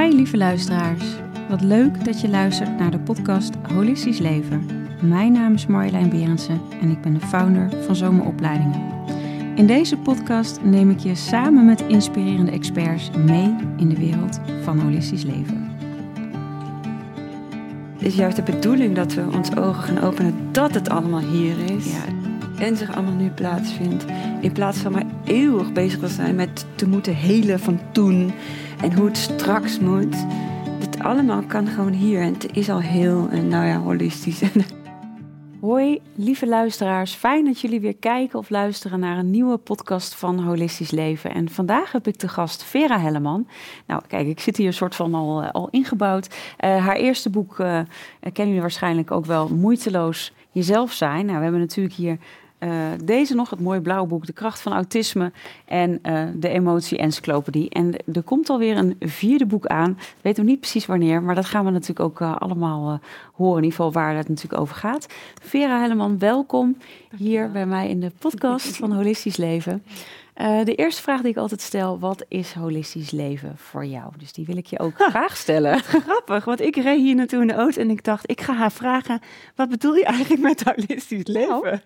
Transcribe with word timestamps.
Hi 0.00 0.14
lieve 0.14 0.36
luisteraars. 0.36 1.04
Wat 1.48 1.60
leuk 1.60 2.04
dat 2.04 2.20
je 2.20 2.28
luistert 2.28 2.78
naar 2.78 2.90
de 2.90 2.98
podcast 2.98 3.54
Holistisch 3.72 4.18
Leven. 4.18 4.66
Mijn 5.00 5.32
naam 5.32 5.54
is 5.54 5.66
Marjolein 5.66 6.08
Berendsen 6.08 6.60
en 6.80 6.90
ik 6.90 7.00
ben 7.00 7.14
de 7.14 7.20
founder 7.20 7.70
van 7.84 7.96
Zomeropleidingen. 7.96 8.80
In 9.54 9.66
deze 9.66 9.96
podcast 9.96 10.60
neem 10.62 10.90
ik 10.90 10.98
je 10.98 11.14
samen 11.14 11.64
met 11.64 11.80
inspirerende 11.80 12.50
experts 12.50 13.10
mee 13.10 13.56
in 13.76 13.88
de 13.88 13.96
wereld 13.96 14.40
van 14.62 14.78
holistisch 14.78 15.24
leven. 15.24 15.70
Het 17.94 18.02
is 18.06 18.14
juist 18.14 18.36
de 18.36 18.42
bedoeling 18.42 18.94
dat 18.94 19.14
we 19.14 19.26
ons 19.34 19.56
ogen 19.56 19.82
gaan 19.82 20.04
openen 20.04 20.34
dat 20.52 20.74
het 20.74 20.88
allemaal 20.88 21.20
hier 21.20 21.70
is. 21.76 21.92
Ja. 21.92 22.14
En 22.58 22.76
zich 22.76 22.94
allemaal 22.94 23.14
nu 23.14 23.28
plaatsvindt. 23.28 24.04
In 24.40 24.52
plaats 24.52 24.78
van 24.78 24.92
maar 24.92 25.06
eeuwig 25.24 25.72
bezig 25.72 25.98
te 25.98 26.08
zijn 26.08 26.34
met 26.34 26.66
te 26.74 26.88
moeten 26.88 27.14
helen 27.14 27.60
van 27.60 27.80
toen. 27.92 28.32
En 28.84 28.92
hoe 28.92 29.06
het 29.06 29.16
straks 29.16 29.78
moet. 29.78 30.26
Dit 30.78 30.98
allemaal 30.98 31.42
kan 31.42 31.66
gewoon 31.66 31.92
hier. 31.92 32.20
En 32.20 32.32
het 32.32 32.56
is 32.56 32.70
al 32.70 32.80
heel, 32.80 33.28
en 33.30 33.48
nou 33.48 33.66
ja, 33.66 33.78
holistisch. 33.78 34.42
Hoi, 35.60 36.00
lieve 36.14 36.46
luisteraars. 36.46 37.14
Fijn 37.14 37.44
dat 37.44 37.60
jullie 37.60 37.80
weer 37.80 37.96
kijken 37.96 38.38
of 38.38 38.50
luisteren 38.50 39.00
naar 39.00 39.18
een 39.18 39.30
nieuwe 39.30 39.56
podcast 39.56 40.14
van 40.14 40.38
Holistisch 40.38 40.90
Leven. 40.90 41.34
En 41.34 41.48
vandaag 41.48 41.92
heb 41.92 42.06
ik 42.06 42.18
de 42.18 42.28
gast 42.28 42.62
Vera 42.62 43.00
Helleman. 43.00 43.48
Nou, 43.86 44.02
kijk, 44.08 44.26
ik 44.26 44.40
zit 44.40 44.56
hier 44.56 44.66
een 44.66 44.72
soort 44.72 44.94
van 44.94 45.14
al, 45.14 45.42
eh, 45.42 45.50
al 45.50 45.68
ingebouwd. 45.70 46.34
Eh, 46.56 46.84
haar 46.84 46.96
eerste 46.96 47.30
boek 47.30 47.56
kennen 47.56 47.94
jullie 48.34 48.60
waarschijnlijk 48.60 49.10
ook 49.10 49.26
wel, 49.26 49.48
Moeiteloos 49.48 50.32
Jezelf 50.50 50.92
Zijn. 50.92 51.26
Nou, 51.26 51.36
we 51.36 51.42
hebben 51.42 51.60
natuurlijk 51.60 51.94
hier 51.94 52.18
uh, 52.64 52.70
deze 53.04 53.34
nog, 53.34 53.50
het 53.50 53.60
mooie 53.60 53.80
blauwe 53.80 54.08
boek, 54.08 54.26
De 54.26 54.32
kracht 54.32 54.60
van 54.60 54.72
autisme 54.72 55.32
en 55.64 55.98
uh, 56.02 56.24
de 56.34 56.48
emotie-encyclopedie. 56.48 57.68
En 57.70 57.94
er 58.12 58.22
komt 58.22 58.50
alweer 58.50 58.76
een 58.76 58.96
vierde 59.00 59.46
boek 59.46 59.66
aan. 59.66 59.98
Weet 60.20 60.36
nog 60.36 60.46
niet 60.46 60.60
precies 60.60 60.86
wanneer, 60.86 61.22
maar 61.22 61.34
dat 61.34 61.44
gaan 61.44 61.64
we 61.64 61.70
natuurlijk 61.70 62.00
ook 62.00 62.20
uh, 62.20 62.36
allemaal 62.36 63.00
horen. 63.32 63.56
In 63.56 63.62
ieder 63.62 63.76
geval 63.76 63.92
waar 63.92 64.16
het 64.16 64.28
natuurlijk 64.28 64.60
over 64.60 64.76
gaat. 64.76 65.06
Vera 65.42 65.80
Helleman, 65.80 66.18
welkom 66.18 66.76
hier 67.16 67.50
bij 67.50 67.66
mij 67.66 67.88
in 67.88 68.00
de 68.00 68.12
podcast 68.18 68.76
van 68.76 68.92
Holistisch 68.92 69.36
Leven. 69.36 69.82
Uh, 70.40 70.64
de 70.64 70.74
eerste 70.74 71.02
vraag 71.02 71.20
die 71.20 71.30
ik 71.30 71.36
altijd 71.36 71.60
stel, 71.60 71.98
wat 71.98 72.24
is 72.28 72.52
holistisch 72.52 73.10
leven 73.10 73.58
voor 73.58 73.86
jou? 73.86 74.12
Dus 74.18 74.32
die 74.32 74.46
wil 74.46 74.56
ik 74.56 74.66
je 74.66 74.78
ook 74.78 74.98
ha, 74.98 75.08
graag 75.10 75.36
stellen. 75.36 75.80
Grappig, 75.80 76.44
want 76.44 76.60
ik 76.60 76.76
reed 76.76 76.98
hier 76.98 77.14
naartoe 77.14 77.40
in 77.40 77.46
de 77.46 77.54
auto 77.54 77.80
en 77.80 77.90
ik 77.90 78.04
dacht, 78.04 78.30
ik 78.30 78.40
ga 78.40 78.54
haar 78.54 78.72
vragen, 78.72 79.20
wat 79.54 79.68
bedoel 79.68 79.94
je 79.94 80.04
eigenlijk 80.04 80.42
met 80.42 80.62
holistisch 80.62 81.26
leven? 81.26 81.82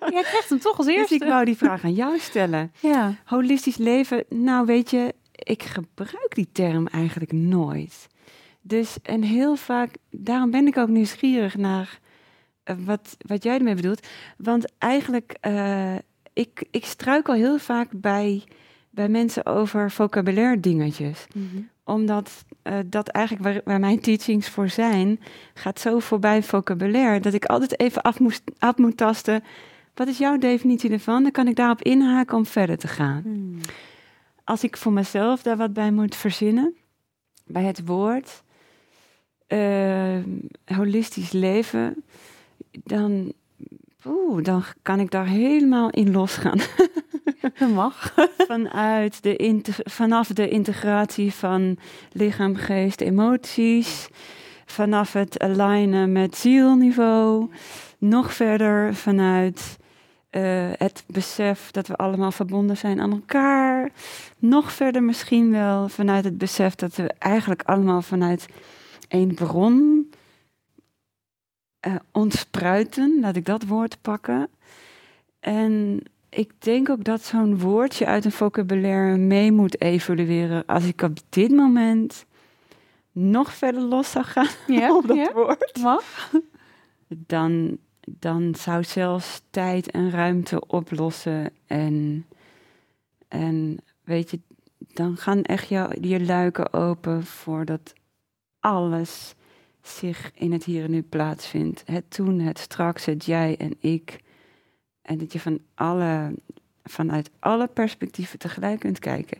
Nou, 0.00 0.12
jij 0.16 0.22
krijgt 0.22 0.48
hem 0.48 0.58
toch 0.58 0.78
als 0.78 0.86
eerste. 0.86 1.18
Dus 1.18 1.26
ik 1.26 1.32
wou 1.32 1.44
die 1.44 1.56
vraag 1.56 1.84
aan 1.84 1.94
jou 1.94 2.18
stellen. 2.18 2.72
Ja. 2.80 3.14
Holistisch 3.24 3.76
leven, 3.76 4.24
nou 4.28 4.66
weet 4.66 4.90
je, 4.90 5.14
ik 5.32 5.62
gebruik 5.62 6.34
die 6.34 6.48
term 6.52 6.86
eigenlijk 6.86 7.32
nooit. 7.32 8.06
Dus 8.60 8.96
en 9.02 9.22
heel 9.22 9.56
vaak, 9.56 9.96
daarom 10.10 10.50
ben 10.50 10.66
ik 10.66 10.76
ook 10.76 10.88
nieuwsgierig 10.88 11.56
naar 11.56 11.98
uh, 12.64 12.76
wat, 12.78 13.16
wat 13.18 13.42
jij 13.42 13.56
ermee 13.56 13.74
bedoelt. 13.74 14.06
Want 14.36 14.72
eigenlijk... 14.78 15.36
Uh, 15.46 15.94
ik, 16.36 16.64
ik 16.70 16.84
struikel 16.84 17.34
heel 17.34 17.58
vaak 17.58 17.88
bij, 17.92 18.44
bij 18.90 19.08
mensen 19.08 19.46
over 19.46 19.90
vocabulaire 19.90 20.60
dingetjes. 20.60 21.26
Mm 21.34 21.48
-hmm. 21.52 21.68
Omdat 21.84 22.44
uh, 22.62 22.78
dat 22.86 23.08
eigenlijk 23.08 23.44
waar, 23.44 23.60
waar, 23.64 23.80
mijn 23.80 24.00
teachings 24.00 24.48
voor 24.48 24.68
zijn, 24.68 25.20
gaat 25.54 25.80
zo 25.80 25.98
voorbij 25.98 26.42
vocabulaire, 26.42 27.20
dat 27.20 27.34
ik 27.34 27.44
altijd 27.44 27.80
even 27.80 28.02
af, 28.02 28.20
moest, 28.20 28.42
af 28.58 28.76
moet 28.76 28.96
tasten. 28.96 29.42
Wat 29.94 30.08
is 30.08 30.18
jouw 30.18 30.38
definitie 30.38 30.90
ervan? 30.90 31.22
Dan 31.22 31.32
kan 31.32 31.48
ik 31.48 31.56
daarop 31.56 31.82
inhaken 31.82 32.36
om 32.36 32.46
verder 32.46 32.76
te 32.76 32.88
gaan. 32.88 33.22
Mm. 33.24 33.60
Als 34.44 34.64
ik 34.64 34.76
voor 34.76 34.92
mezelf 34.92 35.42
daar 35.42 35.56
wat 35.56 35.72
bij 35.72 35.92
moet 35.92 36.16
verzinnen, 36.16 36.74
bij 37.46 37.62
het 37.62 37.86
woord 37.86 38.42
uh, 39.48 40.18
holistisch 40.64 41.32
leven, 41.32 42.04
dan 42.70 43.32
Oeh, 44.08 44.44
dan 44.44 44.64
kan 44.82 45.00
ik 45.00 45.10
daar 45.10 45.26
helemaal 45.26 45.90
in 45.90 46.12
losgaan. 46.12 46.58
Dat 47.58 47.68
mag. 47.74 48.14
Vanuit 48.48 49.22
de 49.22 49.60
vanaf 49.84 50.28
de 50.28 50.48
integratie 50.48 51.32
van 51.32 51.78
lichaam, 52.12 52.56
geest, 52.56 53.00
emoties. 53.00 54.08
Vanaf 54.66 55.12
het 55.12 55.38
alignen 55.38 56.12
met 56.12 56.36
zielniveau. 56.36 57.50
Nog 57.98 58.32
verder 58.32 58.94
vanuit 58.94 59.76
uh, 60.30 60.68
het 60.72 61.04
besef 61.06 61.70
dat 61.70 61.86
we 61.86 61.96
allemaal 61.96 62.32
verbonden 62.32 62.76
zijn 62.76 63.00
aan 63.00 63.12
elkaar. 63.12 63.90
Nog 64.38 64.72
verder 64.72 65.02
misschien 65.02 65.50
wel 65.50 65.88
vanuit 65.88 66.24
het 66.24 66.38
besef 66.38 66.74
dat 66.74 66.94
we 66.94 67.12
eigenlijk 67.18 67.62
allemaal 67.62 68.02
vanuit 68.02 68.46
één 69.08 69.34
bron 69.34 70.05
uh, 71.86 71.94
ontspruiten, 72.12 73.18
laat 73.20 73.36
ik 73.36 73.44
dat 73.44 73.66
woord 73.66 73.98
pakken. 74.00 74.48
En 75.40 76.02
ik 76.28 76.52
denk 76.58 76.88
ook 76.88 77.04
dat 77.04 77.22
zo'n 77.22 77.58
woordje 77.58 78.06
uit 78.06 78.24
een 78.24 78.32
vocabulaire 78.32 79.16
mee 79.16 79.52
moet 79.52 79.80
evolueren. 79.80 80.66
Als 80.66 80.84
ik 80.84 81.02
op 81.02 81.18
dit 81.28 81.50
moment 81.50 82.26
nog 83.12 83.54
verder 83.54 83.82
los 83.82 84.10
zou 84.10 84.24
gaan 84.24 84.48
op 84.96 85.06
dat 85.06 85.30
woord. 85.32 86.30
Dan, 87.08 87.78
dan 88.08 88.54
zou 88.54 88.84
zelfs 88.84 89.42
tijd 89.50 89.90
en 89.90 90.10
ruimte 90.10 90.66
oplossen. 90.66 91.50
En, 91.66 92.26
en 93.28 93.78
weet 94.04 94.30
je, 94.30 94.40
dan 94.78 95.16
gaan 95.16 95.42
echt 95.42 95.68
je, 95.68 95.98
je 96.00 96.24
luiken 96.24 96.72
open 96.72 97.24
voordat 97.24 97.92
alles 98.60 99.34
zich 99.88 100.30
in 100.34 100.52
het 100.52 100.64
hier 100.64 100.84
en 100.84 100.90
nu 100.90 101.02
plaatsvindt. 101.02 101.82
Het 101.86 102.10
toen, 102.10 102.40
het 102.40 102.58
straks, 102.58 103.04
het 103.04 103.24
jij 103.24 103.56
en 103.58 103.76
ik. 103.80 104.20
En 105.02 105.18
dat 105.18 105.32
je 105.32 105.40
van 105.40 105.58
alle, 105.74 106.34
vanuit 106.84 107.30
alle 107.38 107.66
perspectieven 107.66 108.38
tegelijk 108.38 108.80
kunt 108.80 108.98
kijken. 108.98 109.38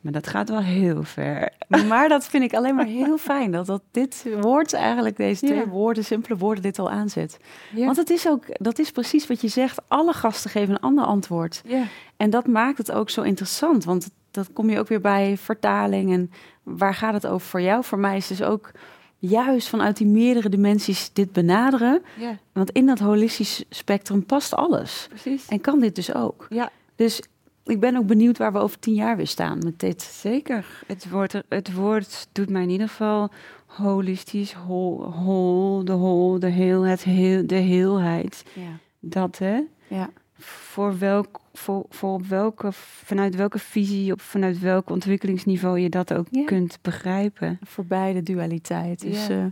Maar 0.00 0.12
dat 0.14 0.26
gaat 0.26 0.48
wel 0.48 0.60
heel 0.60 1.02
ver. 1.02 1.52
Maar 1.88 2.08
dat 2.08 2.26
vind 2.26 2.44
ik 2.44 2.54
alleen 2.54 2.74
maar 2.74 2.86
heel 2.86 3.18
fijn. 3.18 3.50
Dat, 3.50 3.66
dat 3.66 3.82
dit 3.90 4.26
woord 4.40 4.72
eigenlijk, 4.72 5.16
deze 5.16 5.46
twee 5.46 5.58
ja. 5.58 5.68
woorden, 5.68 6.04
simpele 6.04 6.36
woorden, 6.36 6.62
dit 6.62 6.78
al 6.78 6.90
aanzet. 6.90 7.38
Ja. 7.74 7.84
Want 7.84 7.96
het 7.96 8.10
is 8.10 8.28
ook, 8.28 8.44
dat 8.48 8.78
is 8.78 8.90
precies 8.90 9.26
wat 9.26 9.40
je 9.40 9.48
zegt. 9.48 9.80
Alle 9.88 10.12
gasten 10.12 10.50
geven 10.50 10.74
een 10.74 10.80
ander 10.80 11.04
antwoord. 11.04 11.62
Ja. 11.64 11.84
En 12.16 12.30
dat 12.30 12.46
maakt 12.46 12.78
het 12.78 12.92
ook 12.92 13.10
zo 13.10 13.22
interessant. 13.22 13.84
Want 13.84 14.10
dat 14.30 14.52
kom 14.52 14.70
je 14.70 14.78
ook 14.78 14.88
weer 14.88 15.00
bij 15.00 15.36
vertaling. 15.36 16.12
En 16.12 16.30
waar 16.62 16.94
gaat 16.94 17.14
het 17.14 17.26
over 17.26 17.46
voor 17.46 17.60
jou? 17.60 17.84
Voor 17.84 17.98
mij 17.98 18.16
is 18.16 18.26
dus 18.26 18.42
ook 18.42 18.70
juist 19.18 19.68
vanuit 19.68 19.96
die 19.96 20.06
meerdere 20.06 20.48
dimensies 20.48 21.10
dit 21.12 21.32
benaderen. 21.32 22.02
Ja. 22.18 22.38
Want 22.52 22.70
in 22.70 22.86
dat 22.86 22.98
holistisch 22.98 23.64
spectrum 23.70 24.24
past 24.24 24.54
alles. 24.54 25.06
Precies. 25.08 25.46
En 25.48 25.60
kan 25.60 25.80
dit 25.80 25.94
dus 25.94 26.14
ook. 26.14 26.46
Ja. 26.48 26.70
Dus 26.94 27.22
ik 27.64 27.80
ben 27.80 27.96
ook 27.96 28.06
benieuwd 28.06 28.38
waar 28.38 28.52
we 28.52 28.58
over 28.58 28.78
tien 28.78 28.94
jaar 28.94 29.16
weer 29.16 29.26
staan 29.26 29.58
met 29.58 29.80
dit. 29.80 30.02
Zeker. 30.02 30.82
Het 30.86 31.10
woord, 31.10 31.42
het 31.48 31.74
woord 31.74 32.28
doet 32.32 32.50
mij 32.50 32.62
in 32.62 32.70
ieder 32.70 32.88
geval 32.88 33.30
holistisch, 33.66 34.52
hol, 34.52 35.02
hol 35.02 35.84
de 35.84 35.92
hol, 35.92 36.38
de 36.38 36.48
heel, 36.48 36.82
het 36.82 37.02
heel, 37.02 37.46
de 37.46 37.54
heelheid. 37.54 38.44
Ja. 38.52 38.78
Dat 39.00 39.38
hè. 39.38 39.60
Ja. 39.88 40.10
Voor 40.38 40.98
welk 40.98 41.40
voor, 41.58 41.84
voor 41.88 42.20
welke, 42.28 42.68
vanuit 43.04 43.36
welke 43.36 43.58
visie, 43.58 44.12
op, 44.12 44.20
vanuit 44.20 44.58
welk 44.58 44.90
ontwikkelingsniveau 44.90 45.78
je 45.78 45.88
dat 45.88 46.14
ook 46.14 46.26
ja. 46.30 46.44
kunt 46.44 46.78
begrijpen. 46.82 47.58
Voorbij 47.62 48.12
de 48.12 48.22
dualiteit. 48.22 49.00
Dus, 49.00 49.26
Ja. 49.26 49.34
uh, 49.34 49.44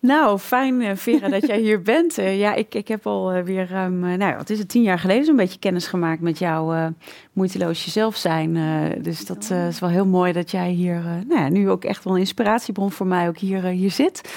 nou, 0.00 0.38
fijn 0.38 0.80
uh, 0.80 0.90
Vera 0.94 1.28
dat 1.28 1.46
jij 1.46 1.58
hier 1.58 1.82
bent. 1.92 2.18
Uh, 2.18 2.38
ja, 2.38 2.54
ik, 2.54 2.74
ik 2.74 2.88
heb 2.88 3.06
al 3.06 3.42
weer 3.42 3.66
ruim, 3.68 3.98
nou 3.98 4.36
wat 4.36 4.50
is 4.50 4.58
het, 4.58 4.68
tien 4.68 4.82
jaar 4.82 4.98
geleden 4.98 5.24
zo'n 5.24 5.36
beetje 5.36 5.58
kennis 5.58 5.86
gemaakt 5.86 6.20
met 6.20 6.38
jouw 6.38 6.92
moeiteloos 7.32 7.84
jezelf 7.84 8.16
zijn. 8.16 8.58
dus 9.02 9.26
dat 9.26 9.50
is 9.50 9.78
wel 9.78 9.90
heel 9.90 10.06
mooi 10.06 10.32
dat 10.32 10.50
jij 10.50 10.70
hier, 10.70 11.02
nou 11.28 11.40
ja, 11.40 11.48
nu 11.48 11.70
ook 11.70 11.84
echt 11.84 12.04
wel 12.04 12.12
een 12.12 12.18
inspiratiebron 12.20 12.90
voor 12.90 13.06
mij 13.06 13.28
ook 13.28 13.38
hier, 13.38 13.64
hier 13.64 13.90
zit. 13.90 14.32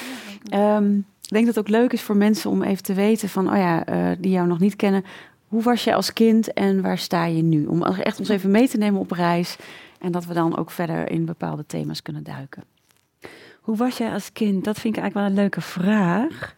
Um, 0.54 1.06
ik 1.22 1.32
denk 1.32 1.46
dat 1.46 1.56
het 1.56 1.64
ook 1.66 1.72
leuk 1.80 1.94
is 1.94 2.02
voor 2.02 2.18
mensen 2.18 2.50
om 2.50 2.64
even 2.64 2.84
te 2.84 2.94
weten 2.94 3.30
van, 3.30 3.50
oh 3.50 3.58
ja, 3.58 3.84
die 4.20 4.32
jou 4.32 4.48
nog 4.48 4.60
niet 4.60 4.76
kennen, 4.76 5.04
hoe 5.48 5.62
was 5.62 5.84
je 5.84 5.94
als 5.94 6.14
kind 6.14 6.54
en 6.54 6.82
waar 6.82 6.98
sta 6.98 7.26
je 7.26 7.42
nu? 7.42 7.66
Om 7.66 7.84
echt 7.84 8.20
ons 8.20 8.30
even 8.30 8.52
mee 8.52 8.70
te 8.70 8.78
nemen 8.78 9.00
op 9.00 9.12
reis. 9.12 9.56
En 10.00 10.12
dat 10.12 10.26
we 10.26 10.34
dan 10.34 10.58
ook 10.58 10.72
verder 10.72 11.10
in 11.10 11.26
bepaalde 11.26 11.66
thema's 11.66 12.02
kunnen 12.02 12.24
duiken. 12.24 12.64
Hoe 13.62 13.76
was 13.76 13.98
jij 13.98 14.12
als 14.12 14.32
kind? 14.32 14.64
Dat 14.64 14.80
vind 14.80 14.96
ik 14.96 15.02
eigenlijk 15.02 15.14
wel 15.14 15.26
een 15.26 15.42
leuke 15.44 15.62
vraag. 15.62 16.56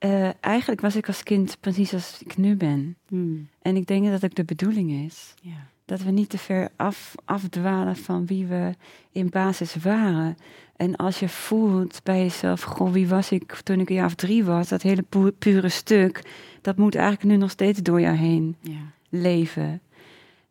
Uh, 0.00 0.28
eigenlijk 0.40 0.80
was 0.80 0.96
ik 0.96 1.06
als 1.06 1.22
kind 1.22 1.56
precies 1.60 1.92
als 1.92 2.20
ik 2.24 2.36
nu 2.36 2.56
ben. 2.56 2.96
Hmm. 3.08 3.48
En 3.62 3.76
ik 3.76 3.86
denk 3.86 4.02
dat 4.02 4.12
dat 4.12 4.24
ook 4.24 4.36
de 4.36 4.44
bedoeling 4.44 4.90
is. 4.90 5.34
Ja. 5.40 5.66
Dat 5.84 6.02
we 6.02 6.10
niet 6.10 6.28
te 6.28 6.38
ver 6.38 6.68
af, 6.76 7.14
afdwalen 7.24 7.96
van 7.96 8.26
wie 8.26 8.46
we 8.46 8.74
in 9.12 9.28
basis 9.28 9.74
waren. 9.74 10.36
En 10.76 10.96
als 10.96 11.18
je 11.18 11.28
voelt 11.28 12.00
bij 12.02 12.18
jezelf, 12.18 12.62
goh, 12.62 12.92
wie 12.92 13.08
was 13.08 13.30
ik 13.30 13.54
toen 13.54 13.80
ik 13.80 13.88
een 13.88 13.94
jaar 13.94 14.06
of 14.06 14.14
drie 14.14 14.44
was, 14.44 14.68
dat 14.68 14.82
hele 14.82 15.02
pu 15.02 15.30
pure 15.30 15.68
stuk, 15.68 16.22
dat 16.60 16.76
moet 16.76 16.94
eigenlijk 16.94 17.24
nu 17.24 17.36
nog 17.36 17.50
steeds 17.50 17.82
door 17.82 18.00
jou 18.00 18.16
heen 18.16 18.56
ja. 18.60 18.92
leven. 19.08 19.80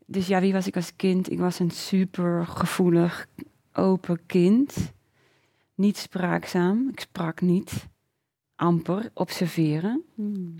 Dus 0.05 0.27
ja, 0.27 0.39
wie 0.39 0.53
was 0.53 0.67
ik 0.67 0.75
als 0.75 0.95
kind? 0.95 1.31
Ik 1.31 1.39
was 1.39 1.59
een 1.59 1.71
super 1.71 2.45
gevoelig, 2.45 3.27
open 3.73 4.19
kind. 4.25 4.93
Niet 5.75 5.97
spraakzaam. 5.97 6.89
Ik 6.89 6.99
sprak 6.99 7.41
niet. 7.41 7.87
Amper. 8.55 9.09
Observeren. 9.13 10.03
Hmm. 10.15 10.55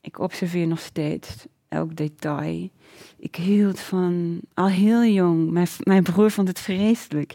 Ik 0.00 0.18
observeer 0.18 0.66
nog 0.66 0.80
steeds 0.80 1.46
elk 1.68 1.96
detail. 1.96 2.68
Ik 3.16 3.36
hield 3.36 3.80
van, 3.80 4.40
al 4.54 4.68
heel 4.68 5.04
jong, 5.04 5.50
mijn, 5.50 5.66
mijn 5.82 6.02
broer 6.02 6.30
vond 6.30 6.48
het 6.48 6.60
vreselijk. 6.60 7.34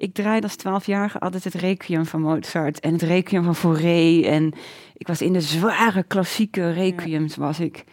Ik 0.00 0.14
draaide 0.14 0.46
als 0.46 0.56
twaalfjarige 0.56 1.18
altijd 1.18 1.44
het 1.44 1.54
requiem 1.54 2.06
van 2.06 2.20
Mozart 2.20 2.80
en 2.80 2.92
het 2.92 3.02
requiem 3.02 3.44
van 3.44 3.56
Fauré. 3.56 4.22
En 4.22 4.52
ik 4.96 5.06
was 5.06 5.22
in 5.22 5.32
de 5.32 5.40
zware 5.40 6.02
klassieke 6.02 6.72
requiems, 6.72 7.36
was 7.36 7.60
ik. 7.60 7.84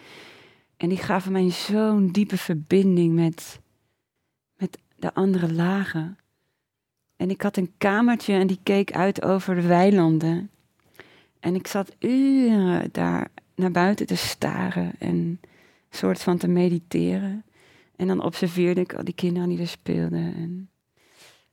En 0.77 0.89
die 0.89 0.97
gaven 0.97 1.31
mij 1.31 1.49
zo'n 1.49 2.07
diepe 2.11 2.37
verbinding 2.37 3.13
met, 3.13 3.59
met 4.57 4.77
de 4.95 5.13
andere 5.13 5.53
lagen. 5.53 6.17
En 7.15 7.29
ik 7.29 7.41
had 7.41 7.57
een 7.57 7.73
kamertje 7.77 8.33
en 8.33 8.47
die 8.47 8.59
keek 8.63 8.91
uit 8.91 9.23
over 9.23 9.55
de 9.55 9.67
weilanden. 9.67 10.49
En 11.39 11.55
ik 11.55 11.67
zat 11.67 11.95
uren 11.99 12.89
daar 12.91 13.27
naar 13.55 13.71
buiten 13.71 14.05
te 14.05 14.15
staren 14.15 14.91
en 14.99 15.15
een 15.15 15.39
soort 15.89 16.21
van 16.21 16.37
te 16.37 16.47
mediteren. 16.47 17.43
En 17.95 18.07
dan 18.07 18.23
observeerde 18.23 18.81
ik 18.81 18.93
al 18.93 19.03
die 19.03 19.15
kinderen 19.15 19.49
die 19.49 19.59
er 19.59 19.67
speelden. 19.67 20.33
En... 20.35 20.69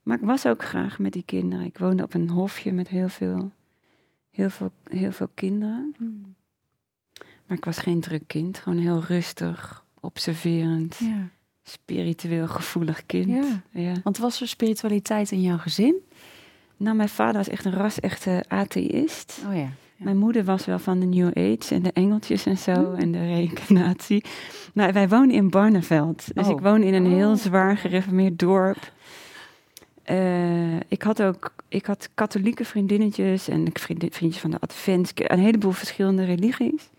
Maar 0.05 0.17
ik 0.19 0.25
was 0.25 0.47
ook 0.47 0.63
graag 0.65 0.99
met 0.99 1.13
die 1.13 1.23
kinderen. 1.27 1.65
Ik 1.65 1.79
woonde 1.79 2.03
op 2.03 2.15
een 2.15 2.29
hofje 2.29 2.73
met 2.73 2.89
heel 2.89 3.09
veel, 3.09 3.51
heel 4.31 4.51
veel, 4.51 4.71
heel 4.89 5.13
veel 5.13 5.29
kinderen. 5.35 5.95
Hmm. 5.97 6.35
Maar 7.47 7.57
ik 7.57 7.65
was 7.65 7.79
geen 7.79 8.01
druk 8.01 8.23
kind, 8.27 8.59
gewoon 8.59 8.79
heel 8.79 9.03
rustig, 9.03 9.85
observerend, 10.01 10.97
Ja. 11.01 11.29
spiritueel 11.63 12.49
gevoelig 12.49 13.07
kind. 13.07 13.29
Ja. 13.29 13.61
ja. 13.81 13.93
Want 14.05 14.19
was 14.19 14.41
er 14.41 14.49
spiritualiteit 14.49 15.31
in 15.31 15.41
jouw 15.43 15.59
gezin? 15.59 15.95
Nou, 16.77 16.97
mijn 16.97 17.09
vader 17.09 17.35
was 17.37 17.49
echt 17.49 17.65
een 17.65 17.73
ras-echte 17.73 18.45
atheïst. 18.49 19.43
Oh 19.49 19.57
ja. 19.57 19.69
Mijn 19.97 20.17
moeder 20.17 20.45
was 20.45 20.65
wel 20.67 20.79
van 20.79 21.01
de 21.01 21.07
New 21.07 21.27
Age 21.29 21.75
en 21.75 21.83
de 21.83 21.93
engeltjes 21.93 22.47
en 22.47 22.59
zo 22.59 22.73
Mm. 22.91 22.95
en 22.95 23.13
de 23.13 23.19
reïncarnatie. 23.27 24.25
Nou, 24.75 24.93
wij 24.93 25.09
woonden 25.09 25.37
in 25.37 25.51
Barneveld. 25.51 26.35
Dus 26.35 26.47
Oh. 26.47 26.53
ik 26.53 26.61
woon 26.61 26.83
in 26.83 26.95
een 26.95 27.07
heel 27.07 27.31
Oh. 27.31 27.37
zwaar 27.37 27.77
gereformeerd 27.77 28.39
dorp. 28.39 28.93
Eh, 30.05 30.77
ik 30.77 31.03
had 31.03 31.23
ook 31.23 31.55
ik 31.69 31.87
had 31.87 32.09
katholieke 32.15 32.65
vriendinnetjes 32.65 33.49
en 33.49 33.69
vriendjes 33.73 34.39
van 34.39 34.51
de 34.51 34.61
Advent, 34.61 35.13
een 35.15 35.39
heleboel 35.39 35.73
verschillende 35.73 36.25
religies. 36.25 36.91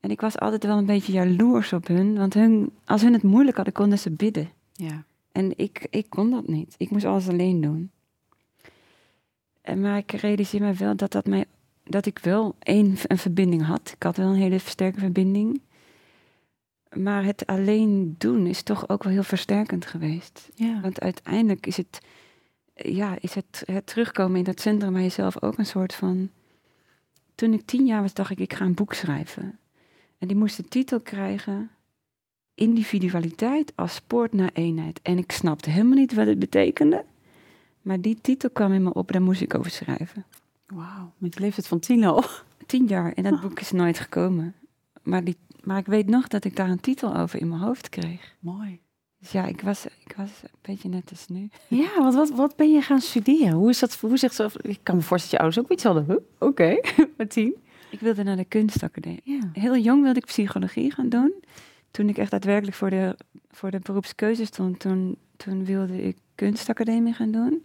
En 0.00 0.10
ik 0.10 0.20
was 0.20 0.38
altijd 0.38 0.64
wel 0.64 0.78
een 0.78 0.86
beetje 0.86 1.12
jaloers 1.12 1.72
op 1.72 1.86
hun, 1.86 2.16
want 2.16 2.34
hun, 2.34 2.70
als 2.84 3.02
hun 3.02 3.12
het 3.12 3.22
moeilijk 3.22 3.56
hadden, 3.56 3.74
konden 3.74 3.98
ze 3.98 4.10
bidden. 4.10 4.50
Ja. 4.72 5.04
En 5.32 5.52
ik, 5.58 5.86
ik 5.90 6.06
kon 6.08 6.30
dat 6.30 6.48
niet. 6.48 6.74
Ik 6.78 6.90
moest 6.90 7.04
alles 7.04 7.28
alleen 7.28 7.60
doen. 7.60 7.90
En, 9.60 9.80
maar 9.80 9.96
ik 9.96 10.12
realiseer 10.12 10.60
me 10.60 10.72
wel 10.72 10.96
dat, 10.96 11.12
dat, 11.12 11.26
mij, 11.26 11.44
dat 11.84 12.06
ik 12.06 12.18
wel 12.18 12.54
een, 12.58 12.96
een 13.06 13.18
verbinding 13.18 13.64
had. 13.64 13.92
Ik 13.94 14.02
had 14.02 14.16
wel 14.16 14.28
een 14.28 14.34
hele 14.34 14.58
sterke 14.58 14.98
verbinding. 14.98 15.60
Maar 16.92 17.24
het 17.24 17.46
alleen 17.46 18.14
doen 18.18 18.46
is 18.46 18.62
toch 18.62 18.88
ook 18.88 19.02
wel 19.02 19.12
heel 19.12 19.22
versterkend 19.22 19.86
geweest. 19.86 20.48
Ja. 20.54 20.80
Want 20.80 21.00
uiteindelijk 21.00 21.66
is 21.66 21.76
het, 21.76 22.00
ja, 22.82 23.16
is 23.20 23.34
het, 23.34 23.62
het 23.66 23.86
terugkomen 23.86 24.38
in 24.38 24.44
dat 24.44 24.60
centrum 24.60 24.92
bij 24.92 25.02
jezelf 25.02 25.42
ook 25.42 25.58
een 25.58 25.66
soort 25.66 25.94
van. 25.94 26.30
Toen 27.34 27.52
ik 27.52 27.66
tien 27.66 27.86
jaar 27.86 28.02
was, 28.02 28.14
dacht 28.14 28.30
ik, 28.30 28.38
ik 28.38 28.52
ga 28.52 28.64
een 28.64 28.74
boek 28.74 28.94
schrijven. 28.94 29.58
En 30.18 30.28
die 30.28 30.36
moest 30.36 30.56
de 30.56 30.64
titel 30.64 31.00
krijgen: 31.00 31.70
Individualiteit 32.54 33.72
als 33.74 33.94
spoort 33.94 34.32
naar 34.32 34.50
eenheid. 34.52 35.00
En 35.02 35.18
ik 35.18 35.32
snapte 35.32 35.70
helemaal 35.70 35.98
niet 35.98 36.14
wat 36.14 36.26
het 36.26 36.38
betekende. 36.38 37.04
Maar 37.82 38.00
die 38.00 38.18
titel 38.20 38.50
kwam 38.50 38.72
in 38.72 38.82
me 38.82 38.94
op, 38.94 39.12
daar 39.12 39.22
moest 39.22 39.40
ik 39.40 39.54
over 39.54 39.70
schrijven. 39.70 40.24
Wauw. 40.66 41.12
Met 41.16 41.32
de 41.32 41.40
leeftijd 41.40 41.66
van 41.66 41.78
tien 41.78 42.04
al. 42.04 42.24
Tien 42.66 42.86
jaar 42.86 43.12
en 43.12 43.22
dat 43.22 43.40
boek 43.40 43.60
is 43.60 43.72
nooit 43.72 43.98
gekomen. 43.98 44.54
Maar, 45.02 45.24
die, 45.24 45.36
maar 45.62 45.78
ik 45.78 45.86
weet 45.86 46.06
nog 46.06 46.28
dat 46.28 46.44
ik 46.44 46.56
daar 46.56 46.70
een 46.70 46.80
titel 46.80 47.16
over 47.16 47.40
in 47.40 47.48
mijn 47.48 47.60
hoofd 47.60 47.88
kreeg. 47.88 48.34
Mooi. 48.38 48.80
Dus 49.22 49.32
ja, 49.32 49.46
ik 49.46 49.60
was, 49.60 49.86
ik 49.86 50.14
was 50.16 50.28
een 50.42 50.48
beetje 50.62 50.88
net 50.88 51.10
als 51.10 51.28
nu. 51.28 51.48
Ja, 51.82 51.98
want 51.98 52.14
wat, 52.14 52.30
wat 52.30 52.56
ben 52.56 52.72
je 52.72 52.80
gaan 52.80 53.00
studeren? 53.00 53.52
Hoe 53.52 53.70
is 53.70 53.78
dat? 53.78 53.94
Hoe 54.00 54.16
zegt 54.16 54.34
ze? 54.34 54.50
Ik 54.62 54.78
kan 54.82 54.96
me 54.96 55.02
voorstellen 55.02 55.20
dat 55.20 55.30
je 55.30 55.38
ouders 55.38 55.58
ook 55.58 55.70
iets 55.70 55.84
hadden. 55.84 56.04
Huh? 56.06 56.48
Oké, 56.48 56.80
met 57.16 57.30
tien. 57.30 57.54
Ik 57.90 58.00
wilde 58.00 58.22
naar 58.22 58.36
de 58.36 58.44
kunstacademie. 58.44 59.20
Ja. 59.24 59.50
Heel 59.52 59.76
jong 59.76 60.02
wilde 60.02 60.18
ik 60.18 60.26
psychologie 60.26 60.92
gaan 60.92 61.08
doen. 61.08 61.32
Toen 61.90 62.08
ik 62.08 62.18
echt 62.18 62.30
daadwerkelijk 62.30 62.76
voor 62.76 62.90
de, 62.90 63.16
voor 63.50 63.70
de 63.70 63.78
beroepskeuze 63.78 64.44
stond, 64.44 64.78
toen, 64.78 65.16
toen 65.36 65.64
wilde 65.64 66.02
ik 66.02 66.16
kunstacademie 66.34 67.12
gaan 67.12 67.30
doen. 67.30 67.62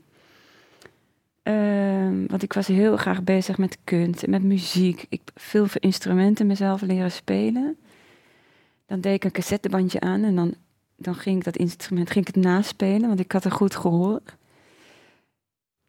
Ehm, 1.43 2.25
want 2.27 2.43
ik 2.43 2.53
was 2.53 2.67
heel 2.67 2.97
graag 2.97 3.23
bezig 3.23 3.57
met 3.57 3.77
kunst 3.83 4.23
en 4.23 4.29
met 4.29 4.43
muziek. 4.43 5.05
Ik 5.09 5.21
veel 5.35 5.65
instrumenten 5.73 6.47
mezelf 6.47 6.81
leren 6.81 7.11
spelen. 7.11 7.77
Dan 8.85 9.01
deed 9.01 9.13
ik 9.13 9.23
een 9.23 9.31
cassettebandje 9.31 9.99
aan 9.99 10.23
en 10.23 10.35
dan, 10.35 10.55
dan 10.97 11.15
ging 11.15 11.37
ik 11.37 11.43
dat 11.43 11.57
instrument 11.57 12.11
ging 12.11 12.27
ik 12.27 12.35
het 12.35 12.43
naspelen, 12.43 13.07
want 13.07 13.19
ik 13.19 13.31
had 13.31 13.45
een 13.45 13.51
goed 13.51 13.75
gehoor. 13.75 14.21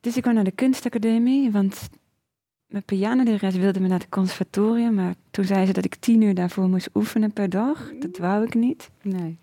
Dus 0.01 0.17
ik 0.17 0.23
kwam 0.23 0.35
naar 0.35 0.45
de 0.45 0.51
kunstacademie, 0.51 1.51
want 1.51 1.89
mijn 2.67 2.83
pianolerares 2.85 3.55
wilde 3.57 3.81
me 3.81 3.89
naar 3.89 3.99
het 3.99 4.09
conservatorium, 4.09 4.95
maar 4.95 5.15
toen 5.31 5.45
zei 5.45 5.67
ze 5.67 5.73
dat 5.73 5.85
ik 5.85 5.95
tien 5.95 6.21
uur 6.23 6.35
daarvoor 6.35 6.69
moest 6.69 6.89
oefenen 6.95 7.33
per 7.33 7.49
dag. 7.51 7.93
Dat 7.99 8.19
wou 8.19 8.45
ik 8.45 8.55
niet. 8.55 8.91
Nee. 9.03 9.39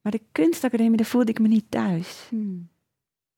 Maar 0.00 0.12
de 0.12 0.20
kunstacademie, 0.32 0.96
daar 0.96 1.06
voelde 1.06 1.30
ik 1.30 1.38
me 1.38 1.48
niet 1.48 1.64
thuis. 1.68 2.26
Hmm. 2.28 2.68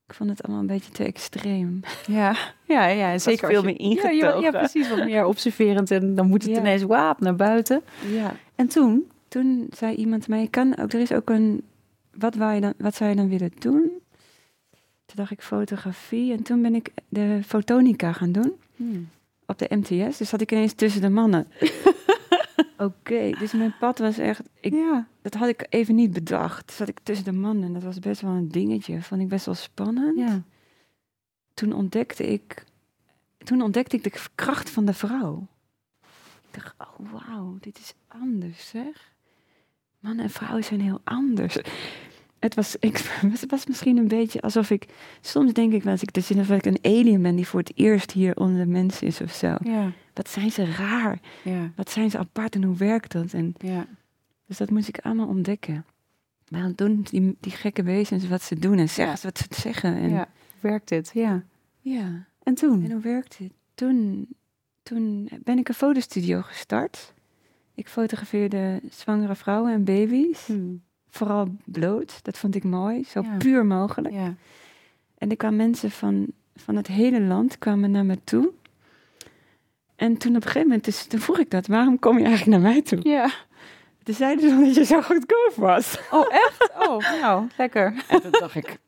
Ik 0.07 0.15
vond 0.15 0.31
het 0.31 0.43
allemaal 0.43 0.61
een 0.61 0.67
beetje 0.67 0.93
te 0.93 1.05
extreem. 1.05 1.81
Ja, 2.07 2.37
ja, 2.65 2.87
ja. 2.87 3.19
Zeker 3.19 3.49
veel 3.49 3.67
je- 3.67 3.75
meer 3.79 3.83
Ja, 3.97 4.03
ja, 4.03 4.11
ja, 4.11 4.27
ingetogen. 4.35 4.51
precies. 4.53 4.89
Wat 4.89 5.05
meer 5.05 5.25
observerend. 5.25 5.91
En 5.91 6.15
dan 6.15 6.29
moet 6.29 6.43
het 6.43 6.51
Ja. 6.53 6.59
ineens 6.59 6.83
waap 6.83 7.21
naar 7.21 7.37
buiten. 7.37 7.83
Ja. 8.11 8.37
En 8.55 8.69
toen? 8.69 9.11
Toen 9.37 9.67
zei 9.71 9.95
iemand 9.95 10.29
mij, 10.29 10.49
kan 10.49 10.77
ook, 10.77 10.93
er 10.93 11.01
is 11.01 11.13
ook 11.13 11.31
een, 11.31 11.63
wat, 12.11 12.35
wou 12.35 12.55
je 12.55 12.61
dan, 12.61 12.75
wat 12.79 12.95
zou 12.95 13.11
je 13.11 13.17
dan 13.17 13.29
willen 13.29 13.51
doen? 13.59 13.83
Toen 15.05 15.17
dacht 15.17 15.31
ik 15.31 15.43
fotografie 15.43 16.33
en 16.33 16.43
toen 16.43 16.63
ben 16.63 16.75
ik 16.75 16.93
de 17.09 17.41
fotonica 17.47 18.13
gaan 18.13 18.33
doen 18.33 18.55
op 19.47 19.59
de 19.59 19.77
MTS. 19.77 20.19
Dus 20.19 20.29
zat 20.29 20.41
ik 20.41 20.53
ineens 20.53 20.73
tussen 20.73 21.01
de 21.01 21.09
mannen. 21.09 21.47
Oké, 22.79 23.31
dus 23.39 23.53
mijn 23.53 23.75
pad 23.79 23.99
was 23.99 24.19
echt, 24.19 24.43
ik, 24.61 24.73
ja. 24.73 25.09
dat 25.23 25.35
had 25.35 25.49
ik 25.49 25.67
even 25.69 25.95
niet 25.95 26.13
bedacht. 26.13 26.73
Zat 26.73 26.89
ik 26.89 26.99
tussen 27.03 27.25
de 27.25 27.33
mannen 27.33 27.65
en 27.65 27.73
dat 27.73 27.83
was 27.83 27.99
best 27.99 28.21
wel 28.21 28.31
een 28.31 28.49
dingetje. 28.49 29.03
Vond 29.03 29.21
ik 29.21 29.29
best 29.29 29.47
wel 29.47 29.55
spannend. 29.55 30.19
Ja. 30.19 30.43
Toen 31.55 31.73
ontdekte 31.73 32.27
ik, 32.27 32.65
toen 33.39 33.63
ontdekte 33.63 33.97
ik 33.97 34.05
de 34.05 34.13
kracht 34.35 34.71
van 34.71 34.85
de 34.85 34.95
vrouw. 34.95 35.47
Ik 36.51 36.63
dacht, 36.63 36.75
oh 36.79 37.13
wauw, 37.13 37.57
dit 37.61 37.79
is 37.79 37.95
anders 38.09 38.69
zeg. 38.69 39.15
Mannen 40.07 40.25
en 40.25 40.31
vrouwen 40.31 40.65
zijn 40.65 40.81
heel 40.81 41.01
anders. 41.05 41.57
Het 42.39 42.55
was, 42.55 42.77
ik, 42.91 42.97
het 43.23 43.51
was 43.51 43.67
misschien 43.67 43.97
een 43.97 44.09
beetje 44.09 44.41
alsof 44.41 44.71
ik, 44.71 44.87
soms 45.21 45.53
denk 45.53 45.73
ik 45.73 45.83
wel 45.83 45.93
eens 45.93 46.03
ik 46.03 46.13
de 46.13 46.21
zin 46.21 46.39
of 46.39 46.51
ik 46.51 46.65
een 46.67 46.79
alien 46.83 47.23
ben 47.23 47.37
die 47.37 47.47
voor 47.47 47.61
het 47.61 47.73
eerst 47.75 48.11
hier 48.13 48.37
onder 48.37 48.59
de 48.65 48.71
mensen 48.71 49.07
is 49.07 49.21
of 49.21 49.33
zo. 49.33 49.55
Ja. 49.63 49.93
Wat 50.15 50.29
zijn 50.29 50.51
ze 50.51 50.65
raar, 50.65 51.19
Ja. 51.45 51.71
wat 51.77 51.91
zijn 51.91 52.11
ze 52.11 52.19
apart 52.19 52.55
en 52.55 52.63
hoe 52.65 52.77
werkt 52.77 53.13
dat? 53.13 53.33
En 53.33 53.55
Ja. 53.59 53.87
dus 54.47 54.57
dat 54.57 54.71
moest 54.71 54.89
ik 54.89 54.99
allemaal 54.99 55.27
ontdekken. 55.27 55.85
Waarom 56.49 56.73
doen 56.77 57.01
die, 57.11 57.37
die 57.41 57.53
gekke 57.53 57.83
wezens 57.83 58.29
wat 58.29 58.43
ze 58.43 58.59
doen 58.59 58.79
en 58.79 58.89
zeggen 58.89 59.19
ze 59.19 59.27
wat 59.27 59.39
ze 59.39 59.61
zeggen? 59.61 59.97
En, 59.97 60.11
ja. 60.11 60.29
Werkt 60.61 60.89
dit? 60.89 61.11
Ja. 61.15 61.43
ja. 61.81 62.27
En 62.43 62.55
toen? 62.55 62.85
En 62.85 62.91
hoe 62.91 63.01
werkt 63.01 63.39
het? 63.39 63.53
Toen, 63.75 64.29
toen 64.83 65.29
ben 65.45 65.59
ik 65.59 65.69
een 65.69 65.75
fotostudio 65.75 66.43
gestart. 66.43 67.15
Ik 67.77 67.89
fotografeerde 67.89 68.81
zwangere 68.91 69.35
vrouwen 69.35 69.73
en 69.73 69.85
baby's. 69.85 70.47
Hmm. 70.47 70.83
Vooral 71.09 71.57
bloot, 71.65 72.19
dat 72.25 72.39
vond 72.39 72.55
ik 72.55 72.65
mooi. 72.65 73.05
Zo 73.05 73.23
Ja. 73.23 73.37
puur 73.37 73.67
mogelijk. 73.67 74.15
Ja. 74.15 74.35
En 75.19 75.31
er 75.31 75.37
kwamen 75.37 75.57
mensen 75.57 75.91
van, 75.91 76.27
van 76.57 76.77
het 76.77 76.87
hele 76.87 77.21
land 77.21 77.59
kwamen 77.59 77.91
naar 77.91 78.05
me 78.05 78.25
toe. 78.25 78.53
En 79.97 80.17
toen 80.17 80.31
op 80.31 80.37
een 80.37 80.43
gegeven 80.43 80.63
moment, 80.67 80.85
dus, 80.85 81.07
toen 81.07 81.21
vroeg 81.21 81.39
ik 81.39 81.51
dat, 81.51 81.67
waarom 81.67 81.99
kom 81.99 82.19
je 82.19 82.25
eigenlijk 82.25 82.63
naar 82.63 82.73
mij 82.73 82.83
toe? 82.83 82.99
Ja. 83.03 83.31
Toen 84.03 84.15
zeiden 84.15 84.51
ze 84.51 84.65
dat 84.65 84.75
je 84.75 84.85
zo 84.85 85.03
goedkoop 85.03 85.53
was. 85.57 85.99
Oh, 86.11 86.27
echt? 86.35 86.71
Oh, 86.79 86.99
nou, 87.21 87.47
lekker. 87.57 88.05
En 88.09 88.23
toen 88.23 88.31
dacht 88.31 88.55
ik, 88.55 88.79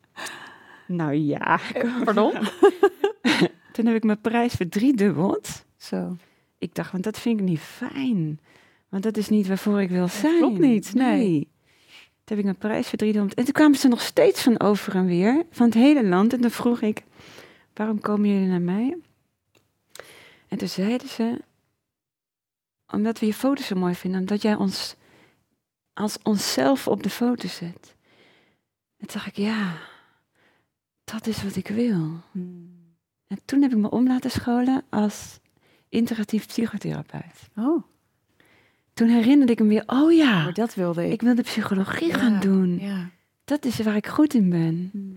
nou 0.86 1.12
ja. 1.14 1.58
Pardon? 2.04 2.32
Toen 3.72 3.86
heb 3.86 3.96
ik 3.96 4.04
mijn 4.04 4.20
prijs 4.20 4.54
verdriedubbeld. 4.54 5.64
Zo. 5.76 6.16
Ik 6.58 6.74
dacht, 6.74 6.92
want 6.92 7.04
dat 7.04 7.18
vind 7.18 7.40
ik 7.40 7.46
niet 7.46 7.60
fijn. 7.60 8.40
Want 8.88 9.02
dat 9.02 9.16
is 9.16 9.28
niet 9.28 9.46
waarvoor 9.46 9.80
ik 9.80 9.90
wil 9.90 10.08
zijn. 10.08 10.38
klopt 10.38 10.58
niet, 10.58 10.94
nee. 10.94 11.48
Toen 12.24 12.36
heb 12.36 12.38
ik 12.38 12.44
mijn 12.44 12.56
prijs 12.56 12.88
verdriedubbeld. 12.88 13.34
En 13.34 13.44
toen 13.44 13.52
kwamen 13.52 13.78
ze 13.78 13.88
nog 13.88 14.00
steeds 14.00 14.42
van 14.42 14.60
over 14.60 14.94
en 14.94 15.06
weer, 15.06 15.46
van 15.50 15.66
het 15.66 15.74
hele 15.74 16.04
land. 16.04 16.32
En 16.32 16.40
toen 16.40 16.50
vroeg 16.50 16.80
ik, 16.80 17.02
waarom 17.74 18.00
komen 18.00 18.28
jullie 18.28 18.48
naar 18.48 18.60
mij? 18.60 18.98
En 20.48 20.58
toen 20.58 20.68
zeiden 20.68 21.08
ze, 21.08 21.40
omdat 22.86 23.18
we 23.18 23.26
je 23.26 23.34
foto's 23.34 23.66
zo 23.66 23.76
mooi 23.76 23.94
vinden. 23.94 24.20
Omdat 24.20 24.42
jij 24.42 24.54
ons 24.54 24.96
als 25.94 26.18
onszelf 26.22 26.88
op 26.88 27.02
de 27.02 27.10
foto 27.10 27.48
zet. 27.48 27.96
En 28.96 29.06
toen 29.06 29.16
dacht 29.16 29.26
ik, 29.26 29.36
ja. 29.36 29.76
dat 31.04 31.26
is 31.26 31.42
wat 31.42 31.56
ik 31.56 31.68
wil. 31.68 32.20
Hmm. 32.30 32.96
En 33.26 33.38
toen 33.44 33.62
heb 33.62 33.70
ik 33.70 33.76
me 33.76 33.90
om 33.90 34.06
laten 34.06 34.30
scholen 34.30 34.84
als 34.88 35.40
integratief 35.88 36.46
psychotherapeut. 36.46 37.48
Oh, 37.56 37.82
Toen 38.98 39.08
herinnerde 39.08 39.52
ik 39.52 39.60
me 39.60 39.66
weer, 39.68 39.82
oh 39.86 40.12
ja, 40.12 40.42
maar 40.42 40.52
dat 40.52 40.74
wilde 40.74 41.06
ik. 41.06 41.12
ik 41.12 41.20
wil 41.22 41.34
de 41.34 41.42
psychologie 41.42 42.06
Ja, 42.08 42.18
gaan 42.18 42.40
doen. 42.40 42.78
Ja. 42.80 43.10
Dat 43.44 43.64
is 43.64 43.80
waar 43.80 43.96
ik 43.96 44.06
goed 44.06 44.34
in 44.34 44.50
ben. 44.50 44.88
Hmm. 44.92 45.16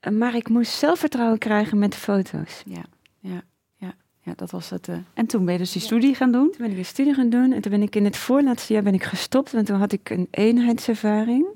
Eh, 0.00 0.12
Maar 0.12 0.34
ik 0.34 0.48
moest 0.48 0.72
zelfvertrouwen 0.72 1.38
krijgen 1.38 1.78
met 1.78 1.92
de 1.92 1.98
foto's. 1.98 2.62
Ja, 2.66 2.84
ja, 3.20 3.42
ja, 3.76 3.94
ja, 4.22 4.32
dat 4.36 4.50
was 4.50 4.70
het. 4.70 4.88
eh. 4.88 4.96
En 5.14 5.26
toen 5.26 5.44
ben 5.44 5.52
je 5.52 5.58
dus 5.58 5.72
die 5.72 5.82
studie 5.82 6.14
gaan 6.14 6.32
doen? 6.32 6.50
Toen 6.50 6.60
ben 6.66 6.70
ik 6.70 6.78
een 6.78 6.84
studie 6.84 7.14
gaan 7.14 7.28
doen 7.28 7.52
en 7.52 7.60
toen 7.60 7.70
ben 7.72 7.82
ik 7.82 7.96
in 7.96 8.04
het 8.04 8.16
voorlaatste 8.16 8.72
jaar 8.72 8.82
ben 8.82 8.94
ik 8.94 9.04
gestopt. 9.04 9.52
Want 9.52 9.66
toen 9.66 9.78
had 9.78 9.92
ik 9.92 10.10
een 10.10 10.28
eenheidservaring. 10.30 11.46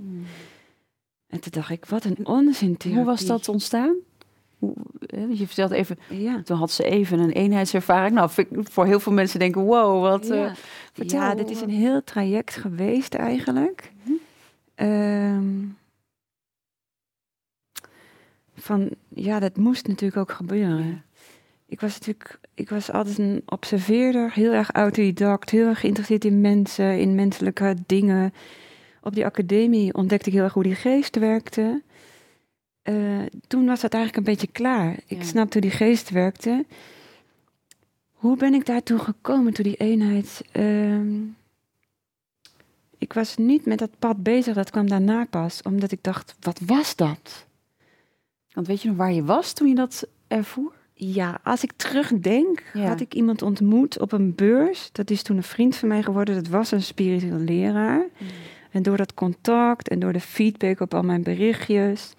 En 1.29 1.41
toen 1.41 1.53
dacht 1.53 1.71
ik, 1.71 1.85
wat 1.85 2.05
een 2.05 2.27
onzin 2.27 2.77
Hoe 2.85 3.05
was 3.05 3.27
dat 3.27 3.49
ontstaan? 3.49 3.97
Hoe, 4.59 4.75
je 5.29 5.47
vertelt 5.47 5.71
even, 5.71 5.99
Ja. 6.09 6.43
toen 6.43 6.57
had 6.57 6.71
ze 6.71 6.85
even 6.85 7.19
een 7.19 7.31
eenheidservaring. 7.33 8.15
Nou, 8.15 8.31
voor 8.51 8.87
heel 8.87 9.01
veel 9.01 9.13
mensen 9.13 9.39
denken, 9.39 9.63
wow, 9.63 10.03
wat... 10.03 10.31
eh, 10.31 10.39
ja. 10.39 10.55
vertel. 10.93 11.21
ja, 11.21 11.35
dit 11.35 11.51
is 11.51 11.61
een 11.61 11.71
heel 11.71 12.05
traject 12.05 12.57
geweest 12.57 13.15
eigenlijk. 13.15 13.93
Mhm. 14.03 14.13
Ehm, 14.75 15.45
van, 18.55 18.91
ja, 19.09 19.39
dat 19.39 19.57
moest 19.57 19.87
natuurlijk 19.87 20.21
ook 20.21 20.33
gebeuren. 20.33 20.87
Ja. 20.87 21.03
Ik 21.67 21.81
was 21.81 21.93
natuurlijk, 21.99 22.41
ik 22.55 22.69
was 22.69 22.93
altijd 22.93 23.19
een 23.19 23.43
observeerder, 23.47 24.33
heel 24.33 24.53
erg 24.53 24.71
autodidact, 24.73 25.51
heel 25.51 25.67
erg 25.67 25.81
geïnteresseerd 25.81 26.25
in 26.25 26.41
mensen, 26.41 26.99
in 26.99 27.15
menselijke 27.15 27.75
dingen. 27.87 28.33
Op 29.03 29.15
die 29.15 29.25
academie 29.25 29.95
ontdekte 29.95 30.29
ik 30.29 30.35
heel 30.35 30.45
erg 30.45 30.53
hoe 30.53 30.63
die 30.63 30.75
geest 30.75 31.19
werkte. 31.19 31.83
Eh, 32.89 32.95
toen 33.47 33.67
was 33.67 33.81
dat 33.81 33.95
eigenlijk 33.95 34.27
een 34.27 34.33
beetje 34.35 34.53
klaar. 34.53 34.97
Ik 35.07 35.23
snapte 35.23 35.59
hoe 35.59 35.69
die 35.69 35.77
geest 35.77 36.11
werkte. 36.11 36.65
Hoe 38.13 38.37
ben 38.37 38.55
ik 38.55 38.67
daartoe 38.67 38.99
gekomen, 38.99 39.53
toen 39.53 39.65
die 39.65 39.77
eenheid... 39.77 40.43
ehm, 40.53 41.17
ik 42.99 43.13
was 43.13 43.37
niet 43.37 43.67
met 43.67 43.79
dat 43.79 43.99
pad 43.99 44.23
bezig, 44.23 44.55
dat 44.55 44.71
kwam 44.71 44.89
daarna 44.89 45.25
pas. 45.31 45.63
Omdat 45.63 45.93
ik 45.93 46.03
dacht, 46.03 46.35
wat 46.41 46.61
was 46.67 46.97
dat? 46.97 47.47
Want 48.53 48.67
weet 48.67 48.83
je 48.83 48.89
nog 48.89 48.97
waar 48.97 49.13
je 49.13 49.25
was 49.25 49.53
toen 49.53 49.69
je 49.69 49.75
dat 49.75 50.07
ervoer? 50.29 50.73
Ja, 50.95 51.41
als 51.43 51.63
ik 51.63 51.73
terugdenk, 51.77 52.63
Ja. 52.73 52.87
had 52.89 53.01
ik 53.01 53.15
iemand 53.15 53.43
ontmoet 53.43 54.01
op 54.01 54.13
een 54.13 54.35
beurs. 54.35 54.89
Dat 54.93 55.11
is 55.11 55.23
toen 55.23 55.37
een 55.37 55.43
vriend 55.43 55.77
van 55.77 55.89
mij 55.89 56.03
geworden. 56.03 56.35
Dat 56.35 56.49
was 56.49 56.71
een 56.71 56.83
spiritueel 56.83 57.39
leraar. 57.39 58.07
En 58.71 58.83
door 58.83 58.97
dat 58.97 59.15
contact 59.15 59.89
en 59.89 59.99
door 59.99 60.13
de 60.13 60.21
feedback 60.21 60.81
op 60.81 60.95
al 60.95 61.03
mijn 61.03 61.23
berichtjes, 61.23 62.13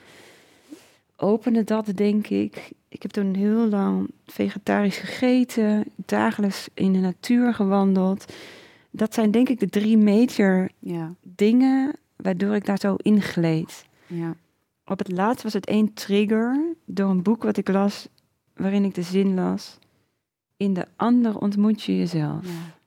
opende 1.20 1.64
dat, 1.64 1.92
denk 1.96 2.28
ik. 2.28 2.72
Ik 2.90 3.02
heb 3.02 3.12
toen 3.12 3.34
heel 3.34 3.68
lang 3.68 4.10
vegetarisch 4.26 4.98
gegeten, 4.98 5.86
dagelijks 5.96 6.68
in 6.74 6.94
de 6.94 7.00
natuur 7.00 7.54
gewandeld. 7.54 8.34
Dat 8.92 9.14
zijn 9.14 9.32
denk 9.32 9.50
ik 9.50 9.60
de 9.60 9.70
drie 9.70 9.98
major 9.98 10.70
Ja, 10.80 11.14
dingen 11.22 11.96
waardoor 12.16 12.56
ik 12.56 12.66
daar 12.66 12.78
zo 12.80 12.96
ingleed. 12.96 13.86
ja. 14.08 14.36
Op 14.86 14.98
het 14.98 15.12
laatst 15.12 15.44
was 15.44 15.54
het 15.54 15.66
één 15.66 15.94
trigger 15.94 16.76
door 16.86 17.10
een 17.10 17.24
boek 17.24 17.44
wat 17.44 17.58
ik 17.58 17.68
las, 17.68 18.08
waarin 18.56 18.84
ik 18.84 18.96
de 18.96 19.02
zin 19.02 19.34
las. 19.34 19.78
In 20.58 20.74
de 20.74 20.86
ander 20.96 21.38
ontmoet 21.40 21.84
je 21.84 21.98
jezelf. 21.98 22.46
ja. 22.46 22.78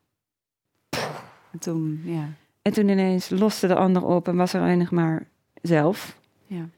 En 1.52 1.58
toen, 1.58 2.00
ja. 2.04 2.28
En 2.62 2.72
toen 2.72 2.88
ineens 2.88 3.30
loste 3.30 3.66
de 3.66 3.74
ander 3.74 4.04
op 4.04 4.28
en 4.28 4.36
was 4.36 4.52
er 4.52 4.76
nog 4.76 4.90
maar 4.90 5.28
zelf. 5.62 6.18
Ja. 6.46 6.68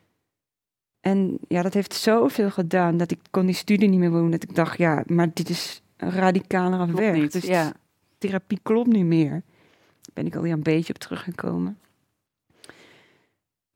En 1.05 1.39
ja, 1.49 1.63
dat 1.63 1.75
heeft 1.75 1.95
zoveel 1.95 2.51
gedaan 2.51 2.97
dat 2.97 3.11
ik 3.11 3.19
kon 3.31 3.47
die 3.47 3.55
studie 3.55 3.89
niet 3.89 3.99
meer 3.99 4.11
doen. 4.11 4.31
Dat 4.31 4.43
ik 4.43 4.55
dacht, 4.55 4.79
ja, 4.79 5.03
maar 5.07 5.31
dit 5.35 5.49
is 5.49 5.83
een 5.97 6.11
radicalere 6.11 6.85
Klopt 6.85 6.99
weg. 6.99 7.15
niet, 7.15 7.33
Dus 7.33 7.45
ja. 7.45 7.73
therapie 8.19 8.59
klopt 8.63 8.89
niet 8.93 9.05
meer. 9.05 9.31
Daar 9.31 10.13
ben 10.13 10.27
ik 10.27 10.37
alweer 10.37 10.53
een 10.53 10.63
beetje 10.63 10.93
op 10.93 10.99
teruggekomen. 10.99 11.79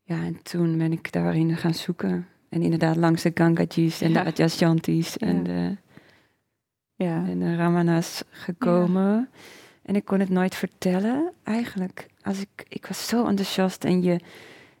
Ja, 0.03 0.23
en 0.23 0.43
toen 0.43 0.77
ben 0.77 0.91
ik 0.91 1.11
daarin 1.11 1.57
gaan 1.57 1.73
zoeken. 1.73 2.27
En 2.49 2.61
inderdaad 2.61 2.95
langs 2.95 3.21
de 3.21 3.31
Gangajis 3.33 4.01
en 4.01 4.11
Ja. 4.11 4.23
de 4.23 4.29
Adyashantis 4.29 5.17
en, 5.17 5.43
de, 5.43 5.75
Ja. 6.95 7.25
en 7.27 7.39
de 7.39 7.55
Ramanas 7.55 8.23
gekomen. 8.29 9.29
En 9.81 9.95
ik 9.95 10.05
kon 10.05 10.19
het 10.19 10.29
nooit 10.29 10.55
vertellen, 10.55 11.31
eigenlijk. 11.43 12.07
Als 12.21 12.41
ik, 12.41 12.65
ik 12.67 12.85
was 12.85 13.07
zo 13.07 13.25
enthousiast 13.27 13.83
en 13.83 14.03
je, 14.03 14.19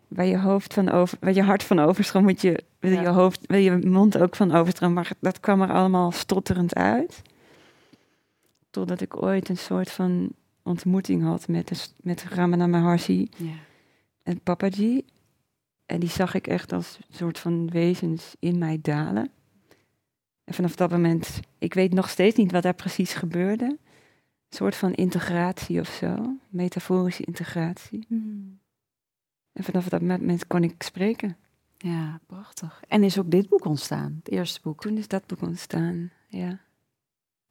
waar 0.09 0.25
je 0.25 0.39
hoofd 0.39 0.73
van 0.73 0.89
over, 0.89 1.17
waar 1.21 1.33
je 1.33 1.43
hart 1.43 1.63
van 1.63 1.79
overstroomt, 1.79 2.25
moet 2.25 2.41
je, 2.41 2.63
wil 2.79 2.91
Ja. 2.91 3.01
je 3.01 3.07
hoofd, 3.07 3.47
wil 3.47 3.59
je 3.59 3.77
mond 3.87 4.17
ook 4.17 4.35
van 4.35 4.51
overstromen. 4.51 4.95
Maar 4.95 5.11
dat 5.19 5.39
kwam 5.39 5.61
er 5.61 5.71
allemaal 5.71 6.11
stotterend 6.11 6.75
uit. 6.75 7.21
Totdat 8.69 9.01
ik 9.01 9.21
ooit 9.23 9.49
een 9.49 9.57
soort 9.57 9.91
van 9.91 10.29
ontmoeting 10.63 11.23
had 11.23 11.47
met, 11.47 11.93
met 12.01 12.23
Ramana 12.23 12.67
Maharshi 12.67 13.29
ja. 13.35 13.53
en 14.23 14.39
Papaji. 14.39 15.05
En 15.85 15.99
die 15.99 16.09
zag 16.09 16.33
ik 16.33 16.47
echt 16.47 16.73
als 16.73 16.99
soort 17.09 17.39
van 17.39 17.69
wezens 17.69 18.35
in 18.39 18.57
mij 18.57 18.79
dalen. 18.81 19.29
En 20.43 20.53
vanaf 20.53 20.75
dat 20.75 20.91
moment, 20.91 21.39
ik 21.57 21.73
weet 21.73 21.93
nog 21.93 22.09
steeds 22.09 22.35
niet 22.35 22.51
wat 22.51 22.63
daar 22.63 22.73
precies 22.73 23.13
gebeurde. 23.13 23.65
Een 23.65 24.57
soort 24.57 24.75
van 24.75 24.93
integratie 24.93 25.79
of 25.79 25.87
zo. 25.87 26.37
Metaforische 26.49 27.23
integratie. 27.23 28.05
Hmm. 28.07 28.59
En 29.53 29.63
vanaf 29.63 29.89
dat 29.89 30.01
moment 30.01 30.47
kon 30.47 30.63
ik 30.63 30.75
spreken. 30.83 31.37
Ja, 31.77 32.19
prachtig. 32.27 32.81
En 32.87 33.03
is 33.03 33.19
ook 33.19 33.31
dit 33.31 33.49
boek 33.49 33.65
ontstaan, 33.65 34.19
het 34.23 34.31
eerste 34.33 34.59
boek. 34.63 34.81
Toen 34.81 34.97
is 34.97 35.07
dat 35.07 35.25
boek 35.27 35.41
ontstaan. 35.41 36.11
Ja, 36.27 36.59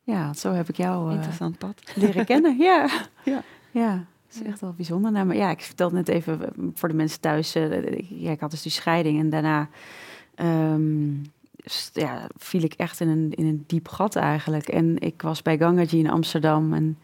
Ja, 0.02 0.32
zo 0.34 0.52
heb 0.52 0.68
ik 0.68 0.76
jou 0.76 1.08
eh, 1.08 1.14
interessant 1.14 1.58
pad. 1.58 1.82
leren 1.96 2.24
kennen. 2.24 2.56
Ja. 2.58 2.88
Ja. 3.24 3.42
Ja, 3.70 3.94
dat 4.26 4.34
is 4.34 4.42
echt 4.42 4.60
wel 4.60 4.72
bijzonder. 4.72 5.12
Nou, 5.12 5.26
maar 5.26 5.36
ja, 5.36 5.50
ik 5.50 5.60
vertelde 5.60 5.94
net 5.94 6.08
even 6.08 6.42
eh, 6.42 6.48
voor 6.74 6.88
de 6.88 6.94
mensen 6.94 7.20
thuis. 7.20 7.54
eh, 7.54 7.82
ik- 7.82 8.06
ja, 8.08 8.30
ik 8.30 8.40
had 8.40 8.50
dus 8.50 8.62
die 8.62 8.72
scheiding 8.72 9.18
en 9.20 9.30
daarna 9.30 9.68
ehm, 10.34 11.12
ja, 11.92 12.26
viel 12.36 12.62
ik 12.62 12.72
echt 12.72 13.00
in 13.00 13.08
een, 13.08 13.30
in 13.32 13.46
een 13.46 13.64
diep 13.66 13.88
gat 13.88 14.16
eigenlijk. 14.16 14.68
En 14.68 14.98
ik 14.98 15.22
was 15.22 15.42
bij 15.42 15.58
Gangaji 15.58 15.98
in 15.98 16.10
Amsterdam 16.10 16.72
en 16.74 16.98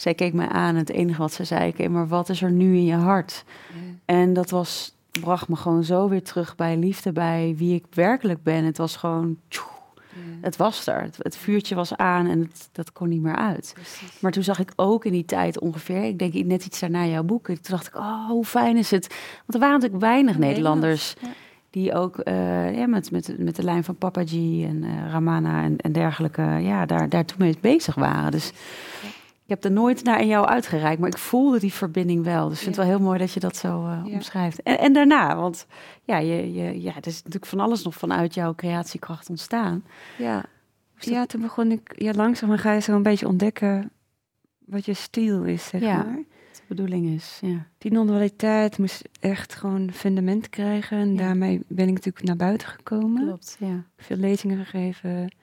zij 0.00 0.14
keek 0.14 0.32
mij 0.32 0.48
aan. 0.48 0.74
En 0.74 0.76
het 0.76 0.90
enige 0.90 1.18
wat 1.18 1.32
ze 1.32 1.44
zei, 1.44 1.68
oké, 1.68 1.88
maar 1.88 2.08
wat 2.08 2.28
is 2.28 2.42
er 2.42 2.50
nu 2.50 2.76
in 2.76 2.84
je 2.84 2.94
hart? 2.94 3.44
En 4.04 4.32
dat 4.32 4.50
was, 4.50 4.94
bracht 5.20 5.48
me 5.48 5.56
gewoon 5.56 5.84
zo 5.84 6.08
weer 6.08 6.22
terug 6.22 6.56
bij 6.56 6.76
liefde, 6.76 7.12
bij 7.12 7.54
wie 7.56 7.74
ik 7.74 7.84
werkelijk 7.90 8.42
ben. 8.42 8.64
Het 8.64 8.78
was 8.78 8.96
gewoon, 8.96 9.36
tjoe, 9.48 9.64
het 10.40 10.56
was 10.56 10.86
er. 10.86 11.02
Het, 11.02 11.16
het 11.18 11.36
vuurtje 11.36 11.74
was 11.74 11.96
aan 11.96 12.26
en 12.26 12.40
het, 12.40 12.68
dat 12.72 12.92
kon 12.92 13.08
niet 13.08 13.22
meer 13.22 13.36
uit. 13.36 13.70
Precies. 13.74 14.20
Maar 14.20 14.32
toen 14.32 14.42
zag 14.42 14.58
ik 14.58 14.72
ook 14.76 15.04
in 15.04 15.12
die 15.12 15.24
tijd 15.24 15.60
ongeveer, 15.60 16.04
ik 16.04 16.18
denk 16.18 16.34
net 16.34 16.64
iets 16.64 16.80
daarna 16.80 17.06
jouw 17.06 17.22
boek. 17.22 17.46
Toen 17.46 17.58
dacht 17.62 17.86
ik, 17.86 17.96
oh, 17.96 18.26
hoe 18.26 18.44
fijn 18.44 18.76
is 18.76 18.90
het? 18.90 19.06
Want 19.36 19.54
er 19.54 19.58
waren 19.58 19.74
natuurlijk 19.74 20.02
weinig 20.02 20.38
Nederlanders 20.38 21.16
die 21.70 21.94
ook 21.94 22.18
eh, 22.18 22.76
ja, 22.76 22.86
met, 22.86 23.10
met, 23.10 23.38
met 23.38 23.56
de 23.56 23.62
lijn 23.62 23.84
van 23.84 23.96
Papaji 23.96 24.64
en 24.64 24.84
eh, 24.84 25.10
Ramana 25.10 25.62
en, 25.62 25.76
en 25.76 25.92
dergelijke, 25.92 26.42
ja, 26.42 26.86
daar, 26.86 27.08
daar 27.08 27.24
toen 27.24 27.38
mee 27.38 27.56
bezig 27.60 27.94
waren. 27.94 28.30
Dus 28.30 28.52
ik 29.50 29.56
heb 29.62 29.64
er 29.64 29.78
nooit 29.78 30.04
naar 30.04 30.20
in 30.20 30.26
jou 30.26 30.46
uitgereikt, 30.46 31.00
maar 31.00 31.08
ik 31.10 31.18
voelde 31.18 31.58
die 31.60 31.72
verbinding 31.72 32.24
wel. 32.24 32.48
Dus 32.48 32.56
ik 32.56 32.62
vind 32.64 32.76
het 32.76 32.84
wel 32.86 32.94
heel 32.96 33.04
mooi 33.04 33.18
dat 33.18 33.32
je 33.32 33.40
dat 33.40 33.56
zo 33.56 33.86
eh, 33.86 34.00
Ja. 34.04 34.12
omschrijft. 34.14 34.62
En, 34.62 34.78
en 34.78 34.92
daarna, 34.92 35.36
want 35.36 35.66
ja, 36.02 36.18
je, 36.18 36.52
je, 36.52 36.80
ja, 36.82 36.90
er 36.96 37.06
is 37.06 37.16
natuurlijk 37.16 37.46
van 37.46 37.60
alles 37.60 37.82
nog 37.82 37.94
vanuit 37.94 38.34
jouw 38.34 38.54
creatiekracht 38.54 39.28
ontstaan. 39.30 39.84
Ja. 40.18 40.44
Dat- 40.94 41.04
ja, 41.04 41.26
toen 41.26 41.40
begon 41.40 41.70
ik, 41.72 41.92
ja, 41.96 42.12
langzaam 42.12 42.56
ga 42.56 42.72
je 42.72 42.80
zo 42.80 42.94
een 42.94 43.02
beetje 43.02 43.26
ontdekken 43.26 43.90
wat 44.66 44.84
je 44.84 44.94
stijl 44.94 45.42
is, 45.44 45.66
zeg 45.66 45.80
Ja. 45.80 45.96
maar. 45.96 46.14
Wat 46.14 46.56
de 46.56 46.62
bedoeling 46.68 47.06
is, 47.14 47.38
ja. 47.42 47.66
Die 47.78 47.92
non-dualiteit 47.92 48.78
moest 48.78 49.02
echt 49.20 49.54
gewoon 49.54 49.92
fundament 49.92 50.48
krijgen. 50.50 50.98
En 50.98 51.16
daarmee 51.16 51.62
ben 51.68 51.88
ik 51.88 51.94
natuurlijk 51.94 52.24
naar 52.24 52.36
buiten 52.36 52.68
gekomen. 52.68 53.22
Klopt, 53.26 53.56
ja. 53.60 53.84
Veel 53.96 54.16
lezingen 54.16 54.64
gegeven. 54.64 55.34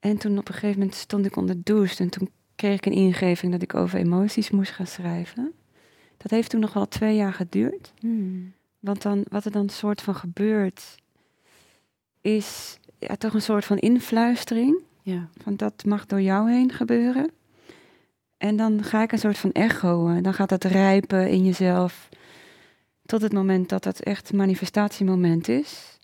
En 0.00 0.16
toen 0.18 0.38
op 0.38 0.48
een 0.48 0.54
gegeven 0.54 0.78
moment 0.78 0.96
stond 0.96 1.26
ik 1.26 1.36
onder 1.36 1.54
de 1.56 1.62
douche. 1.62 2.02
En 2.02 2.10
toen 2.10 2.28
kreeg 2.56 2.76
ik 2.76 2.86
een 2.86 2.92
ingeving 2.92 3.52
dat 3.52 3.62
ik 3.62 3.74
over 3.74 3.98
emoties 3.98 4.50
moest 4.50 4.72
gaan 4.72 4.86
schrijven. 4.86 5.52
Dat 6.16 6.30
heeft 6.30 6.50
toen 6.50 6.60
nog 6.60 6.72
wel 6.72 6.88
twee 6.88 7.16
jaar 7.16 7.32
geduurd. 7.32 7.92
Hmm. 7.98 8.52
Want 8.80 9.02
dan, 9.02 9.24
wat 9.28 9.44
er 9.44 9.50
dan 9.50 9.68
soort 9.68 10.02
van 10.02 10.14
gebeurt, 10.14 10.94
is 12.20 12.78
ja, 12.98 13.16
toch 13.16 13.34
een 13.34 13.42
soort 13.42 13.64
van 13.64 13.78
influistering. 13.78 14.76
Ja. 15.02 15.28
Van 15.42 15.56
dat 15.56 15.84
mag 15.84 16.06
door 16.06 16.20
jou 16.20 16.50
heen 16.50 16.72
gebeuren. 16.72 17.30
En 18.36 18.56
dan 18.56 18.82
ga 18.82 19.02
ik 19.02 19.12
een 19.12 19.18
soort 19.18 19.38
van 19.38 19.52
echoen. 19.52 20.22
Dan 20.22 20.34
gaat 20.34 20.48
dat 20.48 20.64
rijpen 20.64 21.28
in 21.28 21.44
jezelf. 21.44 22.08
Tot 23.06 23.22
het 23.22 23.32
moment 23.32 23.68
dat 23.68 23.82
dat 23.82 24.00
echt 24.00 24.32
manifestatiemoment 24.32 25.48
is. 25.48 25.98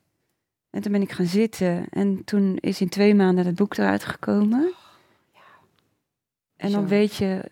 En 0.71 0.80
toen 0.80 0.92
ben 0.92 1.02
ik 1.02 1.12
gaan 1.12 1.26
zitten. 1.26 1.87
En 1.90 2.25
toen 2.25 2.56
is 2.61 2.80
in 2.80 2.88
twee 2.88 3.14
maanden 3.14 3.47
het 3.47 3.54
boek 3.54 3.76
eruit 3.76 4.04
gekomen. 4.04 4.73
En 6.62 6.71
dan 6.73 6.83
Zo. 6.83 6.88
weet 6.88 7.14
je, 7.16 7.50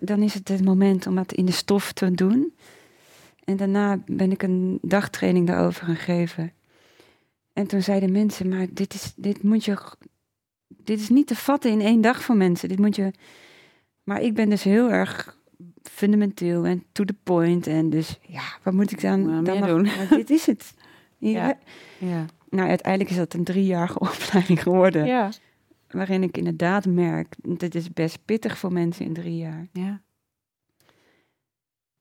dan 0.00 0.22
is 0.22 0.34
het 0.34 0.48
het 0.48 0.64
moment 0.64 1.06
om 1.06 1.18
het 1.18 1.32
in 1.32 1.44
de 1.44 1.52
stof 1.52 1.92
te 1.92 2.10
doen. 2.12 2.54
En 3.44 3.56
daarna 3.56 3.98
ben 4.06 4.30
ik 4.30 4.42
een 4.42 4.78
dagtraining 4.82 5.46
daarover 5.46 5.84
gaan 5.86 5.96
geven. 5.96 6.52
En 7.52 7.66
toen 7.66 7.82
zeiden 7.82 8.12
mensen, 8.12 8.48
maar 8.48 8.66
dit 8.70 8.94
is, 8.94 9.12
dit 9.16 9.42
moet 9.42 9.64
je, 9.64 9.76
dit 10.68 11.00
is 11.00 11.08
niet 11.08 11.26
te 11.26 11.36
vatten 11.36 11.70
in 11.70 11.80
één 11.80 12.00
dag 12.00 12.22
voor 12.22 12.36
mensen. 12.36 12.68
Dit 12.68 12.78
moet 12.78 12.96
je, 12.96 13.10
maar 14.02 14.20
ik 14.20 14.34
ben 14.34 14.48
dus 14.48 14.62
heel 14.62 14.90
erg 14.90 15.38
fundamenteel 15.82 16.64
en 16.66 16.84
to 16.92 17.04
the 17.04 17.16
point. 17.22 17.66
En 17.66 17.90
dus, 17.90 18.18
ja, 18.26 18.42
wat 18.62 18.74
moet 18.74 18.90
ik 18.92 19.00
dan, 19.00 19.44
dan 19.44 19.58
nog- 19.58 19.68
doen. 19.68 19.82
maar 19.96 20.08
dit 20.08 20.30
is 20.30 20.46
het. 20.46 20.74
Ja. 21.18 21.46
Ja. 21.46 21.58
Ja. 21.98 22.24
Nou, 22.50 22.68
uiteindelijk 22.68 23.10
is 23.10 23.16
dat 23.16 23.34
een 23.34 23.44
driejarige 23.44 23.98
opleiding 24.10 24.62
geworden. 24.62 25.06
Ja. 25.06 25.30
Waarin 25.92 26.22
ik 26.22 26.36
inderdaad 26.36 26.86
merk, 26.86 27.34
dit 27.58 27.74
is 27.74 27.92
best 27.92 28.18
pittig 28.24 28.58
voor 28.58 28.72
mensen 28.72 29.04
in 29.04 29.12
drie 29.12 29.36
jaar. 29.36 29.68
Ja. 29.72 30.02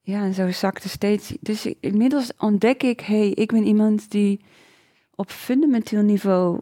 Ja, 0.01 0.23
en 0.23 0.33
zo 0.33 0.51
zakte 0.51 0.89
steeds. 0.89 1.33
Dus 1.39 1.73
inmiddels 1.79 2.31
ontdek 2.37 2.83
ik, 2.83 2.99
hé, 2.99 3.17
hey, 3.17 3.29
ik 3.29 3.51
ben 3.51 3.65
iemand 3.65 4.11
die 4.11 4.41
op 5.15 5.29
fundamenteel 5.29 6.01
niveau 6.01 6.59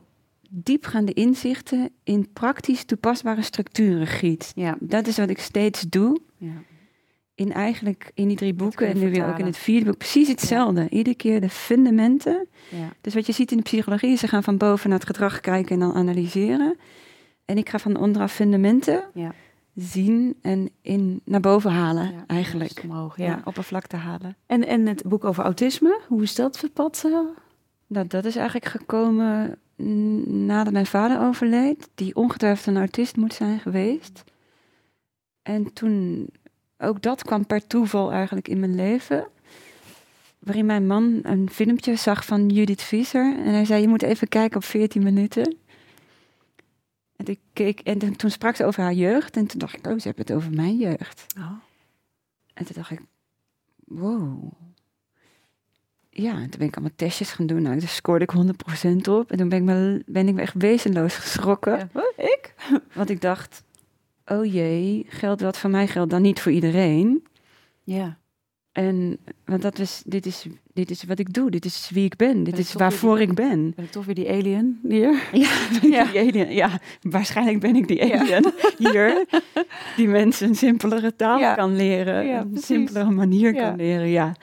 diepgaande 0.49 1.13
inzichten 1.13 1.89
in 2.03 2.29
praktisch 2.33 2.83
toepasbare 2.83 3.41
structuren 3.41 4.07
giet. 4.07 4.51
Ja. 4.55 4.77
Dat 4.79 5.07
is 5.07 5.17
wat 5.17 5.29
ik 5.29 5.39
steeds 5.39 5.81
doe. 5.81 6.19
Ja. 6.37 6.63
In 7.35 7.53
eigenlijk 7.53 8.11
in 8.13 8.27
die 8.27 8.37
drie 8.37 8.53
boeken 8.53 8.87
en 8.87 8.99
nu 8.99 9.11
weer 9.11 9.27
ook 9.27 9.39
in 9.39 9.45
het 9.45 9.57
vierde 9.57 9.85
boek. 9.85 9.97
Precies 9.97 10.27
hetzelfde. 10.27 10.89
Iedere 10.89 11.15
keer 11.15 11.41
de 11.41 11.49
fundamenten. 11.49 12.47
Ja. 12.69 12.93
Dus 13.01 13.13
wat 13.13 13.25
je 13.25 13.33
ziet 13.33 13.51
in 13.51 13.57
de 13.57 13.63
psychologie, 13.63 14.17
ze 14.17 14.27
gaan 14.27 14.43
van 14.43 14.57
boven 14.57 14.89
naar 14.89 14.99
het 14.99 15.07
gedrag 15.07 15.39
kijken 15.39 15.71
en 15.71 15.79
dan 15.79 15.93
analyseren. 15.93 16.77
En 17.49 17.57
ik 17.57 17.69
ga 17.69 17.79
van 17.79 17.97
onderaf 17.97 18.31
fundamenten 18.33 19.03
Ja. 19.13 19.31
zien 19.75 20.35
en 20.41 20.69
in, 20.81 21.21
naar 21.25 21.39
boven 21.39 21.71
halen, 21.71 22.11
Ja, 22.11 22.23
eigenlijk. 22.27 22.81
Omhoog, 22.83 23.17
Ja. 23.17 23.25
ja. 23.25 23.41
oppervlakte 23.43 23.95
halen. 23.95 24.35
En, 24.45 24.67
en 24.67 24.85
het 24.87 25.03
boek 25.05 25.23
over 25.23 25.43
autisme, 25.43 25.99
hoe 26.07 26.21
is 26.23 26.35
dat 26.35 26.57
verpad? 26.57 27.01
eh? 27.05 27.11
Nou, 27.87 28.07
dat 28.07 28.25
is 28.25 28.35
eigenlijk 28.35 28.65
gekomen 28.65 29.57
nadat 30.45 30.73
mijn 30.73 30.85
vader 30.85 31.21
overleed, 31.21 31.89
die 31.95 32.15
ongetwijfeld 32.15 32.67
een 32.75 32.81
autist 32.81 33.15
moet 33.15 33.33
zijn 33.33 33.59
geweest. 33.59 34.23
En 35.41 35.73
toen, 35.73 36.27
ook 36.77 37.01
dat 37.01 37.23
kwam 37.23 37.45
per 37.45 37.67
toeval 37.67 38.11
eigenlijk 38.11 38.47
in 38.47 38.59
mijn 38.59 38.75
leven. 38.75 39.27
Waarin 40.39 40.65
mijn 40.65 40.87
man 40.87 41.19
een 41.23 41.49
filmpje 41.51 41.95
zag 41.95 42.25
van 42.25 42.49
Judith 42.49 42.81
Visser. 42.81 43.35
En 43.37 43.53
hij 43.53 43.65
zei, 43.65 43.81
je 43.81 43.87
moet 43.87 44.01
even 44.01 44.27
kijken 44.27 44.57
op 44.57 44.63
14 44.63 45.03
minuten. 45.03 45.55
En, 47.19 47.25
ik 47.25 47.39
keek, 47.53 47.79
en 47.79 48.15
toen- 48.17 48.29
sprak 48.31 48.55
ze 48.55 48.65
over 48.65 48.83
haar 48.83 48.93
jeugd. 48.93 49.37
En 49.37 49.47
toen 49.47 49.59
dacht 49.59 49.77
ik, 49.77 49.87
oh, 49.87 49.93
ze 49.99 50.07
hebben 50.07 50.25
het 50.25 50.35
over 50.35 50.51
mijn 50.51 50.77
jeugd. 50.77 51.25
En 52.53 52.65
toen 52.65 52.75
dacht 52.75 52.91
ik, 52.91 53.01
wow. 53.85 54.51
Ja, 56.09 56.33
en 56.33 56.49
toen 56.49 56.59
ben 56.59 56.67
ik 56.67 56.73
allemaal 56.75 56.95
testjes 56.95 57.31
gaan 57.31 57.45
doen. 57.45 57.61
Nou, 57.61 57.79
daar 57.79 57.87
scoorde 57.89 58.25
ik 58.25 58.31
100% 58.31 59.07
op. 59.09 59.31
En 59.31 59.37
toen 59.37 59.49
ben 59.49 59.57
ik 59.59 59.63
me, 59.63 60.03
ben 60.05 60.27
ik 60.27 60.33
me 60.33 60.41
echt 60.41 60.53
wezenloos 60.57 61.15
geschrokken. 61.15 61.77
Ja. 61.77 61.89
Huh? 61.93 62.25
Ik? 62.25 62.53
Want 62.93 63.09
ik 63.09 63.21
dacht, 63.21 63.63
oh 64.25 64.45
jee, 64.53 65.05
geldt 65.09 65.41
wat 65.41 65.57
voor 65.57 65.69
mij 65.69 65.87
geldt 65.87 66.11
dan 66.11 66.21
niet 66.21 66.41
voor 66.41 66.51
iedereen. 66.51 67.27
Ja. 67.83 68.17
En, 68.71 69.17
want 69.45 69.61
dat 69.61 69.79
is, 69.79 70.01
dit, 70.05 70.25
is, 70.25 70.45
dit 70.73 70.89
is 70.89 71.03
wat 71.03 71.19
ik 71.19 71.33
doe. 71.33 71.49
Dit 71.51 71.65
is 71.65 71.89
wie 71.93 72.05
ik 72.05 72.15
ben. 72.15 72.43
Dit 72.43 72.57
is 72.57 72.73
waarvoor 72.73 73.19
ik 73.21 73.33
ben. 73.33 73.73
Ben 73.75 73.85
ik 73.85 73.91
toch 73.91 74.05
weer 74.05 74.15
die 74.15 74.29
alien 74.29 74.79
hier? 74.87 75.23
Ja, 75.31 75.53
die 75.81 75.99
alien. 76.19 76.51
ja, 76.53 76.79
waarschijnlijk 77.01 77.59
ben 77.59 77.75
ik 77.75 77.87
die 77.87 78.05
Ja. 78.05 78.19
alien 78.19 78.53
hier. 78.77 79.25
Die 79.95 80.07
mensen 80.07 80.47
een 80.47 80.55
simpelere 80.55 81.15
taal 81.15 81.39
Ja. 81.39 81.55
kan 81.55 81.75
leren. 81.75 82.29
Een 82.29 82.57
simpelere 82.57 83.09
manier 83.09 83.53
kan 83.53 83.75
leren. 83.75 84.07
Ja, 84.07 84.35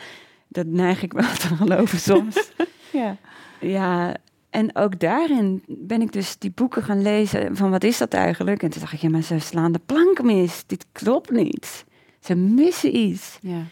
dat 0.48 0.66
neig 0.66 1.02
ik 1.02 1.12
wel 1.12 1.32
te 1.38 1.46
geloven 1.56 1.98
soms. 1.98 2.50
Ja. 2.92 3.16
Ja, 3.60 4.16
en 4.50 4.76
ook 4.76 5.00
daarin 5.00 5.62
ben 5.66 6.00
ik 6.00 6.12
dus 6.12 6.38
die 6.38 6.50
boeken 6.54 6.82
gaan 6.82 7.02
lezen 7.02 7.56
van 7.56 7.70
wat 7.70 7.84
is 7.84 7.98
dat 7.98 8.12
eigenlijk? 8.12 8.62
En 8.62 8.70
toen 8.70 8.80
dacht 8.80 8.92
ik, 8.92 9.00
ja, 9.00 9.08
maar 9.08 9.22
ze 9.22 9.38
slaan 9.38 9.72
de 9.72 9.80
plank 9.86 10.22
mis. 10.22 10.64
Dit 10.66 10.86
klopt 10.92 11.30
niet. 11.30 11.84
Ze 12.20 12.34
missen 12.34 12.96
iets. 12.96 13.38
Ja. 13.42 13.62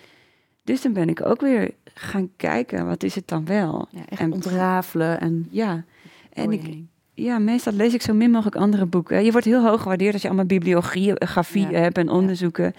Dus 0.64 0.82
dan 0.82 0.92
ben 0.92 1.08
ik 1.08 1.26
ook 1.26 1.40
weer 1.40 1.70
gaan 1.94 2.30
kijken, 2.36 2.86
wat 2.86 3.02
is 3.02 3.14
het 3.14 3.28
dan 3.28 3.44
wel? 3.44 3.88
ja 3.90 4.00
echt 4.08 4.20
En- 4.20 4.32
ontrafelen 4.32 5.20
en 5.20 5.46
Ja, 5.50 5.84
en 6.32 6.52
ik, 6.52 6.62
heen. 6.62 6.88
ja, 7.14 7.38
meestal 7.38 7.72
lees 7.72 7.94
ik 7.94 8.02
zo 8.02 8.14
min 8.14 8.30
mogelijk 8.30 8.56
andere 8.56 8.86
boeken. 8.86 9.24
Je 9.24 9.30
wordt 9.32 9.46
heel 9.46 9.64
hoog 9.66 9.82
gewaardeerd 9.82 10.12
als 10.12 10.22
je 10.22 10.28
allemaal 10.28 10.46
bibliografie 10.46 11.68
Ja. 11.70 11.78
hebt 11.78 11.98
en 11.98 12.08
onderzoeken. 12.08 12.72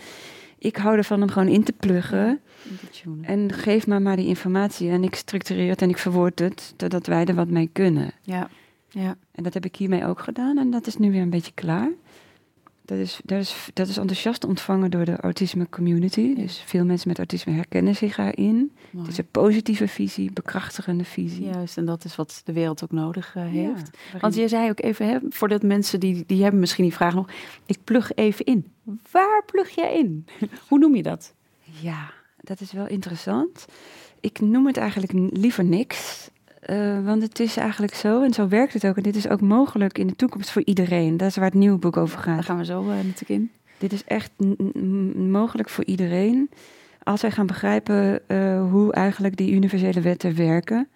Ik 0.60 0.76
hou 0.78 0.98
ervan 0.98 1.22
om 1.22 1.30
gewoon 1.30 1.48
in 1.48 1.64
te 1.64 1.74
pluggen. 1.80 2.40
In 2.70 2.78
te 2.80 2.90
tunen. 2.90 3.26
En 3.26 3.52
geef 3.54 3.88
me 3.88 4.00
maar 4.00 4.16
die 4.16 4.28
informatie 4.28 4.90
en 4.90 5.04
ik 5.04 5.16
structureer 5.16 5.70
het 5.70 5.82
en 5.82 5.90
ik 5.90 5.98
verwoord 5.98 6.40
het, 6.40 6.74
totdat 6.76 7.08
wij 7.08 7.26
er 7.26 7.36
wat 7.36 7.50
mee 7.50 7.70
kunnen. 7.74 8.12
Ja. 8.22 8.50
Ja. 8.90 9.16
En 9.32 9.44
dat 9.44 9.54
heb 9.54 9.66
ik 9.66 9.76
hiermee 9.76 10.06
ook 10.06 10.20
gedaan 10.20 10.58
en 10.58 10.70
dat 10.72 10.88
is 10.88 10.98
nu 10.98 11.12
weer 11.12 11.22
een 11.22 11.30
beetje 11.30 11.52
klaar. 11.54 11.90
Dat 12.86 12.98
is, 12.98 13.20
dat 13.24 13.40
is, 13.40 13.70
dat 13.74 13.88
is 13.88 13.98
enthousiast 13.98 14.44
ontvangen 14.44 14.92
door 14.92 15.06
de 15.06 15.16
autisme 15.18 15.70
community. 15.70 16.22
Ja. 16.22 16.36
Dus 16.36 16.64
veel 16.66 16.86
mensen 16.86 17.08
met 17.08 17.18
autisme 17.18 17.54
herkennen 17.54 17.96
zich 17.96 18.16
daarin. 18.16 18.72
Mooi. 18.92 19.06
Het 19.06 19.08
is 19.14 19.18
een 19.18 19.28
positieve 19.32 19.88
visie, 19.88 20.32
bekrachtigende 20.34 21.04
visie. 21.04 21.46
Juist, 21.46 21.78
en 21.78 21.86
dat 21.86 22.06
is 22.06 22.16
wat 22.16 22.42
de 22.46 22.54
wereld 22.54 22.84
ook 22.84 22.92
nodig 22.92 23.36
eh, 23.36 23.44
heeft. 23.44 23.54
waarin- 24.04 24.20
Want 24.20 24.36
je 24.36 24.48
zei 24.48 24.70
ook 24.70 24.82
even, 24.82 25.08
hè, 25.08 25.18
voordat 25.30 25.64
mensen 25.64 26.00
die, 26.00 26.24
die 26.28 26.42
hebben 26.42 26.60
misschien 26.60 26.84
die 26.84 26.94
vraag 26.94 27.14
nog, 27.14 27.30
ik 27.66 27.78
plug 27.84 28.12
even 28.16 28.46
in. 28.46 28.72
Waar 29.12 29.44
plug 29.46 29.70
jij 29.70 29.98
in? 29.98 30.26
Hoe 30.70 30.80
noem 30.80 30.96
je 30.96 31.04
dat? 31.04 31.34
Ja, 31.82 32.12
dat 32.42 32.62
is 32.62 32.72
wel 32.72 32.88
interessant. 32.88 33.66
Ik 34.20 34.40
noem 34.40 34.68
het 34.68 34.78
eigenlijk 34.78 35.12
liever 35.38 35.64
niks. 35.64 36.30
Eh, 36.66 37.06
want 37.06 37.22
het 37.22 37.40
is 37.40 37.58
eigenlijk 37.58 37.96
zo, 37.96 38.24
en 38.24 38.34
zo 38.34 38.48
werkt 38.48 38.74
het 38.74 38.86
ook. 38.86 38.98
En 38.98 39.04
dit 39.04 39.16
is 39.16 39.28
ook 39.28 39.42
mogelijk 39.42 39.98
in 39.98 40.08
de 40.08 40.16
toekomst 40.16 40.50
voor 40.50 40.62
iedereen. 40.66 41.18
Dat 41.18 41.28
is 41.28 41.36
waar 41.36 41.46
het 41.46 41.54
nieuwe 41.54 41.78
boek 41.78 41.98
over 41.98 42.26
Daar 42.26 42.36
gaat. 42.36 42.46
gaan 42.46 42.58
we 42.58 42.66
zo 42.66 42.82
eh, 42.82 42.88
natuurlijk 42.88 43.30
in. 43.30 43.52
Dit 43.78 43.94
is 43.94 44.04
echt 44.04 44.32
mogelijk 45.16 45.70
voor 45.70 45.84
iedereen. 45.84 46.50
Als 47.04 47.22
wij 47.22 47.32
gaan 47.32 47.46
begrijpen 47.46 48.28
eh, 48.28 48.70
hoe 48.72 48.94
eigenlijk 48.94 49.38
die 49.38 49.52
universele 49.52 50.02
wetten 50.02 50.36
werken. 50.36 50.88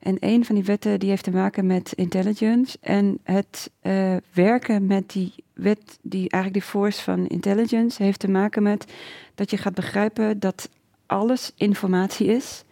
En 0.00 0.16
een 0.20 0.44
van 0.44 0.54
die 0.54 0.64
wetten 0.64 1.00
die 1.00 1.08
heeft 1.08 1.24
te 1.24 1.30
maken 1.30 1.66
met 1.66 1.92
intelligence. 1.92 2.78
En 2.80 3.18
het 3.22 3.70
werken 4.32 4.86
met 4.86 5.10
die 5.10 5.34
wet, 5.52 5.98
die 6.02 6.30
eigenlijk 6.30 6.52
die 6.52 6.62
force 6.62 7.02
van 7.02 7.26
intelligence, 7.26 8.02
heeft 8.02 8.20
te 8.20 8.30
maken 8.30 8.62
met 8.62 8.92
dat 9.34 9.50
je 9.50 9.56
gaat 9.56 9.74
begrijpen 9.74 10.38
dat 10.38 10.68
alles 11.06 11.52
informatie 11.56 12.26
is. 12.26 12.63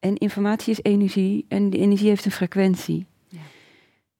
En 0.00 0.16
informatie 0.16 0.72
is 0.72 0.82
energie 0.82 1.44
en 1.48 1.70
die 1.70 1.80
energie 1.80 2.08
heeft 2.08 2.24
een 2.24 2.30
frequentie. 2.30 3.06
Ja. 3.28 3.40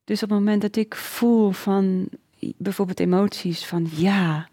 Dus 0.03 0.23
op 0.23 0.29
het 0.29 0.37
moment 0.39 0.61
dat 0.61 0.75
ik 0.75 0.95
voel 0.95 1.51
van 1.51 2.09
bijvoorbeeld 2.57 2.99
emoties 2.99 3.65
van 3.65 3.87
ja, 3.91 4.49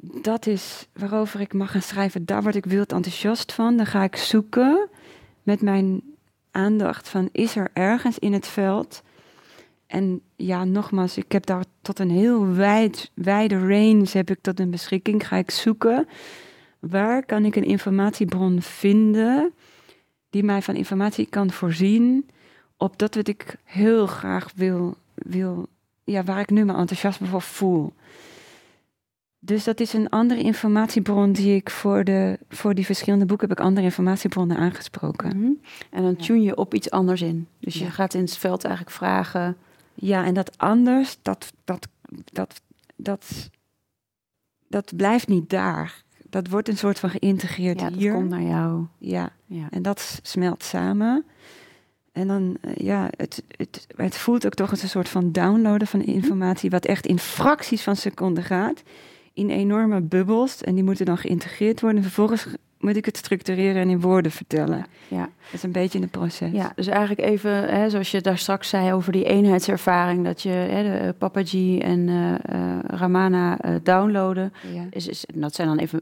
dat 0.00 0.46
is 0.46 0.88
waarover 0.92 1.40
ik 1.40 1.52
mag 1.52 1.70
gaan 1.70 1.82
schrijven, 1.82 2.24
daar 2.24 2.42
word 2.42 2.54
ik 2.54 2.64
wild 2.64 2.92
enthousiast 2.92 3.52
van, 3.52 3.76
dan 3.76 3.86
ga 3.86 4.02
ik 4.02 4.16
zoeken 4.16 4.88
met 5.42 5.62
mijn 5.62 6.02
aandacht 6.50 7.08
van 7.08 7.28
is 7.32 7.56
er 7.56 7.70
ergens 7.72 8.18
in 8.18 8.32
het 8.32 8.46
veld 8.46 9.02
en 9.90 10.20
ja, 10.36 10.64
nogmaals, 10.64 11.16
ik 11.16 11.32
heb 11.32 11.46
daar 11.46 11.64
tot 11.82 11.98
een 11.98 12.10
heel 12.10 12.46
wijd, 12.46 13.10
wijde 13.14 13.58
range 13.58 14.06
heb 14.10 14.30
ik 14.30 14.38
tot 14.40 14.60
een 14.60 14.70
beschikking. 14.70 15.26
Ga 15.26 15.36
ik 15.36 15.50
zoeken 15.50 16.08
waar 16.78 17.24
kan 17.24 17.44
ik 17.44 17.56
een 17.56 17.64
informatiebron 17.64 18.62
vinden 18.62 19.52
die 20.30 20.42
mij 20.44 20.62
van 20.62 20.74
informatie 20.74 21.26
kan 21.26 21.50
voorzien 21.50 22.28
op 22.76 22.98
dat 22.98 23.14
wat 23.14 23.28
ik 23.28 23.56
heel 23.64 24.06
graag 24.06 24.52
wil, 24.54 24.96
wil 25.14 25.68
ja, 26.04 26.24
waar 26.24 26.40
ik 26.40 26.50
nu 26.50 26.64
mijn 26.64 26.78
enthousiasme 26.78 27.26
voor 27.26 27.42
voel. 27.42 27.92
Dus 29.42 29.64
dat 29.64 29.80
is 29.80 29.92
een 29.92 30.08
andere 30.08 30.40
informatiebron 30.40 31.32
die 31.32 31.54
ik 31.54 31.70
voor, 31.70 32.04
de, 32.04 32.38
voor 32.48 32.74
die 32.74 32.84
verschillende 32.84 33.26
boeken 33.26 33.48
heb 33.48 33.58
ik 33.58 33.64
andere 33.64 33.86
informatiebronnen 33.86 34.56
aangesproken. 34.56 35.36
Mhm. 35.36 35.50
En 35.90 36.02
dan 36.02 36.16
tune 36.16 36.42
je 36.42 36.56
op 36.56 36.74
iets 36.74 36.90
anders 36.90 37.22
in. 37.22 37.46
Dus 37.58 37.74
je 37.74 37.84
Ja. 37.84 37.90
gaat 37.90 38.14
in 38.14 38.20
het 38.20 38.36
veld 38.36 38.64
eigenlijk 38.64 38.96
vragen. 38.96 39.56
Ja, 39.94 40.24
en 40.24 40.34
dat 40.34 40.58
anders, 40.58 41.18
dat, 41.22 41.52
dat, 41.64 41.88
dat, 42.32 42.60
dat, 42.96 43.50
dat 44.68 44.96
blijft 44.96 45.28
niet 45.28 45.50
daar. 45.50 46.02
Dat 46.30 46.48
wordt 46.48 46.68
een 46.68 46.76
soort 46.76 46.98
van 46.98 47.10
geïntegreerd 47.10 47.80
Ja, 47.80 47.88
dat 47.90 47.98
hier. 47.98 48.12
komt 48.12 48.28
naar 48.28 48.42
jou. 48.42 48.86
Ja, 48.98 49.30
Ja. 49.46 49.66
en 49.70 49.82
dat 49.82 50.20
smelt 50.22 50.62
samen. 50.62 51.24
En 52.12 52.26
dan, 52.28 52.56
eh, 52.60 52.74
ja, 52.74 53.08
het, 53.16 53.42
het, 53.56 53.86
het 53.96 54.16
voelt 54.16 54.46
ook 54.46 54.54
toch 54.54 54.70
als 54.70 54.82
een 54.82 54.88
soort 54.88 55.08
van 55.08 55.32
downloaden 55.32 55.86
van 55.86 56.02
informatie, 56.02 56.70
wat 56.70 56.84
echt 56.86 57.06
in 57.06 57.18
fracties 57.18 57.82
van 57.82 57.96
seconden 57.96 58.44
gaat. 58.44 58.82
In 59.34 59.50
enorme 59.50 60.00
bubbels. 60.00 60.62
En 60.62 60.74
die 60.74 60.84
moeten 60.84 61.06
dan 61.06 61.18
geïntegreerd 61.18 61.80
worden. 61.80 61.98
En 61.98 62.04
vervolgens 62.04 62.46
moet 62.80 62.96
ik 62.96 63.04
het 63.04 63.16
structureren 63.16 63.82
en 63.82 63.90
in 63.90 64.00
woorden 64.00 64.32
vertellen. 64.32 64.86
Ja. 65.08 65.20
Dat 65.20 65.52
is 65.52 65.62
een 65.62 65.72
beetje 65.72 65.98
in 65.98 66.04
het 66.04 66.10
proces. 66.10 66.52
Ja, 66.52 66.72
dus 66.76 66.86
eigenlijk 66.86 67.28
even, 67.28 67.50
hè, 67.50 67.90
zoals 67.90 68.10
je 68.10 68.20
daar 68.20 68.38
straks 68.38 68.68
zei 68.68 68.92
over 68.92 69.12
die 69.12 69.24
eenheidservaring, 69.24 70.24
dat 70.24 70.42
je 70.42 70.48
hè, 70.48 70.82
de, 70.82 70.96
eh, 70.98 71.08
Papaji 71.18 71.80
en 71.80 72.08
eh, 72.08 72.34
eh, 72.34 72.78
Ramana 72.86 73.58
downloaden. 73.82 74.52
Ja. 74.72 74.86
Is, 74.90 75.08
is, 75.08 75.26
en 75.26 75.40
dat 75.40 75.54
zijn 75.54 75.68
dan 75.68 75.78
even 75.78 76.00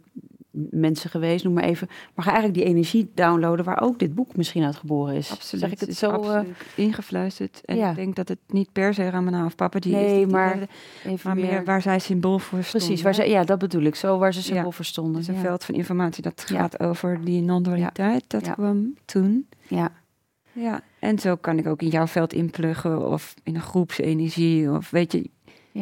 mensen 0.70 1.10
geweest, 1.10 1.44
noem 1.44 1.52
maar 1.52 1.64
even. 1.64 1.88
Maar 2.14 2.24
ga 2.24 2.30
eigenlijk 2.32 2.60
die 2.60 2.68
energie 2.68 3.10
downloaden 3.14 3.64
waar 3.64 3.80
ook 3.80 3.98
dit 3.98 4.14
boek 4.14 4.36
misschien 4.36 4.64
uit 4.64 4.76
geboren 4.76 5.14
is. 5.14 5.30
Absoluut. 5.30 5.64
Zeg 5.64 5.72
ik 5.72 5.80
het 5.80 5.88
is 5.88 5.98
zo? 5.98 6.10
absoluut 6.10 6.56
ingefluisterd. 6.74 7.60
En 7.64 7.76
ja. 7.76 7.90
ik 7.90 7.96
denk 7.96 8.16
dat 8.16 8.28
het 8.28 8.38
niet 8.46 8.72
per 8.72 8.94
se 8.94 9.10
Ramana 9.10 9.44
of 9.44 9.54
Papa 9.54 9.78
die 9.78 9.92
is. 9.92 9.98
Nee, 10.00 10.16
die 10.16 10.26
maar 10.26 10.58
even 11.04 11.20
maar 11.22 11.36
meer 11.36 11.64
waar 11.64 11.82
zij 11.82 11.98
symbool 11.98 12.38
voor 12.38 12.62
stonden. 12.62 12.86
Precies, 12.88 13.02
waar 13.04 13.14
ze, 13.14 13.28
ja, 13.28 13.44
dat 13.44 13.58
bedoel 13.58 13.82
ik. 13.82 13.94
Zo 13.94 14.18
waar 14.18 14.34
ze 14.34 14.42
symbool 14.42 14.64
Ja. 14.64 14.70
voor 14.70 14.84
stonden. 14.84 15.14
Dus 15.14 15.28
een 15.28 15.34
ja. 15.34 15.40
veld 15.40 15.64
van 15.64 15.74
informatie 15.74 16.22
dat 16.22 16.44
gaat 16.46 16.80
over 16.80 17.24
die 17.24 17.42
non-dualiteit. 17.42 18.24
Dat 18.26 18.50
kwam 18.50 18.94
toen. 19.04 19.48
Ja. 19.68 19.92
Ja, 20.52 20.80
en 20.98 21.18
zo 21.18 21.36
kan 21.36 21.58
ik 21.58 21.66
ook 21.66 21.82
in 21.82 21.88
jouw 21.88 22.06
veld 22.06 22.32
inpluggen 22.32 23.10
of 23.10 23.34
in 23.42 23.54
een 23.54 23.60
groepsenergie. 23.60 24.70
Of 24.70 24.90
weet 24.90 25.12
je, 25.12 25.30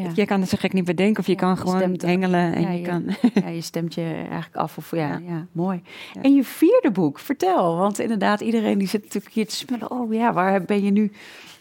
Ja. 0.02 0.10
je 0.14 0.24
kan 0.26 0.40
het 0.40 0.48
zo 0.48 0.56
gek 0.60 0.72
niet 0.72 0.84
bedenken. 0.84 1.20
Of 1.20 1.26
je 1.26 1.32
Ja, 1.32 1.38
kan 1.38 1.50
je 1.50 1.56
gewoon 1.56 1.98
hengelen 2.00 2.54
en 2.54 2.62
Ja, 2.62 2.70
je 2.70 2.82
kan... 2.82 3.04
ja, 3.34 3.48
je 3.48 3.60
stemt 3.60 3.94
je 3.94 4.02
eigenlijk 4.02 4.56
af. 4.56 4.76
Of, 4.78 4.90
ja, 4.90 5.20
mooi. 5.52 5.82
En 6.22 6.34
je 6.34 6.44
vierde 6.44 6.90
boek, 6.90 7.18
vertel. 7.18 7.76
Want 7.76 7.98
inderdaad, 7.98 8.40
iedereen 8.40 8.78
die 8.78 8.88
zit 8.88 9.02
natuurlijk 9.02 9.34
hier 9.34 9.46
te 9.46 9.54
smullen. 9.54 9.90
Oh 9.90 10.12
ja, 10.12 10.32
waar 10.32 10.62
ben 10.64 10.82
je 10.84 10.90
nu 10.90 11.12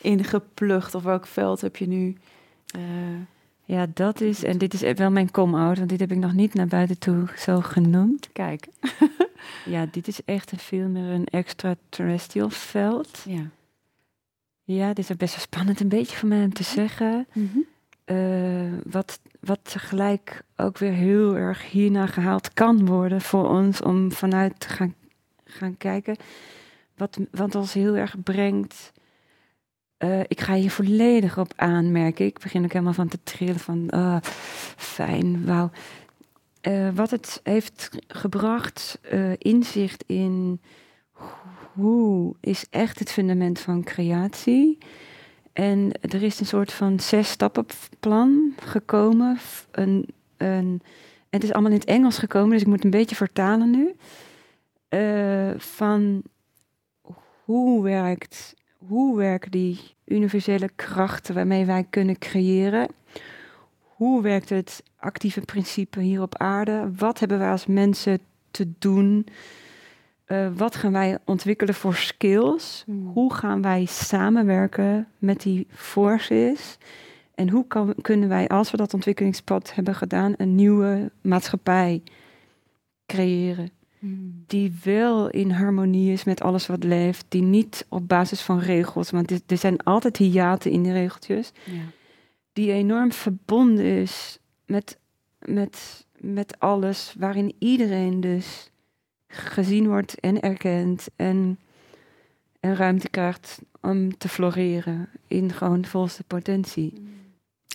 in 0.01 0.23
geplucht? 0.23 0.95
Of 0.95 1.03
welk 1.03 1.27
veld 1.27 1.61
heb 1.61 1.75
je 1.75 1.87
nu? 1.87 2.17
eh, 2.75 2.81
Ja, 3.65 3.85
dat 3.93 4.21
is, 4.21 4.43
en 4.43 4.57
dit 4.57 4.73
is 4.73 4.93
wel 4.93 5.11
mijn 5.11 5.31
come-out, 5.31 5.77
want 5.77 5.89
dit 5.89 5.99
heb 5.99 6.11
ik 6.11 6.17
nog 6.17 6.33
niet 6.33 6.53
naar 6.53 6.67
buiten 6.67 6.99
toe 6.99 7.23
zo 7.37 7.59
genoemd. 7.61 8.29
kijk. 8.33 8.67
Ja, 9.65 9.85
dit 9.91 10.07
is 10.07 10.23
echt 10.23 10.51
een 10.51 10.57
veel 10.59 10.87
meer 10.87 11.09
een 11.09 11.25
extraterrestrial 11.25 12.49
veld. 12.49 13.23
Ja. 13.27 13.49
Ja, 14.63 14.87
dit 14.93 15.09
is 15.09 15.15
best 15.15 15.35
wel 15.35 15.43
spannend 15.43 15.79
een 15.79 15.89
beetje 15.89 16.15
voor 16.17 16.27
mij 16.29 16.43
om 16.43 16.53
te 16.53 16.63
zeggen. 16.63 17.27
Mhm. 17.33 17.57
Eh, 18.05 18.73
wat, 18.83 19.19
wat 19.39 19.59
tegelijk 19.63 20.41
ook 20.55 20.77
weer 20.77 20.91
heel 20.91 21.35
erg 21.35 21.71
hierna 21.71 22.05
gehaald 22.05 22.53
kan 22.53 22.85
worden 22.85 23.21
voor 23.21 23.49
ons 23.49 23.81
om 23.81 24.11
vanuit 24.11 24.59
te 24.59 24.69
gaan, 24.69 24.95
gaan 25.43 25.77
kijken. 25.77 26.15
Wat, 26.97 27.17
wat 27.31 27.55
ons 27.55 27.73
heel 27.73 27.95
erg 27.95 28.23
brengt. 28.23 28.91
Eh, 29.97 30.19
ik 30.19 30.41
ga 30.41 30.53
hier 30.53 30.71
volledig 30.71 31.37
op 31.37 31.53
aanmerken. 31.55 32.25
Ik 32.25 32.39
begin 32.39 32.63
ook 32.63 32.71
helemaal 32.71 32.93
van 32.93 33.07
te 33.07 33.23
trillen 33.23 33.59
van 33.59 33.89
ah, 33.89 34.21
fijn, 34.77 35.45
wauw. 35.45 35.69
Eh, 36.61 36.89
wat 36.93 37.11
het 37.11 37.39
heeft 37.43 37.89
gebracht, 38.07 38.99
inzicht 39.37 40.03
in 40.07 40.61
hoe 41.73 42.35
is 42.39 42.65
echt 42.69 42.99
het 42.99 43.11
fundament 43.11 43.59
van 43.59 43.83
creatie. 43.83 44.77
En 45.55 45.91
er 46.01 46.23
is 46.23 46.39
een 46.39 46.45
soort 46.45 46.73
van 46.73 46.99
zes 46.99 47.29
stappenplan 47.29 48.53
gekomen. 48.59 49.37
Een, 49.71 50.05
een, 50.37 50.81
het 51.29 51.43
is 51.43 51.51
allemaal 51.51 51.71
in 51.71 51.77
het 51.77 51.87
Engels 51.87 52.17
gekomen, 52.17 52.49
dus 52.49 52.61
ik 52.61 52.67
moet 52.67 52.83
een 52.83 52.89
beetje 52.89 53.15
vertalen 53.15 53.69
nu. 53.69 53.95
Eh, 54.89 55.51
van 55.57 56.23
hoe 57.43 57.83
werkt, 57.83 58.53
hoe 58.77 59.17
werken 59.17 59.51
die 59.51 59.79
universele 60.05 60.69
krachten 60.75 61.35
waarmee 61.35 61.65
wij 61.65 61.85
kunnen 61.89 62.17
creëren? 62.17 62.87
Hoe 63.79 64.21
werkt 64.21 64.49
het 64.49 64.83
actieve 64.95 65.41
principe 65.41 65.99
hier 65.99 66.21
op 66.21 66.37
aarde? 66.37 66.91
Wat 66.95 67.19
hebben 67.19 67.39
wij 67.39 67.51
als 67.51 67.65
mensen 67.65 68.19
te 68.51 68.71
doen? 68.79 69.27
Eh, 70.25 70.47
wat 70.55 70.75
gaan 70.75 70.91
wij 70.91 71.17
ontwikkelen 71.25 71.73
voor 71.75 71.95
skills? 71.95 72.83
Hmm. 72.85 73.07
Hoe 73.07 73.33
gaan 73.33 73.61
wij 73.61 73.85
samenwerken 73.85 75.07
met 75.17 75.41
die 75.41 75.67
forces? 75.69 76.77
En 77.35 77.49
hoe 77.49 77.67
kan, 77.67 77.95
kunnen 78.01 78.29
wij, 78.29 78.47
als 78.47 78.71
we 78.71 78.77
dat 78.77 78.93
ontwikkelingspad 78.93 79.73
hebben 79.75 79.95
gedaan, 79.95 80.33
een 80.37 80.55
nieuwe 80.55 81.11
maatschappij 81.21 82.01
creëren? 83.05 83.69
Hmm. 83.99 84.43
Die 84.47 84.73
wel 84.83 85.29
in 85.29 85.51
harmonie 85.51 86.11
is 86.11 86.23
met 86.23 86.41
alles 86.41 86.67
wat 86.67 86.83
leeft. 86.83 87.25
Die 87.29 87.41
niet 87.41 87.85
op 87.89 88.07
basis 88.07 88.41
van 88.41 88.59
regels, 88.59 89.09
want 89.11 89.31
er- 89.31 89.39
er 89.47 89.57
zijn 89.57 89.77
altijd 89.83 90.17
hiaten 90.17 90.71
in 90.71 90.83
die 90.83 90.91
regeltjes. 90.91 91.51
Ja. 91.63 91.81
Die 92.53 92.71
enorm 92.71 93.11
verbonden 93.11 93.85
is 93.85 94.39
met, 94.65 94.97
met, 95.39 96.05
met 96.19 96.59
alles. 96.59 97.15
Waarin 97.19 97.53
iedereen 97.59 98.19
dus 98.21 98.71
gezien 99.27 99.87
wordt 99.87 100.19
en 100.19 100.39
erkend. 100.41 101.07
En, 101.15 101.59
en 102.59 102.75
ruimte 102.75 103.09
krijgt 103.09 103.61
om 103.81 104.17
te 104.17 104.29
floreren 104.29 105.09
in 105.27 105.51
gewoon 105.51 105.85
volste 105.85 106.23
potentie. 106.23 106.93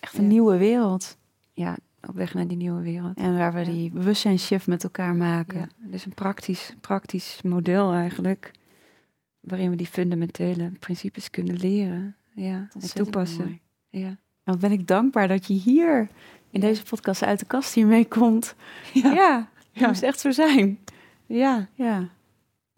Echt 0.01 0.17
een 0.19 0.23
Ja. 0.23 0.29
nieuwe 0.29 0.57
wereld. 0.57 1.17
Ja, 1.53 1.77
op 2.09 2.15
weg 2.15 2.35
naar 2.35 2.47
die 2.49 2.57
nieuwe 2.57 2.83
wereld. 2.83 3.17
En 3.17 3.37
waar 3.39 3.53
we 3.53 3.59
Ja. 3.59 3.65
die 3.65 3.91
bewustzijnsshift 3.91 4.67
met 4.67 4.85
elkaar 4.85 5.15
maken. 5.15 5.59
Ja, 5.61 5.69
dus 5.89 6.05
een 6.05 6.15
praktisch, 6.15 6.75
praktisch 6.81 7.41
model 7.43 7.93
eigenlijk. 7.93 8.51
Waarin 9.41 9.71
we 9.71 9.77
die 9.77 9.87
fundamentele 9.87 10.71
principes 10.79 11.31
kunnen 11.31 11.57
leren. 11.57 12.17
Ja, 12.35 12.69
en 12.81 12.95
toepassen. 12.95 13.45
mooi. 13.45 13.61
Ja. 13.89 14.07
En 14.09 14.17
wat 14.45 14.59
ben 14.59 14.73
ik 14.73 14.87
dankbaar 14.87 15.29
dat 15.29 15.47
je 15.47 15.55
hier 15.55 16.09
in 16.51 16.61
deze 16.61 16.83
podcast 16.83 17.23
uit 17.23 17.39
de 17.39 17.47
kast 17.47 17.75
hiermee 17.75 18.09
komt. 18.09 18.55
Ja, 18.93 19.13
Ja. 19.13 19.49
het 19.73 19.87
moest 19.87 20.03
echt 20.03 20.21
zo 20.21 20.31
zijn. 20.31 20.79
Ja. 21.39 21.67
Ja. 21.75 22.09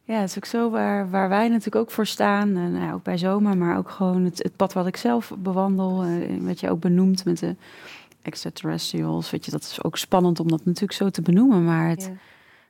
Ja, 0.04 0.20
het 0.20 0.30
is 0.30 0.36
ook 0.36 0.44
zo 0.44 0.70
waar, 0.70 1.10
waar 1.10 1.28
wij 1.28 1.48
natuurlijk 1.48 1.76
ook 1.76 1.90
voor 1.90 2.06
staan. 2.06 2.56
En 2.56 2.72
nou 2.72 2.84
ja, 2.84 2.92
ook 2.92 3.02
bij 3.02 3.18
zomer, 3.18 3.56
maar 3.56 3.76
ook 3.76 3.90
gewoon 3.90 4.24
het, 4.24 4.38
het 4.42 4.56
pad 4.56 4.72
wat 4.72 4.86
ik 4.86 4.96
zelf 4.96 5.32
bewandel. 5.38 6.02
eh, 6.02 6.38
wat 6.40 6.60
je 6.60 6.70
ook 6.70 6.80
benoemt 6.80 7.24
met 7.24 7.38
de 7.38 7.56
extraterrestrials. 8.22 9.30
Weet 9.30 9.44
je, 9.44 9.50
dat 9.50 9.62
is 9.62 9.82
ook 9.84 9.96
spannend 9.96 10.40
om 10.40 10.48
dat 10.48 10.64
natuurlijk 10.64 10.92
zo 10.92 11.10
te 11.10 11.22
benoemen. 11.22 11.64
Maar 11.64 11.88
het, 11.88 12.02
Ja. 12.02 12.10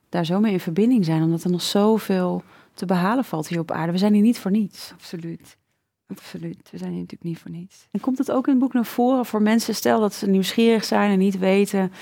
daar 0.08 0.24
zo 0.24 0.40
mee 0.40 0.52
in 0.52 0.60
verbinding 0.60 1.04
zijn. 1.04 1.22
Omdat 1.22 1.44
er 1.44 1.50
nog 1.50 1.62
zoveel 1.62 2.42
te 2.74 2.86
behalen 2.86 3.24
valt 3.24 3.48
hier 3.48 3.58
op 3.60 3.70
aarde. 3.70 3.92
We 3.92 3.98
zijn 3.98 4.12
hier 4.14 4.22
niet 4.22 4.38
voor 4.38 4.50
niets. 4.50 4.90
Absoluut. 4.94 5.56
Absoluut. 6.06 6.68
We 6.70 6.78
zijn 6.78 6.90
hier 6.90 7.00
natuurlijk 7.00 7.30
niet 7.30 7.38
voor 7.38 7.50
niets. 7.50 7.86
En 7.90 8.00
komt 8.00 8.18
het 8.18 8.30
ook 8.30 8.44
in 8.46 8.52
het 8.52 8.62
boek 8.62 8.72
naar 8.72 8.84
voren 8.84 9.26
voor 9.26 9.42
mensen, 9.42 9.74
stel 9.74 10.00
dat 10.00 10.14
ze 10.14 10.26
nieuwsgierig 10.28 10.84
zijn 10.84 11.10
en 11.10 11.18
niet 11.18 11.38
weten 11.38 11.92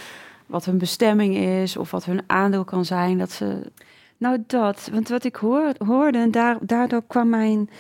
wat 0.50 0.64
hun 0.64 0.78
bestemming 0.78 1.36
is 1.36 1.76
of 1.76 1.90
wat 1.90 2.04
hun 2.04 2.22
aandeel 2.26 2.64
kan 2.64 2.84
zijn, 2.84 3.18
dat 3.18 3.30
ze. 3.30 3.72
Nou, 4.16 4.42
dat. 4.46 4.88
Want 4.92 5.08
wat 5.08 5.24
ik 5.24 5.36
hoor, 5.36 5.72
hoorde, 5.78 6.18
en 6.18 6.30
daar, 6.30 6.58
daardoor 6.60 7.02
kwam 7.06 7.28
mijn... 7.28 7.70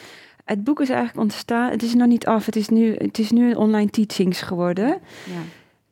Het 0.44 0.64
boek 0.64 0.80
is 0.80 0.88
eigenlijk 0.88 1.20
ontstaan... 1.20 1.70
Het 1.70 1.82
is 1.82 1.94
nog 1.94 2.06
niet 2.06 2.26
af. 2.26 2.46
Het 2.46 2.56
is 2.56 2.68
nu, 2.68 2.94
het 2.94 3.18
is 3.18 3.30
nu 3.30 3.50
een 3.50 3.56
online 3.56 3.90
teachings 3.90 4.40
geworden. 4.40 4.98
Ja. 5.24 5.40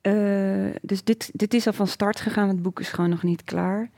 Eh, 0.00 0.74
dus 0.82 1.04
dit, 1.04 1.30
dit 1.32 1.54
is 1.54 1.66
al 1.66 1.72
van 1.72 1.86
start 1.86 2.20
gegaan, 2.20 2.48
het 2.48 2.62
boek 2.62 2.80
is 2.80 2.88
gewoon 2.88 3.10
nog 3.10 3.22
niet 3.22 3.44
klaar. 3.44 3.90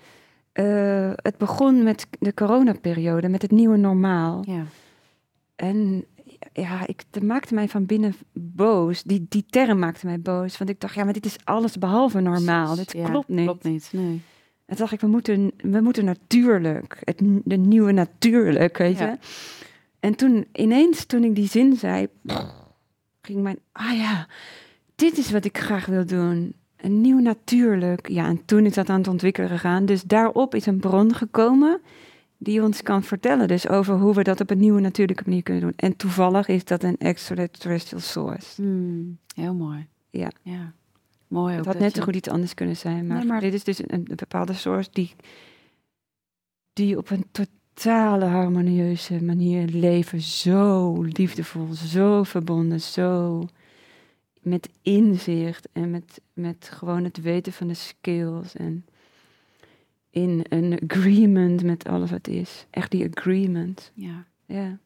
Eh, 0.53 1.11
het 1.15 1.39
begon 1.39 1.83
met 1.83 2.07
de 2.19 2.35
coronaperiode, 2.35 3.29
met 3.29 3.43
het 3.43 3.51
nieuwe 3.51 3.77
normaal. 3.77 4.43
Ja. 4.47 4.65
En 5.57 6.05
ja, 6.53 6.87
ik, 6.87 7.05
dat 7.11 7.23
maakte 7.23 7.55
mij 7.55 7.69
van 7.69 7.87
binnen 7.87 8.15
boos. 8.33 9.03
Die, 9.03 9.27
die 9.29 9.45
term 9.51 9.79
maakte 9.79 10.07
mij 10.07 10.21
boos. 10.21 10.59
Want 10.59 10.71
ik 10.71 10.81
dacht, 10.81 10.95
ja, 10.95 11.05
maar 11.05 11.13
dit 11.13 11.27
is 11.27 11.37
alles 11.45 11.79
behalve 11.79 12.21
normaal. 12.21 12.75
Dit 12.75 12.93
Ja, 12.93 13.09
klopt 13.09 13.29
niet. 13.29 13.45
Klopt 13.45 13.65
niet, 13.65 13.91
nee. 13.93 14.23
En 14.67 14.77
toen 14.77 14.85
dacht 14.87 14.93
ik, 14.93 15.01
we 15.01 15.07
moeten, 15.07 15.53
we 15.57 15.81
moeten 15.81 16.05
natuurlijk. 16.05 16.99
Het, 17.05 17.23
de 17.45 17.57
nieuwe 17.57 17.93
natuurlijk, 17.93 18.79
weet 18.79 18.99
je. 18.99 19.05
Ja. 19.05 19.19
En 20.01 20.15
toen 20.15 20.47
ineens, 20.53 21.05
toen 21.05 21.25
ik 21.25 21.35
die 21.35 21.49
zin 21.49 21.77
zei, 21.77 22.07
ging 23.23 23.43
mijn, 23.43 23.59
ah 23.73 23.97
ja, 23.97 24.29
dit 24.95 25.19
is 25.19 25.31
wat 25.31 25.45
ik 25.45 25.59
graag 25.59 25.87
wil 25.87 26.07
doen. 26.07 26.55
Een 26.77 27.01
nieuw 27.01 27.19
natuurlijk. 27.19 28.09
Ja, 28.09 28.27
en 28.27 28.45
toen 28.45 28.67
is 28.67 28.75
dat 28.75 28.89
aan 28.89 28.99
het 28.99 29.09
ontwikkelen 29.09 29.51
gegaan. 29.51 29.87
Dus 29.87 30.03
daarop 30.03 30.55
is 30.55 30.67
een 30.67 30.81
bron 30.81 31.15
gekomen 31.15 31.81
die 32.43 32.63
ons 32.63 32.83
kan 32.83 33.03
vertellen 33.03 33.49
dus 33.49 33.69
over 33.69 33.95
hoe 33.95 34.15
we 34.15 34.23
dat 34.23 34.41
op 34.41 34.51
een 34.51 34.59
nieuwe 34.59 34.81
natuurlijke 34.81 35.23
manier 35.27 35.43
kunnen 35.43 35.63
doen. 35.63 35.73
En 35.77 35.97
toevallig 35.97 36.49
is 36.49 36.65
dat 36.65 36.83
een 36.83 36.97
extraterrestrial 36.97 38.01
source. 38.03 38.63
Hmm, 38.63 39.19
heel 39.35 39.55
mooi. 39.55 39.87
Ja. 40.11 40.31
ja. 40.43 40.73
Mooi 41.29 41.53
ook. 41.53 41.59
Het 41.59 41.67
had 41.67 41.79
net 41.79 41.95
zo 41.95 42.03
goed 42.03 42.17
iets 42.17 42.29
anders 42.29 42.55
kunnen 42.55 42.77
zijn, 42.77 43.07
maar, 43.07 43.17
Nee, 43.17 43.27
maar- 43.27 43.41
dit 43.41 43.55
is 43.55 43.65
dus 43.65 43.79
een, 43.79 43.89
een 43.91 44.17
bepaalde 44.17 44.53
source 44.53 44.89
die, 44.93 45.15
die 46.73 46.97
op 46.99 47.11
een 47.11 47.25
totale 47.31 48.25
harmonieuze 48.25 49.25
manier 49.25 49.67
leven. 49.67 50.21
Zo 50.21 51.03
liefdevol, 51.03 51.75
zo 51.75 52.23
verbonden, 52.23 52.81
zo 52.81 53.45
met 54.43 54.69
inzicht 54.83 55.69
en 55.73 55.91
met, 55.91 56.21
met 56.33 56.71
gewoon 56.73 57.05
het 57.05 57.21
weten 57.21 57.53
van 57.53 57.69
de 57.69 57.75
skills 57.75 58.57
en 58.57 58.85
in 60.11 60.45
een 60.49 60.81
agreement 60.89 61.63
met 61.63 61.89
alles 61.89 62.11
wat 62.11 62.29
is. 62.29 62.67
Echt 62.71 62.91
die 62.91 63.11
agreement. 63.17 63.93
Ja. 63.95 64.25
Ja. 64.47 64.79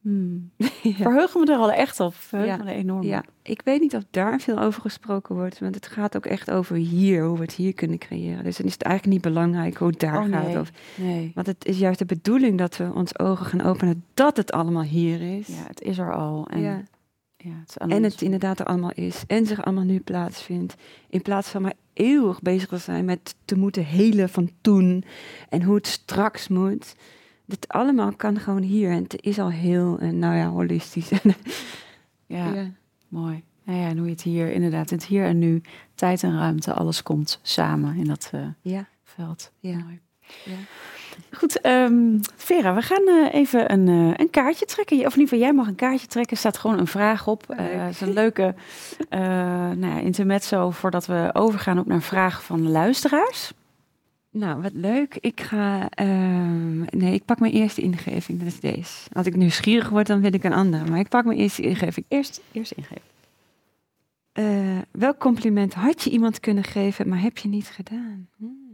Hmm. 0.00 0.50
ja. 0.82 0.92
Verheugen 0.92 1.40
me 1.40 1.52
er 1.52 1.58
al 1.58 1.72
echt 1.72 2.00
op. 2.00 2.14
Verheugen 2.14 2.56
Ja. 2.58 2.64
me 2.64 2.70
er 2.70 2.76
enorm 2.76 2.98
op. 3.00 3.04
Ja, 3.04 3.24
ik 3.42 3.60
weet 3.64 3.80
niet 3.80 3.94
of 3.96 4.02
daar 4.10 4.40
veel 4.40 4.58
over 4.58 4.80
gesproken 4.80 5.34
wordt, 5.34 5.58
want 5.58 5.74
het 5.74 5.86
gaat 5.86 6.16
ook 6.16 6.26
echt 6.26 6.50
over 6.50 6.76
hier, 6.76 7.24
hoe 7.24 7.36
we 7.36 7.42
het 7.42 7.52
hier 7.54 7.74
kunnen 7.74 7.98
creëren. 7.98 8.44
Dus 8.44 8.56
dan 8.56 8.66
is 8.66 8.72
het 8.72 8.82
eigenlijk 8.82 9.14
niet 9.24 9.34
belangrijk 9.34 9.76
hoe 9.76 9.88
het 9.88 10.00
daar 10.00 10.22
Oh, 10.24 10.28
gaat. 10.30 10.46
nee. 10.46 10.58
Of, 10.60 10.70
Nee. 10.96 11.32
want 11.34 11.46
het 11.46 11.64
is 11.66 11.78
juist 11.78 11.98
de 11.98 12.04
bedoeling 12.04 12.58
dat 12.58 12.76
we 12.76 12.90
ons 12.94 13.18
ogen 13.18 13.46
gaan 13.46 13.60
openen 13.62 14.04
dat 14.14 14.36
het 14.36 14.52
allemaal 14.52 14.82
hier 14.82 15.36
is. 15.38 15.46
Ja, 15.46 15.64
het 15.66 15.80
is 15.80 15.98
er 15.98 16.14
al. 16.14 16.46
En 16.48 16.60
ja. 16.60 16.82
Ja. 17.44 17.50
Ja, 17.50 17.60
het 17.66 17.76
En 17.90 18.02
het 18.02 18.22
inderdaad 18.22 18.60
er 18.60 18.66
allemaal 18.66 18.92
is. 18.94 19.22
En 19.26 19.46
zich 19.46 19.64
allemaal 19.64 19.84
nu 19.84 20.00
plaatsvindt. 20.00 20.74
In 21.08 21.22
plaats 21.22 21.48
van 21.48 21.62
maar 21.62 21.74
eeuwig 21.92 22.42
bezig 22.42 22.68
te 22.68 22.78
zijn 22.78 23.04
met 23.04 23.34
te 23.44 23.56
moeten 23.56 23.84
helen 23.84 24.28
van 24.28 24.50
toen. 24.60 25.04
En 25.48 25.62
hoe 25.62 25.74
het 25.74 25.86
straks 25.86 26.48
moet. 26.48 26.96
Dit 27.46 27.68
allemaal 27.68 28.16
kan 28.16 28.38
gewoon 28.38 28.62
hier. 28.62 28.90
En 28.90 29.02
het 29.02 29.22
is 29.22 29.38
al 29.38 29.50
heel, 29.50 29.98
en 29.98 30.18
nou 30.18 30.36
ja, 30.36 30.48
holistisch. 30.48 31.10
Ja, 32.26 32.70
mooi. 33.08 33.42
Nou 33.64 33.78
ja, 33.78 33.88
en 33.88 33.96
hoe 33.96 34.06
je 34.06 34.12
het 34.12 34.22
hier 34.22 34.52
inderdaad, 34.52 34.90
het 34.90 35.04
hier 35.04 35.24
en 35.24 35.38
nu, 35.38 35.62
tijd 35.94 36.22
en 36.22 36.38
ruimte, 36.38 36.72
alles 36.72 37.02
komt 37.02 37.38
samen 37.42 37.96
in 37.96 38.04
dat 38.04 38.30
eh, 38.32 38.46
ja. 38.60 38.88
veld. 39.04 39.52
Ja. 39.58 39.76
Mooi. 39.76 40.00
Ja. 40.44 40.56
Goed, 41.30 41.60
ehm, 41.60 42.18
Vera, 42.36 42.74
we 42.74 42.82
gaan 42.82 43.08
eh, 43.08 43.34
even 43.34 43.72
een, 43.72 43.88
eh, 43.88 44.14
een 44.16 44.30
kaartje 44.30 44.64
trekken. 44.64 44.96
Of 44.96 45.02
in 45.02 45.20
ieder 45.20 45.22
geval, 45.22 45.38
jij 45.38 45.52
mag 45.52 45.66
een 45.66 45.74
kaartje 45.74 46.06
trekken. 46.06 46.32
Er 46.32 46.38
staat 46.38 46.58
gewoon 46.58 46.78
een 46.78 46.86
vraag 46.86 47.26
op. 47.26 47.44
Eh, 47.50 47.56
Het 47.66 47.94
is 47.94 48.00
een 48.00 48.12
leuke 48.12 48.54
nou 49.08 49.86
ja, 49.86 49.98
intermezzo 49.98 50.70
voordat 50.70 51.06
we 51.06 51.30
overgaan 51.32 51.78
op 51.78 51.86
naar 51.86 52.02
vragen 52.02 52.42
van 52.42 52.62
de 52.62 52.68
luisteraars. 52.68 53.52
Nou, 54.30 54.62
wat 54.62 54.72
leuk. 54.74 55.16
Ik 55.20 55.40
ga. 55.40 55.88
ehm, 55.88 56.78
nee, 56.80 57.14
ik 57.14 57.24
pak 57.24 57.40
mijn 57.40 57.52
eerste 57.52 57.80
ingeving. 57.80 58.38
Dat 58.38 58.46
is 58.48 58.60
deze. 58.60 59.08
Als 59.12 59.26
ik 59.26 59.36
nieuwsgierig 59.36 59.88
word, 59.88 60.06
dan 60.06 60.20
wil 60.20 60.34
ik 60.34 60.44
een 60.44 60.52
andere. 60.52 60.90
Maar 60.90 60.98
ik 60.98 61.08
pak 61.08 61.24
mijn 61.24 61.38
eerste 61.38 61.62
ingeving. 61.62 62.06
Eerst, 62.08 62.40
eerst 62.52 62.72
ingeven. 62.72 63.02
Eh, 64.32 64.78
welk 64.90 65.18
compliment 65.18 65.74
had 65.74 66.02
je 66.02 66.10
iemand 66.10 66.40
kunnen 66.40 66.64
geven, 66.64 67.08
maar 67.08 67.20
heb 67.20 67.38
je 67.38 67.48
niet 67.48 67.66
gedaan? 67.66 68.28
Hmm. 68.36 68.73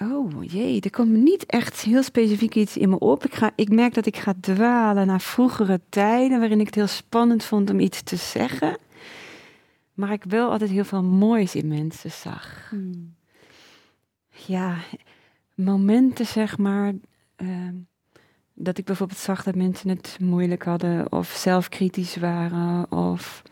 Oh 0.00 0.44
jee, 0.44 0.80
er 0.80 0.90
komt 0.90 1.10
niet 1.10 1.46
echt 1.46 1.80
heel 1.80 2.02
specifiek 2.02 2.54
iets 2.54 2.76
in 2.76 2.88
me 2.88 2.98
op. 2.98 3.24
Ik, 3.24 3.34
ga, 3.34 3.50
ik 3.56 3.68
merk 3.68 3.94
dat 3.94 4.06
ik 4.06 4.16
ga 4.16 4.34
dwalen 4.40 5.06
naar 5.06 5.20
vroegere 5.20 5.80
tijden 5.88 6.38
waarin 6.38 6.60
ik 6.60 6.66
het 6.66 6.74
heel 6.74 6.86
spannend 6.86 7.44
vond 7.44 7.70
om 7.70 7.80
iets 7.80 8.02
te 8.02 8.16
zeggen. 8.16 8.78
Maar 9.94 10.12
ik 10.12 10.24
wel 10.24 10.50
altijd 10.50 10.70
heel 10.70 10.84
veel 10.84 11.02
moois 11.02 11.54
in 11.54 11.68
mensen 11.68 12.10
zag 12.10 12.72
ja, 14.46 14.76
momenten 15.54 16.26
zeg 16.26 16.58
maar. 16.58 16.94
ehm, 17.36 17.74
dat 18.58 18.78
ik 18.78 18.84
bijvoorbeeld 18.84 19.18
zag 19.18 19.42
dat 19.42 19.54
mensen 19.54 19.88
het 19.88 20.16
moeilijk 20.20 20.62
hadden 20.64 21.12
of 21.12 21.28
zelfkritisch 21.28 22.16
waren. 22.16 22.92
Of... 22.92 23.42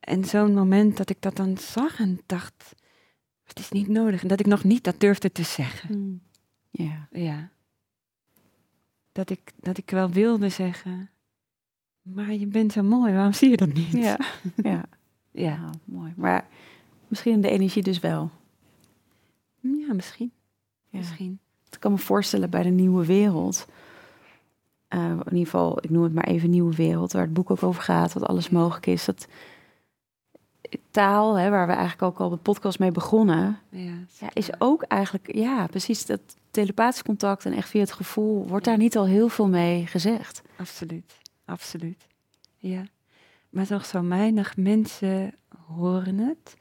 En 0.00 0.24
zo'n 0.24 0.54
moment 0.54 0.96
dat 0.96 1.10
ik 1.10 1.16
dat 1.20 1.36
dan 1.36 1.56
zag 1.58 1.98
en 1.98 2.20
dacht, 2.26 2.74
het 3.54 3.58
is 3.64 3.70
niet 3.70 3.88
nodig. 3.88 4.22
En 4.22 4.28
dat 4.28 4.40
ik 4.40 4.46
nog 4.46 4.64
niet 4.64 4.84
dat 4.84 5.00
durfde 5.00 5.32
te 5.32 5.42
zeggen. 5.42 6.22
Ja. 6.70 7.08
Ja. 7.10 7.50
Dat 9.12 9.30
ik, 9.30 9.52
dat 9.56 9.78
ik 9.78 9.90
wel 9.90 10.10
wilde 10.10 10.48
zeggen, 10.48 11.10
maar 12.02 12.32
je 12.32 12.46
bent 12.46 12.72
zo 12.72 12.82
mooi, 12.82 13.12
waarom 13.12 13.32
zie 13.32 13.50
je 13.50 13.56
dat 13.56 13.72
niet? 13.72 13.92
Ja. 13.92 14.00
ja. 14.56 14.62
ja. 14.62 14.84
Ja, 15.32 15.70
mooi. 15.84 16.12
Maar 16.16 16.46
misschien 17.08 17.40
de 17.40 17.48
energie 17.50 17.82
dus 17.82 17.98
wel. 18.00 18.30
Ja, 19.60 19.94
misschien. 19.94 20.32
Ja. 20.88 20.98
Misschien. 20.98 21.38
Ik 21.70 21.80
kan 21.80 21.92
me 21.92 21.98
voorstellen 21.98 22.50
bij 22.50 22.62
de 22.62 22.68
nieuwe 22.68 23.06
wereld. 23.06 23.66
eh, 24.88 25.00
in 25.10 25.18
ieder 25.24 25.44
geval, 25.44 25.78
ik 25.84 25.90
noem 25.90 26.02
het 26.02 26.12
maar 26.14 26.24
even 26.26 26.50
nieuwe 26.50 26.74
wereld, 26.74 27.12
waar 27.12 27.22
het 27.22 27.32
boek 27.32 27.50
ook 27.50 27.62
over 27.62 27.82
gaat, 27.82 28.12
wat 28.12 28.22
alles 28.26 28.50
mogelijk 28.50 28.86
is. 28.86 29.04
Dat 29.04 29.26
taal, 30.90 31.38
hè, 31.38 31.50
waar 31.50 31.66
we 31.66 31.72
eigenlijk 31.72 32.02
ook 32.02 32.20
al 32.20 32.30
de 32.30 32.36
podcast 32.36 32.78
mee 32.78 32.90
begonnen, 32.90 33.58
Ja, 33.68 33.94
ja, 34.18 34.28
is 34.32 34.50
ook 34.58 34.82
eigenlijk, 34.82 35.34
ja, 35.34 35.66
precies 35.66 36.06
dat 36.06 36.20
telepathisch 36.50 37.02
contact 37.02 37.44
en 37.44 37.52
echt 37.52 37.68
via 37.68 37.80
het 37.80 37.92
gevoel, 37.92 38.46
wordt 38.46 38.64
daar 38.64 38.76
niet 38.76 38.96
al 38.96 39.06
heel 39.06 39.28
veel 39.28 39.48
mee 39.48 39.86
gezegd. 39.86 40.42
Absoluut, 40.56 41.16
absoluut. 41.44 42.06
Ja. 42.56 42.82
Maar 43.50 43.66
toch 43.66 43.86
zo 43.86 44.08
weinig 44.08 44.56
mensen 44.56 45.34
horen 45.66 46.18
het 46.18 46.56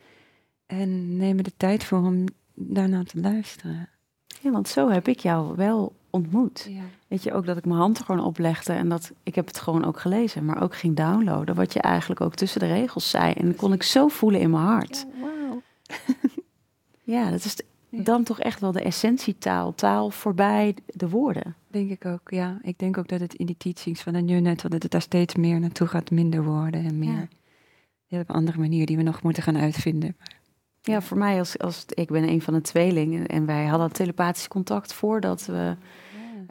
en 0.65 1.17
nemen 1.17 1.43
de 1.43 1.53
tijd 1.57 1.83
voor 1.83 1.97
om 1.97 2.25
daarna 2.53 3.03
te 3.03 3.19
luisteren. 3.19 3.89
Ja, 4.41 4.51
want 4.51 4.67
zo 4.67 4.89
heb 4.89 5.07
ik 5.07 5.19
jou 5.19 5.55
wel 5.55 5.95
ontmoet. 6.11 6.67
Ja. 6.69 6.81
Weet 7.07 7.23
je, 7.23 7.33
ook 7.33 7.45
dat 7.45 7.57
ik 7.57 7.65
mijn 7.65 7.79
hand 7.79 7.97
er 7.97 8.05
gewoon 8.05 8.25
oplegde 8.25 8.73
en 8.73 8.89
dat 8.89 9.11
ik 9.23 9.35
heb 9.35 9.47
het 9.47 9.59
gewoon 9.59 9.85
ook 9.85 9.99
gelezen, 9.99 10.45
maar 10.45 10.61
ook 10.61 10.75
ging 10.75 10.95
downloaden, 10.95 11.55
wat 11.55 11.73
je 11.73 11.79
eigenlijk 11.81 12.21
ook 12.21 12.35
tussen 12.35 12.59
de 12.59 12.67
regels 12.67 13.09
zei. 13.09 13.33
En 13.33 13.45
dat 13.45 13.55
kon 13.55 13.73
ik 13.73 13.83
zo 13.83 14.07
voelen 14.07 14.39
in 14.41 14.49
mijn 14.49 14.63
hart. 14.63 15.05
wauw. 15.21 15.61
Ja, 17.03 17.29
dat 17.29 17.45
is 17.45 17.55
Ja. 17.89 18.03
dan 18.03 18.23
toch 18.23 18.39
echt 18.39 18.59
wel 18.59 18.71
de 18.71 18.81
essentietaal. 18.81 19.75
Taal 19.75 20.09
voorbij 20.09 20.75
de 20.85 21.09
woorden. 21.09 21.55
Denk 21.67 21.89
ik 21.89 22.05
ook, 22.05 22.29
ja. 22.31 22.59
Ik 22.61 22.79
denk 22.79 22.97
ook 22.97 23.07
dat 23.07 23.19
het 23.19 23.33
in 23.33 23.45
die 23.45 23.57
teachings 23.57 24.01
van 24.01 24.13
de 24.13 24.21
New 24.21 24.39
Net, 24.41 24.61
dat 24.61 24.83
het 24.83 24.91
daar 24.91 25.01
steeds 25.01 25.35
meer 25.35 25.59
naartoe 25.59 25.87
gaat, 25.87 26.11
minder 26.11 26.43
woorden 26.43 26.85
en 26.85 26.99
meer. 26.99 27.09
Ja. 27.13 27.27
Ja. 28.05 28.19
op 28.19 28.29
een 28.29 28.35
andere 28.35 28.59
manier 28.59 28.85
die 28.85 28.97
we 28.97 29.03
nog 29.03 29.21
moeten 29.23 29.43
gaan 29.43 29.57
uitvinden. 29.57 30.17
Ja, 30.81 31.01
voor 31.01 31.17
mij 31.17 31.39
als, 31.39 31.57
als 31.57 31.85
ik 31.87 32.09
ben 32.11 32.29
een 32.29 32.41
van 32.41 32.53
de 32.53 32.61
tweelingen 32.61 33.27
en 33.27 33.45
wij 33.45 33.65
hadden 33.65 33.91
telepathisch 33.93 34.47
contact 34.47 34.93
voordat 34.93 35.45
we, 35.45 35.75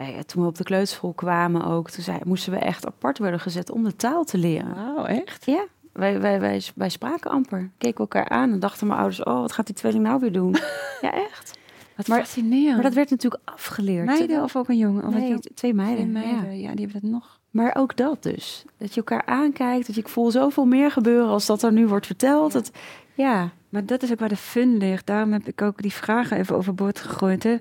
wij, 0.01 0.25
toen 0.25 0.43
we 0.43 0.49
op 0.49 0.57
de 0.57 0.65
kleuterschool 0.65 1.13
kwamen 1.13 1.65
ook, 1.65 1.91
toen 1.91 2.05
zei, 2.05 2.19
moesten 2.25 2.53
we 2.53 2.59
echt 2.59 2.87
apart 2.87 3.19
worden 3.19 3.41
gezet 3.41 3.71
om 3.71 3.85
de 3.85 3.97
taal 3.97 4.25
te 4.25 4.39
leren. 4.39 4.75
Wauw, 4.75 5.05
echt? 5.05 5.47
Ja, 5.47 5.65
wij, 5.93 6.21
wij, 6.21 6.41
wij, 6.41 6.63
wij 6.75 6.89
spraken 6.89 7.31
amper, 7.31 7.71
keken 7.79 7.99
elkaar 8.01 8.29
aan 8.29 8.53
en 8.53 8.59
dachten 8.59 8.87
mijn 8.87 8.99
ouders, 8.99 9.23
oh, 9.25 9.41
wat 9.41 9.53
gaat 9.53 9.67
die 9.67 9.75
tweeling 9.75 10.05
nou 10.05 10.21
weer 10.21 10.33
doen? 10.33 10.57
ja, 11.01 11.13
echt. 11.13 11.59
Wat 11.97 12.07
Maar- 12.09 12.19
fascinerend. 12.19 12.75
Maar 12.75 12.83
dat 12.83 12.95
werd 12.95 13.11
natuurlijk 13.11 13.43
afgeleerd. 13.45 14.05
Meiden 14.07 14.43
of 14.43 14.57
ook 14.57 14.69
een 14.69 14.77
jongen? 14.77 15.05
Of 15.07 15.15
Nee, 15.15 15.39
twee 15.39 15.75
meiden. 15.75 16.11
Twee 16.11 16.25
ja. 16.25 16.31
meiden, 16.31 16.61
ja. 16.61 16.75
die 16.75 16.85
hebben 16.85 17.01
dat 17.03 17.11
nog. 17.11 17.39
Maar 17.51 17.75
ook 17.77 17.97
dat 17.97 18.23
dus. 18.23 18.65
Dat 18.77 18.89
je 18.95 18.97
elkaar 18.97 19.27
aankijkt. 19.27 19.87
Dat 19.87 19.95
je, 19.95 20.01
ik 20.01 20.09
voel 20.09 20.31
zoveel 20.31 20.65
meer 20.65 20.91
gebeuren 20.91 21.29
als 21.29 21.47
dat 21.47 21.63
er 21.63 21.73
nu 21.73 21.87
wordt 21.87 22.07
verteld. 22.07 22.53
Ja. 22.53 22.59
Dat, 22.59 22.71
ja, 23.15 23.51
Maar 23.69 23.87
dat 23.87 24.03
is 24.03 24.13
ook 24.13 24.19
waar 24.19 24.29
de 24.29 24.37
fun 24.37 24.77
ligt. 24.77 25.07
Daarom 25.07 25.33
heb 25.33 25.49
ik 25.49 25.63
ook 25.63 25.83
die 25.83 25.93
vragen 25.93 26.37
even 26.37 26.57
overboord 26.57 26.99
gegooid. 26.99 27.43
Hè. 27.43 27.57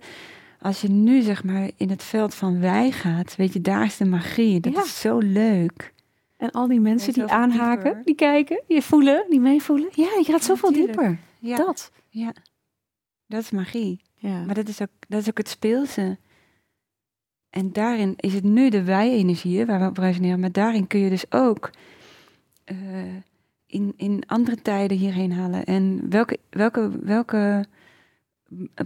Als 0.62 0.82
je 0.82 0.90
nu 0.90 1.22
zeg 1.22 1.44
maar 1.44 1.70
in 1.78 1.90
het 1.90 2.04
veld 2.04 2.34
van 2.36 2.60
wij 2.60 2.92
gaat, 2.92 3.36
weet 3.36 3.54
je, 3.54 3.62
daar 3.62 3.86
is 3.86 3.98
de 3.98 4.06
magie. 4.06 4.60
Dat 4.60 4.74
Ja. 4.74 4.82
is 4.84 5.00
zo 5.02 5.18
leuk. 5.18 5.94
en 6.38 6.52
al 6.52 6.68
die 6.68 6.80
mensen 6.80 7.14
die 7.14 7.24
aanhaken, 7.24 7.84
dieper. 7.84 8.04
die 8.06 8.16
kijken, 8.16 8.64
die 8.68 8.82
voelen, 8.82 9.26
die 9.30 9.40
meevoelen. 9.40 9.90
Ja, 9.92 10.10
je 10.18 10.24
gaat 10.24 10.44
zoveel 10.44 10.72
tuurlijk. 10.72 10.98
dieper. 10.98 11.20
Ja, 11.40 11.58
Dat. 11.58 11.92
ja. 12.10 12.34
dat 13.28 13.42
is 13.42 13.52
magie. 13.52 14.02
Ja. 14.16 14.44
Maar 14.46 14.56
dat 14.56 14.68
is, 14.68 14.82
ook, 14.82 14.90
dat 15.08 15.22
is 15.22 15.30
ook 15.30 15.38
het 15.38 15.50
speelse. 15.50 16.18
En 17.50 17.72
daarin 17.74 18.14
is 18.16 18.34
het 18.34 18.44
nu 18.44 18.70
de 18.70 18.84
wij-energie 18.84 19.66
waar 19.66 19.80
we 19.80 19.86
op 19.88 19.98
resoneren. 19.98 20.40
Maar 20.40 20.52
daarin 20.52 20.88
kun 20.88 21.00
je 21.00 21.10
dus 21.10 21.32
ook 21.32 21.70
eh, 22.64 22.78
in, 23.66 23.94
in 23.96 24.24
andere 24.28 24.62
tijden 24.62 24.98
hierheen 24.98 25.32
halen. 25.32 25.64
En 25.66 26.10
welke, 26.10 26.40
welke, 26.50 26.92
welke 27.04 27.66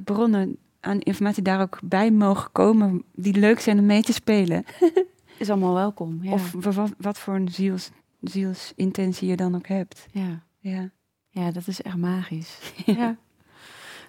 bronnen 0.03 0.57
aan 0.83 0.99
informatie 0.99 1.43
daar 1.43 1.61
ook 1.61 1.79
bij 1.83 2.11
mogen 2.11 2.51
komen 2.51 3.03
die 3.11 3.33
leuk 3.33 3.59
zijn 3.59 3.79
om 3.79 3.85
mee 3.85 4.01
te 4.01 4.13
spelen. 4.13 4.65
is 5.37 5.49
allemaal 5.49 5.73
welkom. 5.73 6.23
Ja. 6.23 6.31
Of 6.31 6.51
wat, 6.51 6.91
wat 6.97 7.19
voor 7.19 7.35
een 7.35 7.49
ziels, 7.49 7.91
zielsintentie 8.21 9.27
je 9.27 9.35
dan 9.35 9.55
ook 9.55 9.67
hebt. 9.67 10.07
ja. 10.11 10.43
Ja. 10.59 10.89
ja, 11.29 11.51
dat 11.51 11.67
is 11.67 11.81
echt 11.81 11.97
magisch. 11.97 12.73
ja. 12.85 13.17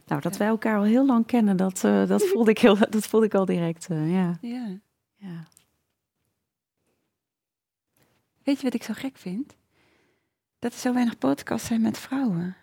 Nou, 0.06 0.20
dat 0.20 0.36
wij 0.36 0.46
elkaar 0.46 0.76
al 0.76 0.82
heel 0.82 1.06
lang 1.06 1.26
kennen, 1.26 1.56
dat, 1.56 1.84
eh, 1.84 2.06
dat, 2.06 2.26
voelde, 2.32 2.50
ik 2.50 2.58
heel, 2.58 2.76
dat 2.90 3.06
voelde 3.06 3.26
ik 3.26 3.34
al 3.34 3.44
direct. 3.44 3.86
eh, 3.90 4.12
ja. 4.12 4.38
ja. 4.40 4.78
Ja. 5.16 5.46
Weet 8.42 8.56
je 8.56 8.64
wat 8.64 8.74
ik 8.74 8.82
zo 8.82 8.92
gek 8.96 9.16
vind? 9.16 9.56
Dat 10.58 10.72
er 10.72 10.78
zo 10.78 10.92
weinig 10.92 11.18
podcasts 11.18 11.66
zijn 11.66 11.80
met 11.80 11.98
vrouwen. 11.98 12.56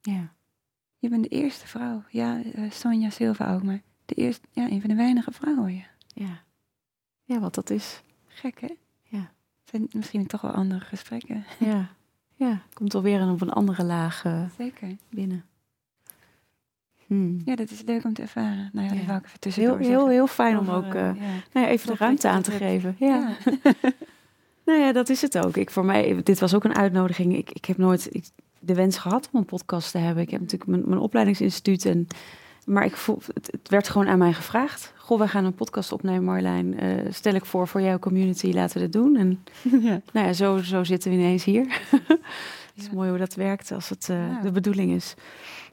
Ja. 0.00 0.34
Je 1.00 1.08
bent 1.08 1.22
de 1.22 1.28
eerste 1.28 1.66
vrouw. 1.66 2.02
Ja, 2.08 2.40
eh, 2.54 2.70
Sonja 2.70 3.10
Silva 3.10 3.54
ook, 3.54 3.62
maar 3.62 3.80
de 4.06 4.14
eerste, 4.14 4.46
ja, 4.52 4.70
een 4.70 4.80
van 4.80 4.90
de 4.90 4.96
weinige 4.96 5.32
vrouwen. 5.32 5.74
Ja. 5.74 5.84
Ja. 6.14 6.42
ja, 7.24 7.38
wat 7.40 7.54
dat 7.54 7.70
is. 7.70 8.02
Gek, 8.26 8.60
hè? 8.60 8.74
Ja. 9.02 9.18
Het 9.60 9.70
zijn 9.70 9.88
misschien 9.92 10.26
toch 10.26 10.40
wel 10.40 10.50
andere 10.50 10.80
gesprekken. 10.84 11.44
Ja. 11.58 11.88
Ja, 12.34 12.60
komt 12.72 12.94
alweer 12.94 13.20
een- 13.20 13.30
op 13.30 13.40
een 13.40 13.50
andere 13.50 13.84
laag 13.84 14.24
eh, 14.24 14.42
Zeker. 14.58 14.96
binnen. 15.08 15.44
Hmm. 17.06 17.40
Ja, 17.44 17.56
dat 17.56 17.70
is 17.70 17.82
leuk 17.82 18.04
om 18.04 18.12
te 18.12 18.22
ervaren. 18.22 18.70
Nou 18.72 18.86
ja, 18.88 18.94
dat 18.94 19.04
Ja. 19.06 19.16
ik 19.16 19.24
even 19.24 19.40
tussendoor 19.40 19.78
Heel, 19.78 19.88
heel, 19.88 20.08
heel 20.08 20.26
fijn 20.26 20.58
om 20.58 20.68
ook 20.68 20.94
eh, 20.94 20.94
ja. 20.94 21.12
nou 21.52 21.66
ja, 21.66 21.68
even 21.68 21.86
de 21.86 21.96
ruimte 21.98 22.22
dat 22.22 22.30
aan 22.30 22.42
dat 22.42 22.50
te 22.50 22.56
geven. 22.58 22.96
Ja. 22.98 23.36
nou 24.66 24.78
ja, 24.80 24.92
dat 24.92 25.08
is 25.08 25.20
het 25.22 25.38
ook. 25.38 25.56
Ik, 25.56 25.70
voor 25.70 25.84
mij, 25.84 26.22
dit 26.22 26.40
was 26.40 26.54
ook 26.54 26.64
een 26.64 26.74
uitnodiging. 26.76 27.36
Ik, 27.36 27.50
ik 27.50 27.64
heb 27.64 27.76
nooit 27.76 28.14
ik, 28.14 28.24
de 28.60 28.74
wens 28.74 28.98
gehad 28.98 29.28
om 29.32 29.38
een 29.38 29.44
podcast 29.46 29.90
te 29.90 29.98
hebben. 29.98 30.22
Ik 30.22 30.30
heb 30.30 30.40
natuurlijk 30.40 30.70
mijn, 30.70 30.82
mijn 30.88 31.00
opleidingsinstituut. 31.00 31.84
En, 31.84 32.06
maar 32.64 32.84
ik 32.84 32.96
voel, 32.96 33.18
het, 33.34 33.48
het 33.50 33.68
werd 33.68 33.88
gewoon 33.88 34.08
aan 34.08 34.18
mij 34.18 34.32
gevraagd. 34.32 34.92
Goh, 34.96 35.18
wij 35.18 35.28
gaan 35.28 35.44
een 35.44 35.54
podcast 35.54 35.92
opnemen, 35.92 36.24
Marjolein. 36.24 36.78
Eh, 36.78 37.12
stel 37.12 37.34
ik 37.34 37.44
voor 37.44 37.68
voor 37.68 37.80
jouw 37.80 37.98
community, 37.98 38.52
laten 38.52 38.76
we 38.76 38.82
dit 38.82 38.92
doen. 38.92 39.16
En 39.16 39.44
ja. 39.88 40.00
nou 40.12 40.26
ja, 40.26 40.32
zo, 40.32 40.58
zo 40.58 40.84
zitten 40.84 41.10
we 41.10 41.16
ineens 41.16 41.44
hier. 41.44 41.66
Het 42.74 42.88
is 42.88 42.90
mooi 42.90 43.08
hoe 43.08 43.18
dat 43.18 43.34
werkt 43.34 43.72
als 43.72 43.88
het 43.88 44.08
eh, 44.08 44.16
Ja. 44.28 44.40
de 44.40 44.50
bedoeling 44.52 44.92
is. 44.92 45.14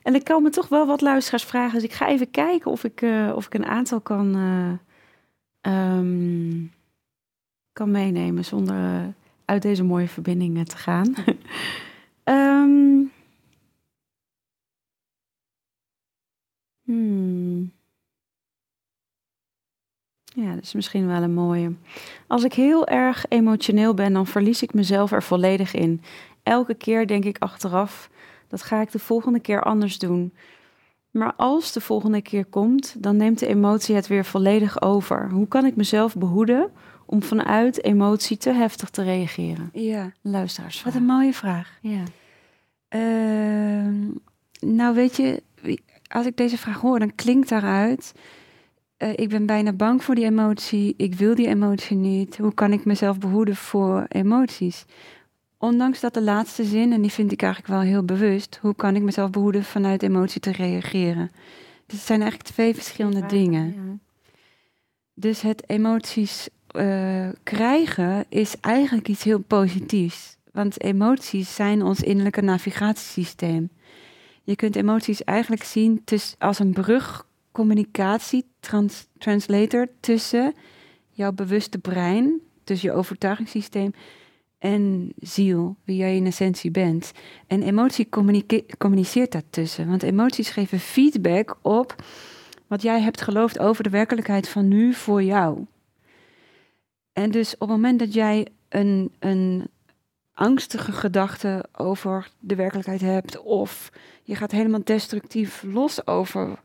En 0.04 0.14
er 0.14 0.24
komen 0.24 0.52
toch 0.52 0.68
wel 0.68 0.88
wat 0.88 1.02
luisteraars 1.02 1.44
vragen. 1.44 1.74
Dus 1.74 1.84
ik 1.84 1.94
ga 1.94 2.08
even 2.08 2.32
kijken 2.32 2.72
of 2.72 2.84
ik, 2.84 3.02
eh, 3.02 3.32
of 3.36 3.46
ik 3.46 3.54
een 3.54 3.66
aantal 3.66 4.02
kan, 4.02 4.36
eh, 4.36 4.72
ehm, 5.74 6.66
kan 7.74 7.92
meenemen 7.92 8.46
zonder 8.46 9.14
uit 9.46 9.62
deze 9.62 9.84
mooie 9.84 10.08
verbindingen 10.08 10.66
te 10.66 10.78
gaan. 10.78 11.14
Ehm, 12.28 13.06
hmm. 16.84 17.72
Ja, 20.24 20.54
dat 20.54 20.64
is 20.64 20.74
misschien 20.74 21.08
wel 21.08 21.22
een 21.22 21.34
mooie. 21.34 21.74
Als 22.28 22.44
ik 22.44 22.54
heel 22.54 22.88
erg 22.88 23.26
emotioneel 23.30 23.94
ben, 23.94 24.14
dan 24.14 24.28
verlies 24.28 24.62
ik 24.62 24.74
mezelf 24.74 25.12
er 25.12 25.24
volledig 25.24 25.74
in. 25.74 26.02
Elke 26.44 26.74
keer 26.74 27.08
denk 27.08 27.26
ik 27.26 27.38
achteraf, 27.40 28.10
dat 28.48 28.62
ga 28.64 28.82
ik 28.82 28.92
de 28.92 29.00
volgende 29.00 29.40
keer 29.40 29.64
anders 29.64 30.00
doen. 30.00 30.34
Maar 31.12 31.34
als 31.36 31.72
de 31.72 31.82
volgende 31.82 32.22
keer 32.22 32.46
komt, 32.46 33.04
dan 33.04 33.18
neemt 33.18 33.40
de 33.40 33.48
emotie 33.48 33.96
het 33.96 34.08
weer 34.08 34.26
volledig 34.26 34.82
over. 34.82 35.30
Hoe 35.30 35.48
kan 35.48 35.66
ik 35.66 35.76
mezelf 35.76 36.16
behoeden 36.16 36.72
om 37.08 37.24
vanuit 37.24 37.84
emotie 37.84 38.38
te 38.38 38.50
heftig 38.52 38.90
te 38.90 39.04
reageren? 39.04 39.70
Ja, 39.74 40.12
Luisteraars. 40.22 40.84
wat 40.84 40.96
een 40.96 41.06
mooie 41.06 41.34
vraag. 41.34 41.78
Ja. 41.82 42.04
Ehm, 42.88 44.06
nou, 44.60 44.96
weet 44.96 45.16
je, 45.16 45.44
als 46.08 46.26
ik 46.26 46.38
deze 46.38 46.58
vraag 46.58 46.80
hoor, 46.82 47.00
dan 47.00 47.16
klinkt 47.16 47.50
daaruit. 47.50 48.14
eh, 48.98 49.10
ik 49.16 49.30
ben 49.30 49.46
bijna 49.46 49.72
bang 49.74 50.04
voor 50.04 50.16
die 50.16 50.26
emotie. 50.26 50.94
Ik 50.98 51.14
wil 51.16 51.36
die 51.36 51.48
emotie 51.48 51.96
niet. 51.98 52.38
Hoe 52.38 52.54
kan 52.54 52.72
ik 52.74 52.86
mezelf 52.86 53.18
behoeden 53.18 53.56
voor 53.56 54.06
emoties? 54.08 54.86
Ondanks 55.58 56.00
dat 56.00 56.14
de 56.14 56.22
laatste 56.22 56.64
zin, 56.64 56.94
en 56.94 57.02
die 57.02 57.12
vind 57.12 57.32
ik 57.32 57.42
eigenlijk 57.42 57.74
wel 57.74 57.82
heel 57.84 58.04
bewust. 58.04 58.60
Hoe 58.62 58.76
kan 58.76 58.96
ik 58.96 59.02
mezelf 59.02 59.30
behoeden 59.30 59.64
vanuit 59.64 60.04
emotie 60.04 60.42
te 60.42 60.52
reageren? 60.52 61.32
Dus 61.86 61.98
het 61.98 62.08
zijn 62.08 62.22
eigenlijk 62.22 62.50
twee 62.52 62.74
verschillende 62.74 63.26
dingen. 63.26 63.66
Ja. 63.66 63.98
Dus 65.14 65.42
het 65.42 65.70
emoties 65.70 66.50
eh, 66.68 67.30
krijgen 67.44 68.26
is 68.30 68.60
eigenlijk 68.60 69.08
iets 69.08 69.24
heel 69.24 69.40
positiefs. 69.40 70.38
Want 70.52 70.84
emoties 70.84 71.56
zijn 71.56 71.84
ons 71.84 72.02
innerlijke 72.02 72.42
navigatiesysteem. 72.42 73.70
Je 74.44 74.56
kunt 74.56 74.76
emoties 74.76 75.24
eigenlijk 75.24 75.64
zien 75.64 76.04
als 76.38 76.60
een 76.60 76.74
brug 76.74 77.28
communicatie, 77.52 78.46
trans- 78.60 79.08
translator 79.18 79.88
tussen 80.00 80.54
jouw 81.10 81.32
bewuste 81.32 81.78
brein, 81.78 82.42
tussen 82.64 82.90
je 82.90 82.96
overtuigingssysteem 82.96 83.94
en 84.60 85.14
ziel, 85.20 85.76
wie 85.84 85.98
jij 85.98 86.16
in 86.16 86.26
essentie 86.26 86.72
bent. 86.72 87.12
En 87.48 87.64
emotie 87.64 88.10
communiceert 88.78 89.32
daartussen. 89.32 89.88
Want 89.88 90.04
emoties 90.04 90.50
geven 90.50 90.80
feedback 90.80 91.58
op 91.62 91.96
wat 92.68 92.82
jij 92.82 93.02
hebt 93.02 93.22
geloofd 93.22 93.60
over 93.60 93.84
de 93.84 93.90
werkelijkheid 93.90 94.50
van 94.50 94.68
nu 94.68 94.94
voor 94.94 95.24
jou. 95.24 95.66
En 97.18 97.32
dus 97.32 97.54
op 97.54 97.60
het 97.60 97.70
moment 97.70 98.00
dat 98.00 98.14
jij 98.14 98.48
een, 98.70 99.14
een 99.20 99.68
angstige 100.34 100.92
gedachte 100.92 101.66
over 101.78 102.30
de 102.40 102.56
werkelijkheid 102.56 103.02
hebt, 103.02 103.42
of 103.42 103.90
je 104.24 104.36
gaat 104.36 104.52
helemaal 104.52 104.84
destructief 104.84 105.64
los 105.64 106.08
over, 106.08 106.60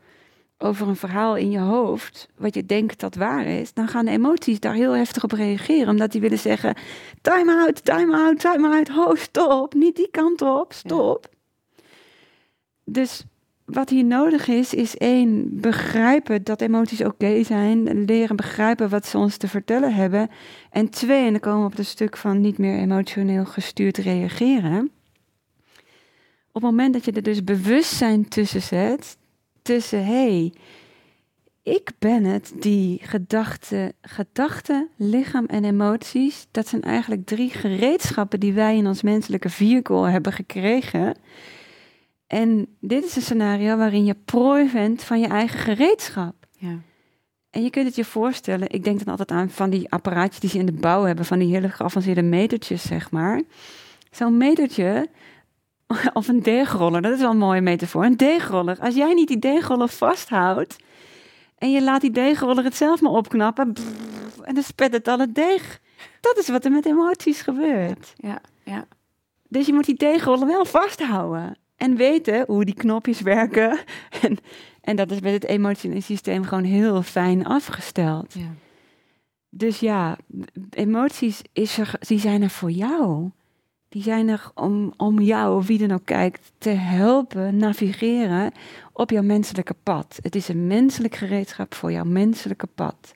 over 0.59 0.88
een 0.88 0.97
verhaal 0.97 1.37
in 1.37 1.51
je 1.51 1.59
hoofd, 1.59 2.29
wat 2.37 2.55
je 2.55 2.67
denkt 2.67 3.01
dat 3.01 3.15
waar 3.15 3.47
is, 3.47 3.73
dan 3.73 3.88
gaan 3.88 4.05
de 4.05 4.11
emoties 4.11 4.61
daar 4.61 4.75
heel 4.75 4.93
heftig 4.93 5.25
op 5.25 5.33
reageren, 5.33 5.88
omdat 5.88 6.12
die 6.12 6.21
willen 6.21 6.38
zeggen: 6.38 6.75
time 7.21 7.65
out, 7.65 7.85
time 7.85 8.17
out, 8.17 8.38
time 8.38 8.77
out, 8.77 8.88
ho, 8.88 9.15
stop, 9.15 9.75
niet 9.75 9.97
die 9.97 10.11
kant 10.11 10.43
op, 10.43 10.73
stop. 10.73 11.29
Dus 12.85 13.25
wat 13.73 13.89
hier 13.89 14.05
nodig 14.05 14.49
is, 14.49 14.75
is 14.75 14.97
één, 14.97 15.61
begrijpen 15.61 16.45
dat 16.45 16.61
emoties 16.61 17.05
oké 17.05 17.45
zijn. 17.45 18.05
Leren 18.05 18.37
begrijpen 18.37 18.89
wat 18.89 19.07
ze 19.07 19.19
ons 19.19 19.37
te 19.37 19.49
vertellen 19.49 19.95
hebben. 19.95 20.29
En 20.71 20.91
twee, 20.91 21.25
en 21.25 21.31
dan 21.31 21.41
komen 21.41 21.61
we 21.61 21.67
op 21.67 21.77
het 21.77 21.87
stuk 21.87 22.17
van 22.17 22.41
niet 22.41 22.59
meer 22.59 22.79
emotioneel 22.79 23.45
gestuurd 23.45 23.97
reageren. 23.97 24.91
Op 26.53 26.63
het 26.63 26.71
moment 26.71 26.93
dat 26.93 27.05
je 27.05 27.13
er 27.13 27.23
dus 27.23 27.45
bewustzijn 27.45 28.29
tussen 28.29 28.63
zet, 28.63 29.17
tussen 29.63 30.05
hé, 30.05 30.13
hey, 30.13 30.53
ik 31.63 31.91
ben 31.99 32.25
het 32.25 32.53
die 32.59 32.99
gedachten, 33.03 33.93
gedachten, 34.01 34.89
lichaam 34.97 35.47
en 35.47 35.65
emoties, 35.65 36.47
dat 36.51 36.69
zijn 36.69 36.83
eigenlijk 36.83 37.27
drie 37.27 37.51
gereedschappen 37.51 38.41
die 38.41 38.53
wij 38.53 38.77
in 38.77 38.87
ons 38.87 39.03
menselijke 39.03 39.51
vehicle 39.51 40.09
hebben 40.09 40.33
gekregen. 40.33 41.17
En 42.33 42.66
dit 42.81 43.05
is 43.05 43.16
een 43.16 43.23
scenario 43.23 43.77
waarin 43.77 44.05
je 44.05 44.14
prooi 44.14 44.71
bent 44.73 45.03
van 45.03 45.21
je 45.21 45.27
eigen 45.27 45.59
gereedschap. 45.59 46.35
Ja. 46.59 46.79
En 47.51 47.62
je 47.62 47.71
kunt 47.71 47.87
het 47.87 47.95
je 47.95 48.05
voorstellen, 48.05 48.71
ik 48.71 48.85
denk 48.85 48.99
dan 48.99 49.09
altijd 49.09 49.31
aan 49.31 49.51
van 49.51 49.71
die 49.71 49.90
apparaatjes 49.90 50.40
die 50.40 50.51
ze 50.51 50.59
in 50.59 50.66
de 50.66 50.73
bouw 50.73 51.03
hebben, 51.03 51.25
van 51.25 51.38
die 51.38 51.53
hele 51.55 51.68
geavanceerde 51.68 52.23
metertjes, 52.23 52.83
zeg 52.83 53.11
maar. 53.11 53.42
Zo'n 54.11 54.37
metertje, 54.37 55.09
of 56.12 56.29
een 56.29 56.42
deegroller, 56.42 57.03
dat 57.03 57.12
is 57.12 57.21
wel 57.21 57.31
een 57.31 57.38
mooie 57.38 57.61
metafoor. 57.61 58.05
Een 58.05 58.16
deegroller, 58.16 58.79
als 58.81 58.95
jij 58.95 59.14
niet 59.14 59.29
die 59.29 59.38
deegroller 59.38 59.88
vasthoudt 59.88 60.77
en 61.59 61.71
je 61.71 61.83
laat 61.83 62.01
die 62.01 62.11
deegroller 62.11 62.64
het 62.64 62.77
zelf 62.77 63.01
maar 63.01 63.12
opknappen, 63.12 63.73
brrr, 63.73 64.45
en 64.45 64.55
dan 64.55 64.62
spet 64.62 64.92
het 64.92 65.09
al 65.09 65.18
het 65.18 65.35
deeg. 65.35 65.81
Dat 66.21 66.38
is 66.38 66.49
wat 66.49 66.64
er 66.64 66.71
met 66.71 66.87
emoties 66.87 67.40
gebeurt. 67.42 68.12
Ja, 68.16 68.40
ja. 68.64 68.85
Dus 69.49 69.66
je 69.66 69.73
moet 69.73 69.87
die 69.87 69.95
deegroller 69.95 70.47
wel 70.47 70.64
vasthouden. 70.64 71.61
En 71.83 71.97
weten 71.97 72.45
hoe 72.47 72.64
die 72.64 72.75
knopjes 72.75 73.21
werken. 73.21 73.79
En, 74.23 74.38
en 74.81 74.97
dat 74.97 75.11
is 75.11 75.21
met 75.21 75.33
het 75.33 75.45
emotionele 75.45 76.01
systeem 76.01 76.45
gewoon 76.45 76.64
heel 76.64 77.03
fijn 77.03 77.47
afgesteld. 77.47 78.33
ja. 78.33 78.55
Dus 79.55 79.81
ja, 79.81 80.16
emoties 80.71 81.40
is 81.53 81.79
er, 81.79 81.95
die 81.99 82.18
zijn 82.18 82.42
er 82.42 82.51
voor 82.51 82.71
jou. 82.71 83.31
Die 83.88 84.03
zijn 84.03 84.29
er 84.29 84.51
om, 84.55 84.92
om 84.97 85.21
jou, 85.21 85.62
wie 85.66 85.79
dan 85.79 85.90
ook 85.92 86.05
kijkt, 86.05 86.53
te 86.59 86.71
helpen 86.71 87.57
navigeren 87.57 88.53
op 88.92 89.11
jouw 89.11 89.23
menselijke 89.23 89.75
pad. 89.83 90.18
Het 90.23 90.35
is 90.35 90.49
een 90.49 90.66
menselijk 90.66 91.14
gereedschap 91.14 91.75
voor 91.75 91.92
jouw 91.92 92.05
menselijke 92.05 92.66
pad. 92.66 93.14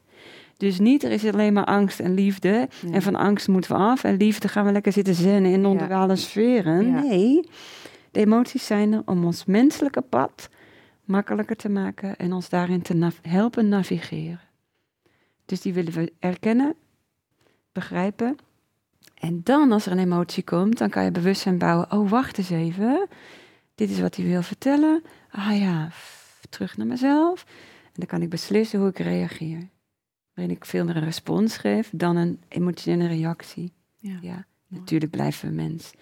Dus 0.57 0.79
niet, 0.79 1.05
er 1.05 1.11
is 1.11 1.24
alleen 1.24 1.52
maar 1.52 1.64
angst 1.64 2.00
en 2.00 2.14
liefde. 2.14 2.68
Nee. 2.83 2.92
En 2.92 3.02
van 3.02 3.14
angst 3.16 3.48
moeten 3.48 3.70
we 3.70 3.79
af. 3.79 4.05
En 4.05 4.16
liefde 4.16 4.48
gaan 4.48 4.64
we 4.64 4.72
lekker 4.72 4.92
zitten 4.92 5.14
zennen 5.14 5.52
in 5.52 5.66
onderwale 5.66 6.16
sferen. 6.16 6.87
Ja. 6.87 7.00
Nee, 7.00 7.48
de 8.16 8.22
emoties 8.22 8.66
zijn 8.66 8.92
er 8.92 9.02
om 9.05 9.24
ons 9.24 9.44
menselijke 9.44 10.00
pad 10.00 10.48
makkelijker 11.05 11.57
te 11.57 11.68
maken 11.68 12.16
en 12.16 12.33
ons 12.33 12.48
daarin 12.48 12.83
te 12.83 12.94
nav- 12.94 13.18
helpen 13.22 13.68
navigeren. 13.68 14.40
Dus 15.44 15.61
die 15.61 15.72
willen 15.74 15.92
we 15.92 16.12
erkennen, 16.18 16.74
begrijpen. 17.72 18.37
En 19.14 19.40
dan, 19.42 19.72
als 19.72 19.87
er 19.87 19.92
een 19.92 19.98
emotie 19.98 20.44
komt, 20.44 20.79
dan 20.79 20.90
kan 20.90 21.05
je 21.05 21.11
bewustzijn 21.11 21.59
bouwen. 21.59 21.92
Oh, 21.92 22.11
wacht 22.11 22.38
eens 22.38 22.50
even. 22.50 23.07
Dit 23.74 23.90
is 23.90 24.00
wat 24.00 24.16
hij 24.16 24.24
wil 24.24 24.42
vertellen. 24.42 25.02
Ah 25.31 25.59
ja, 25.59 25.90
terug 26.48 26.76
naar 26.76 26.87
mezelf. 26.87 27.44
En 27.85 27.92
dan 27.92 28.07
kan 28.07 28.22
ik 28.22 28.31
beslissen 28.31 28.79
hoe 28.79 28.88
ik 28.88 28.98
reageer. 28.98 29.68
Waarin 30.35 30.57
ik 30.57 30.64
veel 30.64 30.85
meer 30.85 30.96
een 30.96 31.05
respons 31.05 31.57
geef 31.57 31.90
dan 31.92 32.16
een 32.16 32.40
emotionele 32.48 33.09
reactie. 33.09 33.72
Ja. 33.96 34.18
Ja, 34.22 34.46
natuurlijk 34.68 35.11
blijven 35.11 35.48
we 35.48 35.55
mens. 35.55 35.92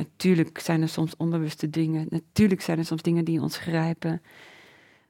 Natuurlijk 0.00 0.58
zijn 0.58 0.82
er 0.82 0.88
soms 0.88 1.16
onbewuste 1.16 1.70
dingen. 1.70 2.06
Natuurlijk 2.10 2.60
zijn 2.60 2.78
er 2.78 2.84
soms 2.84 3.02
dingen 3.02 3.24
die 3.24 3.40
ons 3.40 3.56
grijpen. 3.58 4.22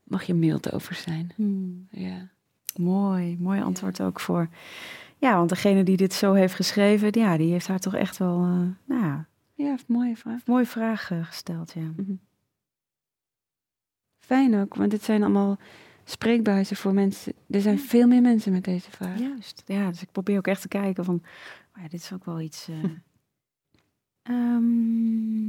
Mag 0.03 0.23
je 0.23 0.35
mild 0.35 0.73
over 0.73 0.95
zijn. 0.95 1.33
Hmm. 1.37 1.87
Ja. 1.91 2.29
Mooi, 2.77 3.37
mooi 3.39 3.61
antwoord 3.63 4.01
ook 4.03 4.21
voor. 4.21 4.49
Ja, 5.19 5.37
want 5.37 5.49
degene 5.49 5.83
die 5.83 5.97
dit 5.97 6.13
zo 6.13 6.33
heeft 6.33 6.55
geschreven, 6.55 7.09
ja, 7.13 7.37
die 7.37 7.51
heeft 7.53 7.67
haar 7.67 7.79
toch 7.79 7.95
echt 7.95 8.17
wel, 8.19 8.37
eh, 8.43 8.51
nou, 8.85 9.01
ja, 9.03 9.27
Ja, 9.55 9.77
mooie 9.87 10.17
vraag. 10.17 10.47
mooie 10.47 10.67
vraag 10.67 11.11
eh, 11.11 11.25
gesteld, 11.27 11.73
ja. 11.73 11.81
Mhm. 11.97 12.13
Fijn 14.19 14.55
ook, 14.61 14.75
want 14.75 14.91
dit 14.91 15.03
zijn 15.03 15.23
allemaal 15.23 15.59
spreekbuizen 16.05 16.77
voor 16.77 16.95
mensen. 16.95 17.33
Er 17.51 17.61
zijn 17.61 17.77
Ja. 17.77 17.83
veel 17.83 18.07
meer 18.07 18.23
mensen 18.23 18.53
met 18.53 18.65
deze 18.65 18.91
vraag. 18.91 19.19
Juist, 19.19 19.63
ja, 19.67 19.89
dus 19.89 20.03
ik 20.03 20.13
probeer 20.13 20.37
ook 20.39 20.47
echt 20.47 20.61
te 20.61 20.69
kijken 20.69 21.05
van, 21.05 21.23
oh 21.77 21.83
ja, 21.83 21.89
dit 21.89 22.01
is 22.01 22.13
ook 22.13 22.25
wel 22.25 22.41
iets. 22.41 22.69
eh, 22.69 22.85
ehm, 24.31 25.49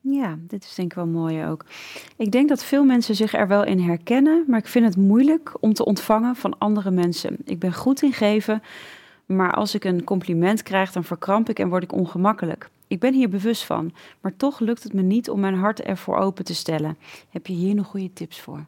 ja, 0.00 0.38
dit 0.40 0.64
is 0.64 0.74
denk 0.74 0.90
ik 0.90 0.96
wel 0.96 1.06
mooi 1.06 1.44
ook. 1.44 1.64
Ik 2.16 2.30
denk 2.30 2.48
dat 2.48 2.64
veel 2.64 2.84
mensen 2.84 3.14
zich 3.14 3.34
er 3.34 3.48
wel 3.48 3.64
in 3.64 3.80
herkennen, 3.80 4.44
maar 4.46 4.58
ik 4.58 4.66
vind 4.66 4.84
het 4.84 4.96
moeilijk 4.96 5.52
om 5.60 5.72
te 5.72 5.84
ontvangen 5.84 6.36
van 6.36 6.58
andere 6.58 6.90
mensen. 6.90 7.36
Ik 7.44 7.58
ben 7.58 7.74
goed 7.74 8.02
in 8.02 8.12
geven, 8.12 8.62
maar 9.26 9.52
als 9.52 9.74
ik 9.74 9.84
een 9.84 10.04
compliment 10.04 10.62
krijg, 10.62 10.92
dan 10.92 11.04
verkramp 11.04 11.48
ik 11.48 11.58
en 11.58 11.68
word 11.68 11.82
ik 11.82 11.92
ongemakkelijk. 11.92 12.70
Ik 12.86 13.00
ben 13.00 13.14
hier 13.14 13.28
bewust 13.28 13.64
van, 13.64 13.92
maar 14.20 14.36
toch 14.36 14.60
lukt 14.60 14.82
het 14.82 14.92
me 14.92 15.02
niet 15.02 15.30
om 15.30 15.40
mijn 15.40 15.54
hart 15.54 15.80
ervoor 15.80 16.16
open 16.16 16.44
te 16.44 16.54
stellen. 16.54 16.96
Heb 17.30 17.46
je 17.46 17.52
hier 17.52 17.74
nog 17.74 17.86
goede 17.86 18.12
tips 18.12 18.40
voor? 18.40 18.66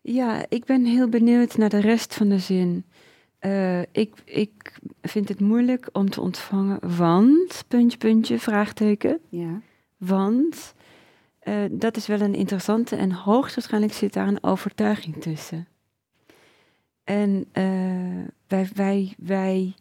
Ja, 0.00 0.44
ik 0.48 0.64
ben 0.64 0.84
heel 0.84 1.08
benieuwd 1.08 1.56
naar 1.56 1.68
de 1.68 1.80
rest 1.80 2.14
van 2.14 2.28
de 2.28 2.38
zin. 2.38 2.84
Eh, 3.42 3.80
ik, 3.80 4.14
ik 4.24 4.78
vind 5.02 5.28
het 5.28 5.40
moeilijk 5.40 5.88
om 5.92 6.10
te 6.10 6.20
ontvangen, 6.20 6.96
want, 6.96 7.64
puntje, 7.68 7.98
puntje, 7.98 8.38
vraagteken. 8.38 9.20
Ja. 9.28 9.60
Want 9.96 10.74
Eh, 11.42 11.54
dat 11.70 11.96
is 11.96 12.06
wel 12.06 12.20
een 12.20 12.34
interessante 12.34 12.96
en 12.96 13.12
hoogstwaarschijnlijk 13.12 13.92
zit 13.92 14.12
daar 14.12 14.28
een 14.28 14.42
overtuiging 14.42 15.16
tussen. 15.22 15.66
En 17.04 17.46
uh, 17.52 18.26
wij, 18.46 18.68
wij, 18.74 19.14
wij, 19.18 19.74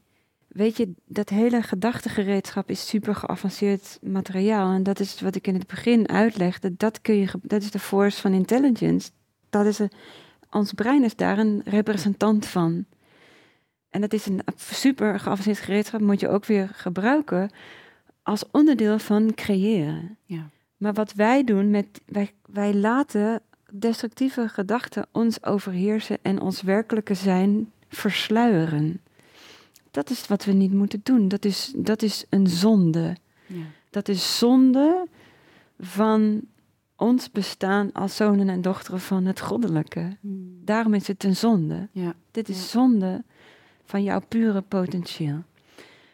weet 0.47 0.77
je, 0.77 0.93
dat 1.05 1.29
hele 1.29 1.61
gedachtegereedschap 1.61 2.69
is 2.69 2.87
super 2.87 3.15
geavanceerd 3.15 3.99
materiaal. 4.01 4.73
En 4.73 4.83
dat 4.83 4.99
is 4.99 5.21
wat 5.21 5.35
ik 5.35 5.47
in 5.47 5.53
het 5.53 5.67
begin 5.67 6.07
uitlegde. 6.07 6.73
Dat, 6.77 7.01
kun 7.01 7.15
je, 7.15 7.27
dat 7.41 7.61
is 7.61 7.71
de 7.71 7.79
force 7.79 8.21
van 8.21 8.33
intelligence. 8.33 9.09
Dat 9.49 9.65
is 9.65 9.79
een, 9.79 9.91
ons 10.49 10.73
brein 10.73 11.03
is 11.03 11.15
daar 11.15 11.37
een 11.37 11.61
representant 11.65 12.45
van. 12.45 12.85
En 13.91 14.01
dat 14.01 14.13
is 14.13 14.25
een 14.25 14.41
super 14.55 15.19
geavanceerd 15.19 15.59
gereedschap, 15.59 16.01
moet 16.01 16.19
je 16.19 16.29
ook 16.29 16.45
weer 16.45 16.69
gebruiken 16.73 17.49
als 18.23 18.43
onderdeel 18.51 18.99
van 18.99 19.33
creëren. 19.35 20.17
Ja. 20.25 20.49
Maar 20.77 20.93
wat 20.93 21.13
wij 21.13 21.43
doen, 21.43 21.69
met, 21.69 22.01
wij, 22.05 22.31
wij 22.45 22.73
laten 22.73 23.41
destructieve 23.71 24.47
gedachten 24.47 25.07
ons 25.11 25.43
overheersen 25.43 26.17
en 26.21 26.41
ons 26.41 26.61
werkelijke 26.61 27.13
zijn 27.13 27.71
versluieren. 27.89 29.01
Dat 29.91 30.09
is 30.09 30.27
wat 30.27 30.45
we 30.45 30.51
niet 30.51 30.73
moeten 30.73 30.99
doen. 31.03 31.27
Dat 31.27 31.45
is, 31.45 31.73
dat 31.75 32.01
is 32.01 32.25
een 32.29 32.47
zonde. 32.47 33.15
Ja. 33.45 33.63
Dat 33.89 34.07
is 34.07 34.37
zonde 34.37 35.07
van 35.79 36.41
ons 36.95 37.31
bestaan 37.31 37.91
als 37.91 38.15
zonen 38.15 38.49
en 38.49 38.61
dochteren 38.61 38.99
van 38.99 39.25
het 39.25 39.39
goddelijke. 39.39 40.17
Hmm. 40.19 40.61
Daarom 40.65 40.93
is 40.93 41.07
het 41.07 41.23
een 41.23 41.35
zonde. 41.35 41.87
Ja. 41.91 42.13
Dit 42.31 42.49
is 42.49 42.57
Ja. 42.57 42.67
zonde 42.67 43.23
van 43.91 44.03
jouw 44.03 44.21
pure 44.27 44.61
potentieel. 44.61 45.43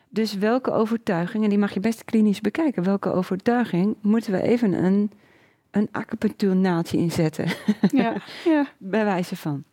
Dus 0.10 0.34
welke 0.34 0.72
overtuiging, 0.72 1.44
en 1.44 1.50
die 1.50 1.58
mag 1.58 1.74
je 1.74 1.80
best 1.80 2.06
klinisch 2.06 2.42
bekijken, 2.42 2.84
welke 2.84 3.12
overtuiging 3.12 3.96
moeten 4.02 4.32
we 4.32 4.42
even 4.42 4.74
een, 4.84 5.12
een 5.72 5.88
acupunctuurnaaltje 5.92 6.98
inzetten, 6.98 7.48
Ja. 7.92 8.16
ja. 8.54 8.68
bij 8.78 9.06
wijze 9.06 9.36
van. 9.36 9.64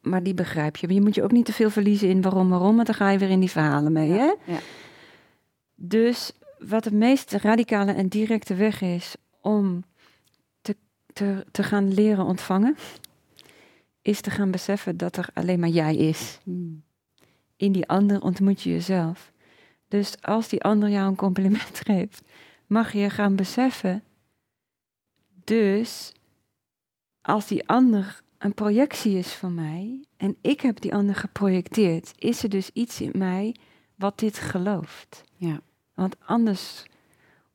Maar 0.00 0.22
die 0.22 0.34
begrijp 0.34 0.76
je. 0.76 0.86
Maar 0.86 0.96
je 0.96 1.02
moet 1.02 1.14
je 1.14 1.22
ook 1.22 1.32
niet 1.32 1.44
te 1.44 1.52
veel 1.52 1.70
verliezen 1.70 2.08
in 2.08 2.22
waarom, 2.22 2.48
waarom, 2.48 2.74
want 2.74 2.86
dan 2.86 2.96
ga 2.96 3.10
je 3.10 3.18
weer 3.18 3.30
in 3.30 3.40
die 3.40 3.50
verhalen 3.50 3.92
mee. 3.92 4.10
Hè? 4.10 4.32
Ja. 4.44 4.58
Dus 5.74 6.32
wat 6.58 6.84
de 6.84 6.94
meest 6.94 7.32
radicale 7.32 7.92
en 7.92 8.08
directe 8.08 8.54
weg 8.54 8.80
is 8.80 9.16
om 9.40 9.84
te, 10.60 10.76
te, 11.12 11.44
te 11.50 11.62
gaan 11.62 11.94
leren 11.94 12.24
ontvangen, 12.24 12.76
is 14.02 14.20
te 14.20 14.30
gaan 14.30 14.50
beseffen 14.50 14.96
dat 14.96 15.16
er 15.16 15.28
alleen 15.34 15.60
maar 15.60 15.68
jij 15.68 15.96
is. 15.96 16.38
Hmm. 16.44 16.86
In 17.58 17.72
die 17.72 17.88
ander 17.88 18.22
ontmoet 18.22 18.62
je 18.62 18.70
jezelf. 18.70 19.32
Dus 19.88 20.22
als 20.22 20.48
die 20.48 20.62
ander 20.62 20.88
jou 20.88 21.08
een 21.08 21.16
compliment 21.16 21.80
geeft, 21.86 22.22
mag 22.66 22.92
je 22.92 23.10
gaan 23.10 23.36
beseffen. 23.36 24.02
Dus 25.44 26.12
als 27.20 27.46
die 27.46 27.68
ander 27.68 28.20
een 28.38 28.54
projectie 28.54 29.18
is 29.18 29.32
van 29.32 29.54
mij 29.54 30.04
en 30.16 30.36
ik 30.40 30.60
heb 30.60 30.80
die 30.80 30.94
ander 30.94 31.14
geprojecteerd, 31.14 32.12
is 32.16 32.42
er 32.42 32.48
dus 32.48 32.70
iets 32.72 33.00
in 33.00 33.12
mij 33.14 33.54
wat 33.94 34.18
dit 34.18 34.38
gelooft. 34.38 35.24
Ja. 35.36 35.60
Want 35.94 36.16
anders, 36.24 36.84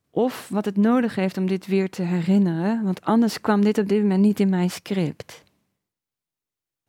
of 0.10 0.50
wat 0.50 0.66
het 0.66 0.78
nodig 0.78 1.16
heeft 1.16 1.38
om 1.38 1.48
dit 1.48 1.68
weer 1.68 1.90
te 1.90 2.02
herinneren, 2.02 2.84
want 2.84 3.02
anders 3.02 3.42
kwam 3.42 3.64
dit 3.64 3.78
op 3.78 3.88
dit 3.88 4.02
moment 4.02 4.22
niet 4.22 4.40
in 4.40 4.50
mijn 4.50 4.70
script. 4.70 5.44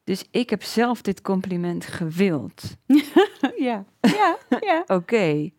Dus 0.04 0.24
ik 0.30 0.50
heb 0.50 0.62
zelf 0.62 1.02
dit 1.02 1.22
compliment 1.22 1.84
gewild. 1.84 2.76
ja. 3.56 3.84
Ja. 4.00 4.36
Ja. 4.60 4.84
Oké, 4.96 5.50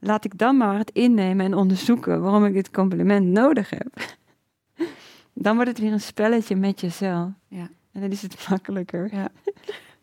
laat 0.00 0.24
ik 0.24 0.38
dan 0.38 0.56
maar 0.56 0.78
het 0.78 0.90
innemen 0.90 1.46
en 1.46 1.54
onderzoeken 1.54 2.20
waarom 2.20 2.44
ik 2.44 2.52
dit 2.52 2.70
compliment 2.70 3.26
nodig 3.26 3.70
heb. 3.70 4.16
Dan 5.34 5.54
wordt 5.54 5.70
het 5.70 5.78
weer 5.78 5.92
een 5.92 6.00
spelletje 6.00 6.56
met 6.56 6.80
jezelf. 6.80 7.30
Ja. 7.48 7.68
En 7.92 8.00
dan 8.00 8.10
is 8.10 8.22
het 8.22 8.46
makkelijker. 8.48 9.14
Ja. 9.14 9.28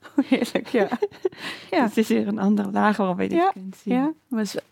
Heerlijk, 0.26 0.68
ja. 0.68 0.88
Ja. 1.72 1.84
Het 1.84 1.98
is 1.98 2.08
weer 2.08 2.28
een 2.28 2.40
andere 2.40 2.72
laag 2.72 2.98
waarop 2.98 3.20
je 3.22 3.28
dit 3.30 3.38
Ja, 3.38 3.50
kunt 3.54 3.76
zien. 3.84 3.94
Ja, 3.94 4.12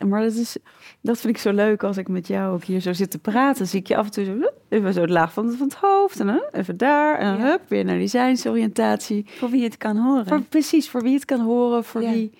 maar, 0.07 0.21
dat, 0.21 0.33
is, 0.33 0.57
dat 1.01 1.19
vind 1.19 1.35
ik 1.35 1.41
zo 1.41 1.51
leuk 1.53 1.83
als 1.83 1.97
ik 1.97 2.07
met 2.07 2.27
jou 2.27 2.53
ook 2.53 2.63
hier 2.63 2.79
zo 2.79 2.93
zit 2.93 3.11
te 3.11 3.19
praten. 3.19 3.67
Zie 3.67 3.79
ik 3.79 3.87
je 3.87 3.97
af 3.97 4.05
en 4.05 4.11
toe 4.11 4.25
zo, 4.25 4.31
hup, 4.31 4.53
even 4.69 4.93
zo 4.93 5.05
de 5.05 5.11
laag 5.11 5.33
van, 5.33 5.51
van 5.51 5.67
het 5.67 5.75
hoofd 5.75 6.19
en 6.19 6.27
dan 6.27 6.43
even 6.51 6.77
daar. 6.77 7.17
En 7.19 7.25
dan 7.25 7.45
Ja. 7.45 7.49
hup, 7.51 7.61
weer 7.67 7.85
naar 7.85 7.97
die 7.97 8.07
zijnsoriëntatie. 8.07 9.25
Voor 9.37 9.49
wie 9.49 9.63
het 9.63 9.77
kan 9.77 9.97
horen. 9.97 10.27
Voor, 10.27 10.41
precies, 10.41 10.89
voor 10.89 11.01
wie 11.01 11.13
het 11.13 11.25
kan 11.25 11.39
horen, 11.41 11.83
voor 11.83 12.01
wie... 12.01 12.31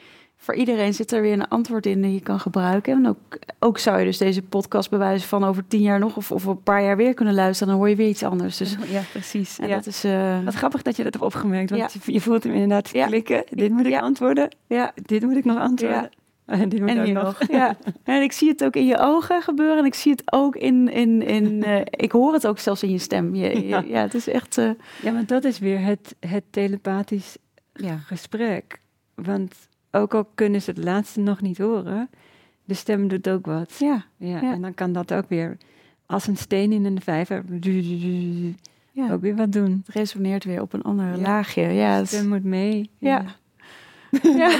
Voor 0.41 0.55
iedereen 0.55 0.93
zit 0.93 1.11
er 1.11 1.21
weer 1.21 1.33
een 1.33 1.47
antwoord 1.47 1.85
in 1.85 2.01
die 2.01 2.13
je 2.13 2.19
kan 2.21 2.39
gebruiken. 2.39 2.93
En 2.93 3.07
ook, 3.07 3.17
ook 3.59 3.77
zou 3.77 3.99
je 3.99 4.05
dus 4.05 4.17
deze 4.17 4.41
podcast 4.41 4.89
bewijzen 4.89 5.27
van 5.27 5.43
over 5.43 5.67
tien 5.67 5.81
jaar 5.81 5.99
nog... 5.99 6.17
of, 6.17 6.31
of 6.31 6.45
een 6.45 6.63
paar 6.63 6.83
jaar 6.83 6.97
weer 6.97 7.13
kunnen 7.13 7.33
luisteren. 7.33 7.67
Dan 7.73 7.77
hoor 7.81 7.89
je 7.89 7.95
weer 7.95 8.07
iets 8.09 8.23
anders. 8.23 8.57
Dus 8.57 8.75
ja, 8.91 9.01
precies. 9.11 9.59
en 9.59 9.67
Ja. 9.67 9.75
dat 9.75 9.85
is... 9.85 10.03
eh, 10.03 10.43
Wat 10.43 10.53
grappig 10.53 10.81
dat 10.81 10.95
je 10.95 11.03
dat 11.03 11.13
hebt 11.13 11.25
opgemerkt, 11.25 11.69
want 11.69 11.93
Ja. 11.93 12.13
je- 12.13 12.21
voelt 12.21 12.43
hem 12.43 12.53
inderdaad 12.53 12.91
klikken. 12.91 13.43
Dit 13.49 13.71
moet 13.71 13.85
ik 13.85 13.99
antwoorden, 13.99 14.55
ja, 14.67 14.91
dit 15.05 15.21
moet 15.23 15.35
ik 15.35 15.45
nog 15.45 15.57
antwoorden. 15.59 16.09
En 16.45 16.69
dit 16.69 16.79
moet 16.79 16.89
En 16.89 17.13
nog. 17.13 17.23
nog. 17.23 17.39
Ja. 17.59 17.77
En 18.03 18.21
ik 18.21 18.31
zie 18.31 18.49
het 18.49 18.63
ook 18.63 18.75
in 18.75 18.85
je 18.85 18.97
ogen 18.99 19.41
gebeuren. 19.41 19.77
En 19.77 19.85
ik 19.85 19.93
zie 19.93 20.11
het 20.11 20.23
ook 20.25 20.55
in. 20.55 20.91
in, 20.91 21.21
in 21.21 21.63
eh, 21.63 21.81
ik 21.89 22.11
hoor 22.11 22.33
het 22.33 22.47
ook 22.47 22.59
zelfs 22.59 22.83
in 22.83 22.91
je 22.91 22.97
stem. 22.97 23.35
Je, 23.35 23.49
je- 23.61 23.67
Ja. 23.67 23.83
ja. 23.87 24.01
het 24.01 24.13
is 24.13 24.27
echt. 24.27 24.57
eh, 24.57 24.69
Ja, 25.01 25.13
want 25.13 25.27
dat 25.29 25.43
is 25.43 25.59
weer 25.59 25.79
het, 25.81 26.15
het 26.19 26.43
telepathisch 26.49 27.37
ja. 27.73 27.97
gesprek. 27.97 28.79
Want 29.15 29.55
ook 29.91 30.13
al 30.13 30.29
kunnen 30.35 30.61
ze 30.61 30.69
het 30.69 30.83
laatste 30.83 31.19
nog 31.19 31.41
niet 31.41 31.57
horen, 31.57 32.09
de 32.65 32.73
stem 32.73 33.07
doet 33.07 33.29
ook 33.29 33.45
wat. 33.45 33.75
Ja. 33.79 34.05
Ja, 34.17 34.27
Ja. 34.41 34.53
En 34.53 34.61
dan 34.61 34.73
kan 34.73 34.91
dat 34.93 35.13
ook 35.13 35.29
weer 35.29 35.57
als 36.05 36.27
een 36.27 36.37
steen 36.37 36.71
in 36.71 36.85
een 36.85 37.01
vijver 37.01 37.43
ja. 38.91 39.11
ook 39.11 39.21
weer 39.21 39.35
wat 39.35 39.51
doen. 39.51 39.83
Het 39.85 39.95
resoneert 39.95 40.43
weer 40.43 40.61
op 40.61 40.73
een 40.73 40.81
ander 40.81 41.05
Ja. 41.05 41.17
laagje. 41.17 41.61
Ja, 41.61 41.99
De 41.99 42.05
stem 42.05 42.27
moet 42.27 42.43
mee. 42.43 42.89
Ja. 42.97 43.25
ja. 44.21 44.49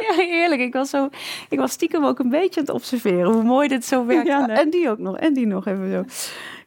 ja, 0.00 0.14
heerlijk. 0.16 0.60
Ik 0.60 0.72
was, 0.72 0.90
zo, 0.90 1.08
ik 1.48 1.58
was 1.58 1.72
stiekem 1.72 2.04
ook 2.04 2.18
een 2.18 2.28
beetje 2.28 2.60
aan 2.60 2.66
het 2.66 2.74
observeren 2.74 3.32
hoe 3.32 3.42
mooi 3.42 3.68
dit 3.68 3.84
zo 3.84 4.06
werkt. 4.06 4.46
Nee. 4.46 4.56
En 4.56 4.70
die 4.70 4.88
ook 4.90 4.98
nog. 4.98 5.16
En 5.18 5.34
die 5.34 5.46
nog 5.46 5.66
even 5.66 5.90
zo. 5.90 6.04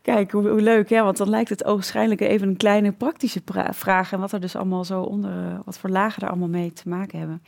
Kijk, 0.01 0.31
hoe, 0.31 0.49
hoe 0.49 0.61
leuk. 0.61 0.89
Ja, 0.89 1.03
want 1.03 1.17
dan 1.17 1.29
lijkt 1.29 1.49
het 1.49 1.63
ogenschijnlijk 1.65 2.21
even 2.21 2.47
een 2.47 2.57
kleine 2.57 2.91
praktische 2.91 3.41
pra- 3.41 3.73
vraag. 3.73 4.11
En 4.11 4.19
wat 4.19 4.31
er 4.31 4.39
dus 4.39 4.55
allemaal 4.55 4.83
zo 4.83 5.01
onder, 5.01 5.59
wat 5.65 5.77
voor 5.77 5.89
lagen 5.89 6.21
er 6.21 6.29
allemaal 6.29 6.47
mee 6.47 6.73
te 6.73 6.89
maken 6.89 7.19
hebben. 7.19 7.41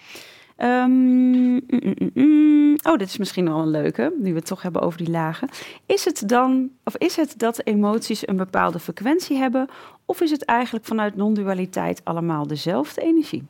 Ehm, 0.59 0.91
mm, 0.91 1.61
mm, 1.67 2.09
mm. 2.13 2.77
Oh, 2.83 2.97
dit 2.97 3.07
is 3.07 3.17
misschien 3.17 3.45
wel 3.45 3.59
een 3.59 3.69
leuke, 3.69 4.13
nu 4.17 4.29
we 4.29 4.37
het 4.37 4.45
toch 4.45 4.61
hebben 4.61 4.81
over 4.81 4.97
die 4.97 5.09
lagen. 5.09 5.49
Is 5.85 6.05
het 6.05 6.23
dan, 6.25 6.69
of 6.83 6.97
is 6.97 7.15
het 7.15 7.33
dat 7.37 7.61
emoties 7.65 8.27
een 8.27 8.37
bepaalde 8.37 8.79
frequentie 8.79 9.37
hebben, 9.37 9.67
of 10.05 10.21
is 10.21 10.31
het 10.31 10.45
eigenlijk 10.45 10.85
vanuit 10.85 11.15
non-dualiteit 11.15 12.01
allemaal 12.03 12.47
dezelfde 12.47 13.01
energie? 13.01 13.43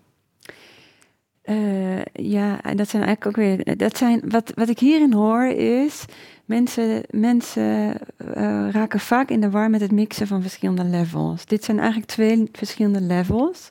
Eh, 1.42 2.04
ja, 2.14 2.60
dat 2.76 2.90
zijn 2.90 3.04
eigenlijk 3.04 3.26
ook 3.26 3.36
weer. 3.36 3.78
Dat 3.78 3.98
zijn, 3.98 4.22
wat, 4.26 4.52
wat 4.56 4.70
ik 4.70 4.80
hierin 4.80 5.14
hoor 5.14 5.46
is. 5.46 6.06
Mensen, 6.46 7.04
mensen 7.10 7.98
eh, 8.18 8.70
raken 8.72 9.00
vaak 9.00 9.30
in 9.30 9.42
de 9.42 9.50
war 9.50 9.70
met 9.70 9.82
het 9.82 9.92
mixen 9.92 10.28
van 10.28 10.42
verschillende 10.42 10.84
levels. 10.84 11.46
Dit 11.46 11.64
zijn 11.64 11.78
eigenlijk 11.80 12.10
twee 12.10 12.50
verschillende 12.52 13.02
levels. 13.02 13.70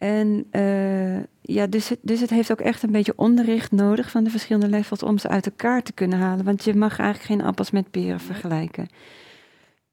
En 0.00 0.46
eh, 0.50 1.18
ja, 1.40 1.66
dus 1.66 1.88
het, 1.88 1.98
dus 2.02 2.20
het 2.20 2.30
heeft 2.30 2.50
ook 2.52 2.60
echt 2.60 2.82
een 2.82 2.90
beetje 2.90 3.12
onderricht 3.16 3.72
nodig 3.72 4.10
van 4.10 4.24
de 4.24 4.30
verschillende 4.30 4.68
levels 4.68 5.02
om 5.02 5.18
ze 5.18 5.28
uit 5.28 5.46
elkaar 5.46 5.82
te 5.82 5.92
kunnen 5.92 6.18
halen. 6.18 6.44
Want 6.44 6.64
je 6.64 6.74
mag 6.74 6.98
eigenlijk 6.98 7.30
geen 7.30 7.48
appels 7.48 7.70
met 7.70 7.90
peren 7.90 8.20
vergelijken. 8.20 8.88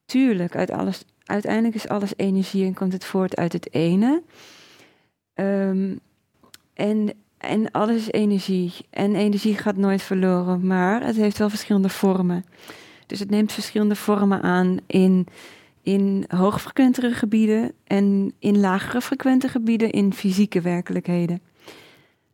Tuurlijk, 0.06 0.56
uit 0.56 0.72
alles, 0.72 1.04
uiteindelijk 1.24 1.76
is 1.76 1.88
alles 1.88 2.14
energie 2.16 2.66
en 2.66 2.74
komt 2.74 2.94
het 2.94 3.06
voort 3.06 3.36
uit 3.36 3.54
het 3.54 3.74
ene. 3.74 4.22
Ehm, 5.34 5.96
en, 6.74 7.14
en 7.38 7.72
alles 7.72 7.96
is 7.96 8.12
energie. 8.12 8.74
En 8.90 9.16
energie 9.16 9.58
gaat 9.58 9.78
nooit 9.78 10.02
verloren, 10.02 10.68
maar 10.68 11.06
het 11.06 11.16
heeft 11.16 11.38
wel 11.38 11.50
verschillende 11.50 11.90
vormen. 11.90 12.46
Dus 13.06 13.20
het 13.20 13.30
neemt 13.30 13.52
verschillende 13.52 13.96
vormen 13.96 14.42
aan 14.42 14.78
in, 14.86 15.28
in 15.88 16.26
hoogfrequentere 16.28 17.12
gebieden 17.12 17.72
en 17.84 18.34
in 18.40 18.60
lagere 18.60 19.02
frequente 19.02 19.48
gebieden 19.48 19.92
in 19.92 20.14
fysieke 20.14 20.62
werkelijkheden. 20.62 21.42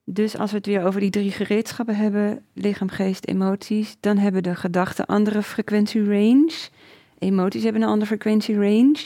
Dus 0.06 0.38
als 0.38 0.52
we 0.52 0.58
het 0.58 0.66
weer 0.66 0.86
over 0.86 1.00
die 1.00 1.10
drie 1.10 1.32
gereedschappen 1.32 1.96
hebben, 1.96 2.46
lichaam, 2.54 2.90
geest, 2.90 3.28
emoties, 3.28 3.98
dan 4.00 4.18
hebben 4.18 4.44
de 4.44 4.56
gedachten 4.56 5.06
andere 5.06 5.44
frequentierange. 5.44 6.70
Emoties 7.20 7.64
hebben 7.64 7.82
een 7.82 7.88
andere 7.88 8.08
frequentierange. 8.08 9.04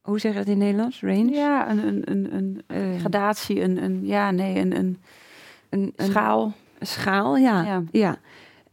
Hoe 0.00 0.18
zeg 0.18 0.32
je 0.32 0.38
dat 0.38 0.46
in 0.46 0.52
het 0.52 0.62
Nederlands? 0.62 1.00
Range? 1.00 1.30
Ja, 1.30 1.70
een, 1.70 1.86
een, 1.86 2.02
een, 2.10 2.34
een 2.34 2.62
Eh, 2.66 2.98
gradatie, 2.98 3.60
een, 3.60 3.82
een, 3.82 4.06
ja, 4.06 4.30
nee, 4.30 4.58
een, 4.58 4.76
een 4.76 4.98
een, 5.70 5.92
een 5.96 6.06
schaal. 6.10 6.52
schaal, 6.80 7.36
ja. 7.36 7.62
Ja. 7.64 7.82
ja. 7.90 8.18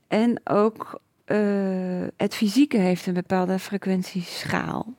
En 0.08 0.40
ook 0.44 1.02
eh, 1.28 2.08
het 2.18 2.36
fysieke 2.36 2.78
heeft 2.78 3.06
een 3.06 3.14
bepaalde 3.14 3.60
frequentieschaal. 3.60 4.94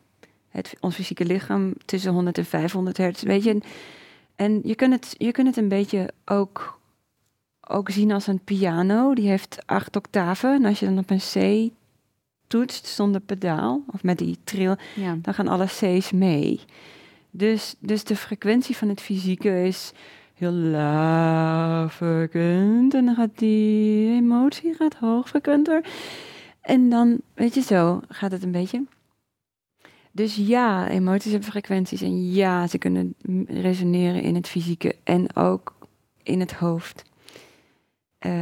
Het, 0.49 0.74
ons 0.81 0.95
fysieke 0.95 1.24
lichaam 1.24 1.72
tussen 1.85 2.12
100 2.12 2.39
en 2.39 2.45
500 2.45 2.97
hertz, 2.97 3.22
weet 3.22 3.45
je. 3.45 3.51
En, 3.51 3.62
en 4.37 4.61
je, 4.64 4.74
kunt 4.74 4.93
het, 4.93 5.14
je 5.18 5.33
kunt 5.33 5.47
het 5.47 5.57
een 5.57 5.68
beetje 5.68 6.11
ook, 6.24 6.81
ook 7.68 7.91
zien 7.91 8.12
als 8.12 8.26
een 8.26 8.45
piano. 8.45 9.14
Die 9.14 9.29
heeft 9.29 9.59
acht 9.66 9.97
octaven. 9.97 10.55
En 10.55 10.64
als 10.64 10.81
je 10.81 10.87
dan 10.87 10.99
op 10.99 11.11
een 11.11 11.72
toetst 12.47 12.87
zonder 12.87 13.20
pedaal, 13.20 13.83
of 13.93 14.03
met 14.03 14.18
die 14.18 14.39
trill, 14.45 14.76
Ja. 14.95 15.16
dan 15.22 15.35
gaan 15.35 15.49
alle 15.49 15.66
C's 15.66 16.11
mee. 16.12 16.61
Dus, 17.31 17.74
dus 17.79 18.05
de 18.05 18.16
frequentie 18.16 18.76
van 18.76 18.89
het 18.89 19.01
fysieke 19.01 19.62
is 19.64 19.93
heel 20.39 20.53
laag. 20.53 22.01
En 22.01 22.89
dan 22.89 23.14
gaat 23.14 23.39
die 23.39 24.11
emotie 24.11 24.74
gaat 24.74 24.95
hoog 24.95 25.28
frequenter. 25.28 25.84
En 26.61 26.91
dan, 26.91 27.20
weet 27.34 27.55
je 27.55 27.61
zo, 27.61 28.01
gaat 28.09 28.30
het 28.30 28.43
een 28.43 28.51
beetje. 28.51 28.84
Dus 30.12 30.36
ja, 30.36 30.89
emoties 30.89 31.30
hebben 31.30 31.51
frequenties. 31.51 32.03
En 32.03 32.32
ja, 32.32 32.66
ze 32.66 32.78
kunnen 32.78 33.14
resoneren 33.47 34.22
in 34.22 34.34
het 34.34 34.49
fysieke 34.49 34.97
en 35.05 35.36
ook 35.36 35.74
in 36.22 36.41
het 36.41 36.53
hoofd. 36.53 37.05
Eh, 38.18 38.32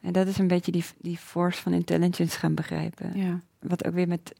en 0.00 0.12
dat 0.12 0.26
is 0.26 0.38
een 0.38 0.46
beetje 0.46 0.72
die, 0.72 0.84
die 0.98 1.16
force 1.16 1.62
van 1.62 1.72
intelligence 1.72 2.38
gaan 2.38 2.54
begrijpen. 2.54 3.18
Ja. 3.18 3.40
Wat 3.58 3.86
ook 3.86 3.94
weer 3.94 4.08
met, 4.08 4.34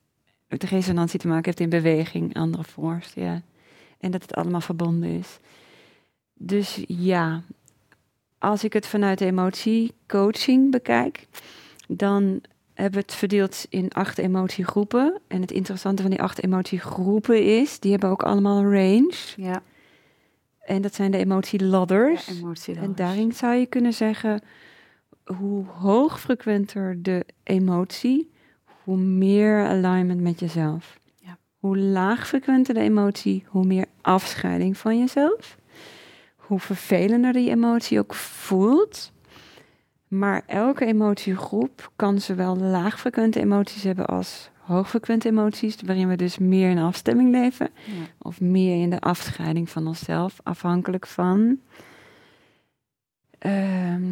met 0.48 0.60
de 0.60 0.66
resonantie 0.66 1.20
te 1.20 1.28
maken 1.28 1.44
heeft 1.44 1.60
in 1.60 1.68
beweging, 1.68 2.34
andere 2.34 2.64
force, 2.64 3.20
ja. 3.20 3.42
En 3.98 4.10
dat 4.10 4.22
het 4.22 4.34
allemaal 4.34 4.60
verbonden 4.60 5.10
is. 5.10 5.38
Dus 6.38 6.84
ja, 6.86 7.42
als 8.38 8.64
ik 8.64 8.72
het 8.72 8.86
vanuit 8.86 9.20
emotiecoaching 9.20 10.70
bekijk, 10.70 11.26
dan 11.88 12.40
hebben 12.74 13.00
we 13.00 13.06
het 13.06 13.14
verdeeld 13.14 13.66
in 13.68 13.92
acht 13.92 14.18
emotiegroepen. 14.18 15.20
En 15.28 15.40
het 15.40 15.50
interessante 15.50 16.02
van 16.02 16.10
die 16.10 16.22
acht 16.22 16.42
emotiegroepen 16.42 17.44
is, 17.60 17.80
die 17.80 17.90
hebben 17.90 18.10
ook 18.10 18.22
allemaal 18.22 18.58
een 18.58 18.72
range. 18.72 19.14
Ja. 19.36 19.62
En 20.60 20.82
dat 20.82 20.94
zijn 20.94 21.10
de 21.10 21.18
emotieladders. 21.18 22.26
Ja, 22.64 22.74
En 22.74 22.94
daarin 22.94 23.32
zou 23.32 23.54
je 23.54 23.66
kunnen 23.66 23.92
zeggen, 23.92 24.40
hoe 25.24 25.66
hoogfrequenter 25.66 27.02
de 27.02 27.24
emotie, 27.42 28.30
hoe 28.84 28.96
meer 28.96 29.66
alignment 29.66 30.20
met 30.20 30.40
jezelf. 30.40 30.98
Ja. 31.14 31.38
Hoe 31.58 31.78
laagfrequenter 31.78 32.74
de 32.74 32.80
emotie, 32.80 33.44
hoe 33.46 33.66
meer 33.66 33.86
afscheiding 34.00 34.76
van 34.76 34.98
jezelf. 34.98 35.58
Hoe 36.46 36.60
vervelender 36.60 37.32
die 37.32 37.50
emotie 37.50 37.98
ook 37.98 38.14
voelt. 38.14 39.12
Maar 40.08 40.42
elke 40.46 40.84
emotiegroep 40.84 41.90
kan 41.96 42.20
zowel 42.20 42.56
laagfrequente 42.56 43.40
emoties 43.40 43.82
hebben 43.82 44.06
als 44.06 44.50
hoogfrequente 44.60 45.28
emoties, 45.28 45.76
waarin 45.84 46.08
we 46.08 46.16
dus 46.16 46.38
meer 46.38 46.70
in 46.70 46.78
afstemming 46.78 47.30
leven 47.30 47.70
Ja. 47.84 47.92
of 48.18 48.40
meer 48.40 48.82
in 48.82 48.90
de 48.90 49.00
afscheiding 49.00 49.70
van 49.70 49.86
onszelf, 49.86 50.40
afhankelijk 50.42 51.06
van 51.06 51.58
ehm, 53.38 54.02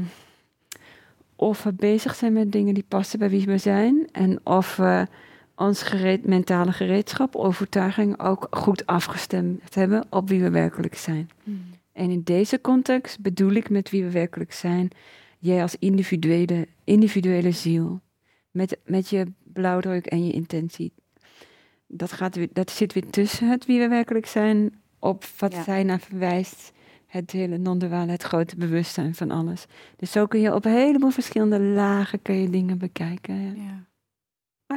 of 1.36 1.62
we 1.62 1.72
bezig 1.72 2.14
zijn 2.14 2.32
met 2.32 2.52
dingen 2.52 2.74
die 2.74 2.84
passen 2.88 3.18
bij 3.18 3.30
wie 3.30 3.46
we 3.46 3.58
zijn 3.58 4.08
en 4.12 4.40
of 4.46 4.76
we 4.76 5.06
ons 5.56 5.82
gereed, 5.82 6.26
mentale 6.26 6.72
gereedschap, 6.72 7.36
overtuiging 7.36 8.20
ook 8.20 8.46
goed 8.50 8.86
afgestemd 8.86 9.74
hebben 9.74 10.04
op 10.10 10.28
wie 10.28 10.42
we 10.42 10.50
werkelijk 10.50 10.94
zijn. 10.96 11.30
Hmm. 11.44 11.73
En 11.94 12.10
in 12.10 12.22
deze 12.22 12.60
context 12.60 13.20
bedoel 13.20 13.52
ik 13.52 13.70
met 13.70 13.90
wie 13.90 14.04
we 14.04 14.10
werkelijk 14.10 14.52
zijn, 14.52 14.88
jij 15.38 15.62
als 15.62 15.76
individuele, 15.78 16.68
individuele 16.84 17.50
ziel, 17.50 18.00
met, 18.50 18.78
met 18.84 19.08
je 19.08 19.32
blauwdruk 19.42 20.06
en 20.06 20.26
je 20.26 20.32
intentie. 20.32 20.92
Dat, 21.86 22.12
gaat 22.12 22.36
weer, 22.36 22.48
dat 22.52 22.70
zit 22.70 22.92
weer 22.92 23.10
tussen 23.10 23.50
het 23.50 23.66
wie 23.66 23.78
we 23.80 23.88
werkelijk 23.88 24.26
zijn, 24.26 24.80
op 24.98 25.24
wat 25.38 25.52
Ja. 25.52 25.62
zij 25.62 25.82
naar 25.82 26.00
verwijst, 26.00 26.72
het 27.06 27.30
hele 27.30 27.58
non-duale, 27.58 28.10
het 28.10 28.22
grote 28.22 28.56
bewustzijn 28.56 29.14
van 29.14 29.30
alles. 29.30 29.66
Dus 29.96 30.12
zo 30.12 30.26
kun 30.26 30.40
je 30.40 30.54
op 30.54 30.64
een 30.64 30.72
heleboel 30.72 31.10
verschillende 31.10 31.60
lagen 31.60 32.22
kun 32.22 32.34
je 32.34 32.50
dingen 32.50 32.78
bekijken. 32.78 33.34
Ja. 33.40 33.62
Ja. 33.62 33.86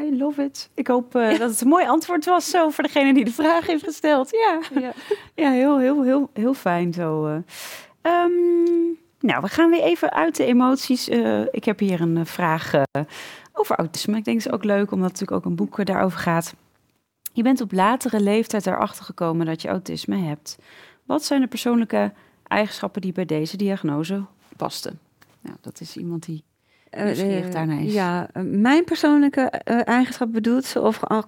I 0.03 0.17
love 0.17 0.43
it. 0.43 0.69
Ik 0.73 0.87
hoop 0.87 1.15
eh, 1.15 1.39
dat 1.39 1.49
het 1.49 1.61
een 1.61 1.67
mooi 1.67 1.87
antwoord 1.87 2.25
was 2.25 2.49
zo 2.49 2.69
voor 2.69 2.83
degene 2.83 3.13
die 3.13 3.25
de 3.25 3.31
vraag 3.33 3.65
heeft 3.67 3.83
gesteld. 3.83 4.29
Ja, 4.31 4.59
Ja. 4.81 4.93
ja 5.35 5.51
heel, 5.51 5.79
heel, 5.79 6.03
heel, 6.03 6.29
heel 6.33 6.53
fijn 6.53 6.93
zo. 6.93 7.25
eh. 7.25 7.35
Ehm, 8.01 8.31
nou, 9.19 9.41
we 9.41 9.47
gaan 9.47 9.69
weer 9.69 9.81
even 9.83 10.11
uit 10.11 10.35
de 10.35 10.45
emoties. 10.45 11.09
Eh, 11.09 11.41
ik 11.51 11.63
heb 11.63 11.79
hier 11.79 12.01
een 12.01 12.25
vraag 12.25 12.71
over 13.53 13.75
autisme. 13.75 14.17
Ik 14.17 14.25
denk 14.25 14.37
het 14.37 14.45
is 14.45 14.51
ook 14.53 14.63
leuk, 14.63 14.91
omdat 14.91 15.11
natuurlijk 15.11 15.37
ook 15.37 15.45
een 15.45 15.55
boek 15.55 15.85
daarover 15.85 16.19
gaat. 16.19 16.53
Je 17.33 17.43
bent 17.43 17.61
op 17.61 17.71
latere 17.71 18.19
leeftijd 18.21 18.65
erachter 18.67 19.05
gekomen 19.05 19.45
dat 19.45 19.61
je 19.61 19.67
autisme 19.67 20.17
hebt. 20.17 20.57
Wat 21.05 21.23
zijn 21.23 21.41
de 21.41 21.47
persoonlijke 21.47 22.13
eigenschappen 22.47 23.01
die 23.01 23.11
bij 23.11 23.25
deze 23.25 23.57
diagnose 23.57 24.23
pasten? 24.57 24.99
Nou, 25.41 25.55
dat 25.61 25.81
is 25.81 25.97
iemand 25.97 26.25
die 26.25 26.43
Nieuwsgierig 26.91 27.53
eh, 27.53 27.79
is. 27.79 27.93
Ja, 27.93 28.29
eh, 28.33 28.43
mijn 28.43 28.83
persoonlijke 28.83 29.41
eh, 29.41 29.87
eigenschap 29.87 30.31
bedoelt 30.31 30.65
ze 30.65 30.81
of 30.81 31.03
al, 31.03 31.25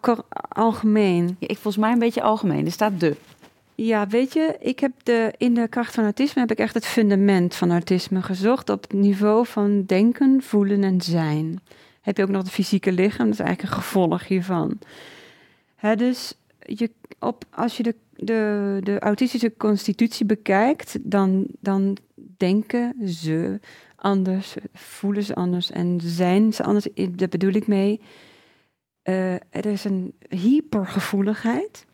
algemeen? 0.49 1.35
Ja, 1.39 1.47
ik 1.47 1.57
volgens 1.57 1.77
mij 1.77 1.91
een 1.91 1.99
beetje 1.99 2.21
algemeen. 2.21 2.65
Er 2.65 2.71
staat 2.71 2.99
de. 2.99 3.15
Ja, 3.75 4.07
weet 4.07 4.33
je, 4.33 4.55
ik 4.59 4.79
heb 4.79 4.91
de, 5.03 5.33
in 5.37 5.53
de 5.53 5.67
kracht 5.67 5.93
van 5.93 6.03
autisme 6.03 6.41
heb 6.41 6.51
ik 6.51 6.57
echt 6.57 6.73
het 6.73 6.85
fundament 6.85 7.55
van 7.55 7.71
autisme 7.71 8.21
gezocht 8.21 8.69
op 8.69 8.81
het 8.81 8.93
niveau 8.93 9.45
van 9.45 9.83
denken, 9.85 10.41
voelen 10.41 10.83
en 10.83 11.01
zijn. 11.01 11.59
Heb 12.01 12.17
je 12.17 12.23
ook 12.23 12.29
nog 12.29 12.41
het 12.41 12.51
fysieke 12.51 12.91
lichaam, 12.91 13.25
dat 13.25 13.39
is 13.39 13.45
eigenlijk 13.45 13.75
een 13.75 13.81
gevolg 13.81 14.27
hiervan. 14.27 14.79
Hè, 15.75 15.95
dus 15.95 16.33
je, 16.59 16.91
op, 17.19 17.43
als 17.49 17.77
je 17.77 17.83
de, 17.83 17.95
de, 18.15 18.79
de 18.83 18.99
autistische 18.99 19.53
constitutie 19.57 20.25
bekijkt, 20.25 20.97
dan, 21.01 21.47
dan 21.59 21.97
denken 22.37 22.93
ze 23.05 23.59
anders, 24.01 24.55
voelen 24.73 25.23
ze 25.23 25.35
anders 25.35 25.71
en 25.71 25.99
zijn 26.03 26.53
ze 26.53 26.63
anders. 26.63 26.87
Daar 27.11 27.29
bedoel 27.29 27.53
ik 27.53 27.67
mee. 27.67 28.01
eh, 29.01 29.33
er 29.33 29.65
is 29.65 29.83
een 29.83 30.13
hypergevoeligheid. 30.29 31.85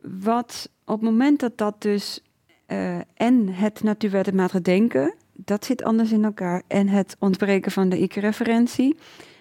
Wat 0.00 0.70
op 0.84 1.00
het 1.00 1.10
moment 1.10 1.40
dat 1.40 1.58
dat 1.58 1.82
dus 1.82 2.20
eh, 2.66 2.98
en 3.14 3.48
het 3.48 3.82
natuurwetmatige 3.82 4.62
denken, 4.62 5.14
dat 5.32 5.64
zit 5.64 5.82
anders 5.82 6.12
in 6.12 6.24
elkaar. 6.24 6.62
En 6.66 6.88
het 6.88 7.16
ontbreken 7.18 7.72
van 7.72 7.88
de 7.88 7.98
ik-referentie. 7.98 8.96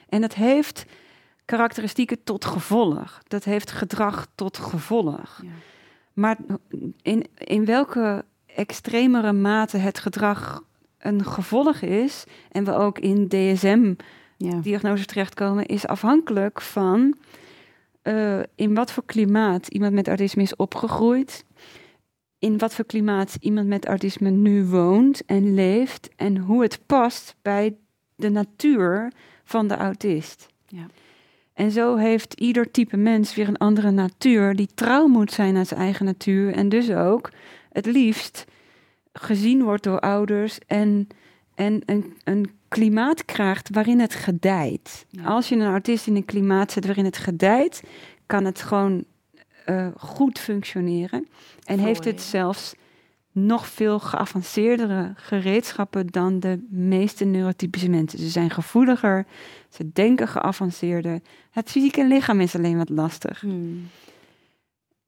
En 0.10 0.22
dat 0.22 0.34
heeft 0.34 0.86
karakteristieken 1.46 2.24
tot 2.24 2.46
gevolg. 2.46 3.22
Dat 3.28 3.44
heeft 3.44 3.72
gedrag 3.72 4.28
tot 4.36 4.58
gevolg. 4.58 5.40
Ja. 5.44 5.50
Maar 6.14 6.38
in, 7.02 7.26
in 7.38 7.66
welke 7.66 8.26
extremere 8.46 9.34
mate 9.34 9.78
het 9.78 10.00
gedrag 10.00 10.64
een 11.04 11.26
gevolg 11.26 11.82
is, 11.82 12.24
en 12.52 12.64
we 12.64 12.74
ook 12.74 13.00
in 13.00 13.28
DSM-diagnoses 13.28 15.00
Ja. 15.00 15.06
terechtkomen, 15.06 15.66
is 15.66 15.88
afhankelijk 15.88 16.62
van 16.62 17.16
eh, 18.02 18.40
in 18.56 18.74
wat 18.74 18.92
voor 18.92 19.06
klimaat 19.06 19.68
iemand 19.68 19.94
met 19.94 20.08
autisme 20.08 20.42
is 20.42 20.56
opgegroeid, 20.56 21.46
in 22.40 22.58
wat 22.58 22.76
voor 22.76 22.86
klimaat 22.86 23.38
iemand 23.40 23.68
met 23.68 23.86
autisme 23.86 24.30
nu 24.30 24.66
woont 24.66 25.26
en 25.26 25.54
leeft, 25.54 26.10
en 26.16 26.38
hoe 26.38 26.62
het 26.62 26.80
past 26.86 27.36
bij 27.42 27.76
de 28.16 28.30
natuur 28.30 29.12
van 29.44 29.68
de 29.68 29.76
autist. 29.76 30.48
Ja. 30.68 30.86
En 31.54 31.72
zo 31.72 31.96
heeft 31.96 32.34
ieder 32.34 32.72
type 32.72 32.98
mens 32.98 33.36
weer 33.36 33.48
een 33.48 33.58
andere 33.58 33.92
natuur 33.92 34.56
die 34.56 34.70
trouw 34.76 35.08
moet 35.08 35.32
zijn 35.32 35.58
aan 35.58 35.66
zijn 35.66 35.80
eigen 35.80 36.06
natuur 36.06 36.54
en 36.54 36.70
dus 36.70 36.92
ook 36.92 37.32
het 37.72 37.86
liefst 37.86 38.46
gezien 39.14 39.64
wordt 39.64 39.84
door 39.84 40.00
ouders 40.00 40.60
en, 40.68 41.08
en 41.56 41.82
een, 41.86 42.14
een 42.24 42.52
klimaat 42.68 43.26
krijgt 43.26 43.70
waarin 43.72 44.00
het 44.00 44.16
gedijt. 44.16 45.06
Ja. 45.10 45.24
Als 45.24 45.50
je 45.50 45.56
een 45.56 45.68
autist 45.68 46.08
in 46.08 46.16
een 46.16 46.26
klimaat 46.26 46.72
zet 46.72 46.86
waarin 46.86 47.06
het 47.06 47.18
gedijt, 47.18 47.84
kan 48.26 48.46
het 48.46 48.62
gewoon 48.62 49.04
eh, 49.66 49.88
goed 49.98 50.40
functioneren. 50.40 51.28
En 51.64 51.80
heeft 51.80 52.06
het 52.06 52.22
zelfs 52.22 52.76
nog 53.32 53.68
veel 53.68 54.00
geavanceerdere 54.00 55.14
gereedschappen 55.16 56.08
dan 56.08 56.40
de 56.40 56.66
meeste 56.70 57.26
neurotypische 57.26 57.90
mensen. 57.90 58.20
Ze 58.20 58.30
zijn 58.30 58.50
gevoeliger, 58.50 59.26
ze 59.70 59.92
denken 59.94 60.28
geavanceerder. 60.28 61.20
Het 61.52 61.70
fysieke 61.70 62.06
lichaam 62.08 62.40
is 62.40 62.56
alleen 62.56 62.78
wat 62.78 62.90
lastig. 62.90 63.42
Hmm. 63.42 63.90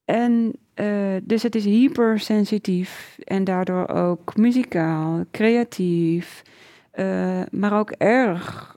En 0.06 0.54
eh, 0.76 1.16
dus 1.24 1.44
het 1.44 1.56
is 1.56 1.66
hypersensitief 1.66 3.18
en 3.24 3.44
daardoor 3.44 3.88
ook 3.88 4.36
muzikaal, 4.36 5.26
creatief, 5.32 6.42
eh, 6.92 7.42
maar 7.52 7.80
ook 7.80 7.92
erg 7.92 8.76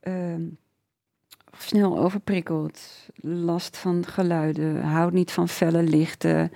ehm, 0.00 0.40
snel 1.58 1.98
overprikkeld, 1.98 3.08
last 3.20 3.76
van 3.76 4.06
geluiden, 4.06 4.82
houdt 4.82 5.14
niet 5.14 5.30
van 5.30 5.48
felle 5.48 5.82
lichten, 5.82 6.52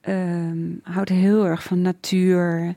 ehm, 0.00 0.72
houdt 0.82 1.08
heel 1.08 1.46
erg 1.46 1.62
van 1.62 1.82
natuur, 1.82 2.74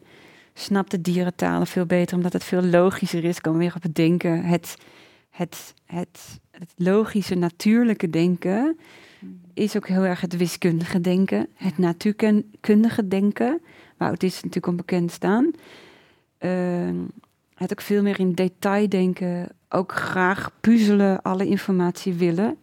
snapt 0.54 0.92
de 0.92 1.02
dierentalen 1.02 1.68
veel 1.68 1.86
beter 1.86 2.16
omdat 2.16 2.34
het 2.34 2.44
veel 2.44 2.64
logischer 2.64 3.24
is, 3.24 3.42
kan 3.42 3.58
weer 3.58 3.74
op 3.76 3.84
het 3.84 3.96
denken, 3.96 4.44
het, 4.44 4.78
het, 5.30 5.74
het, 5.86 6.40
het 6.52 6.74
logische, 6.76 7.36
natuurlijke 7.36 8.10
denken 8.10 8.78
is 9.58 9.76
ook 9.76 9.88
heel 9.88 10.06
erg 10.06 10.22
het 10.22 10.38
wiskundige 10.38 11.02
denken, 11.02 11.48
het 11.54 11.78
natuurkundige 11.78 13.08
denken, 13.08 13.62
waar 13.98 14.08
autisten 14.08 14.46
natuurlijk 14.46 14.68
onbekend 14.68 15.12
staan. 15.12 15.52
Ehm, 16.38 16.96
het 17.54 17.72
ook 17.72 17.82
veel 17.82 18.02
meer 18.02 18.20
in 18.20 18.34
detail 18.34 18.90
denken, 18.90 19.50
ook 19.70 19.92
graag 19.92 20.52
puzzelen, 20.62 21.22
alle 21.22 21.48
informatie 21.48 22.14
willen. 22.14 22.58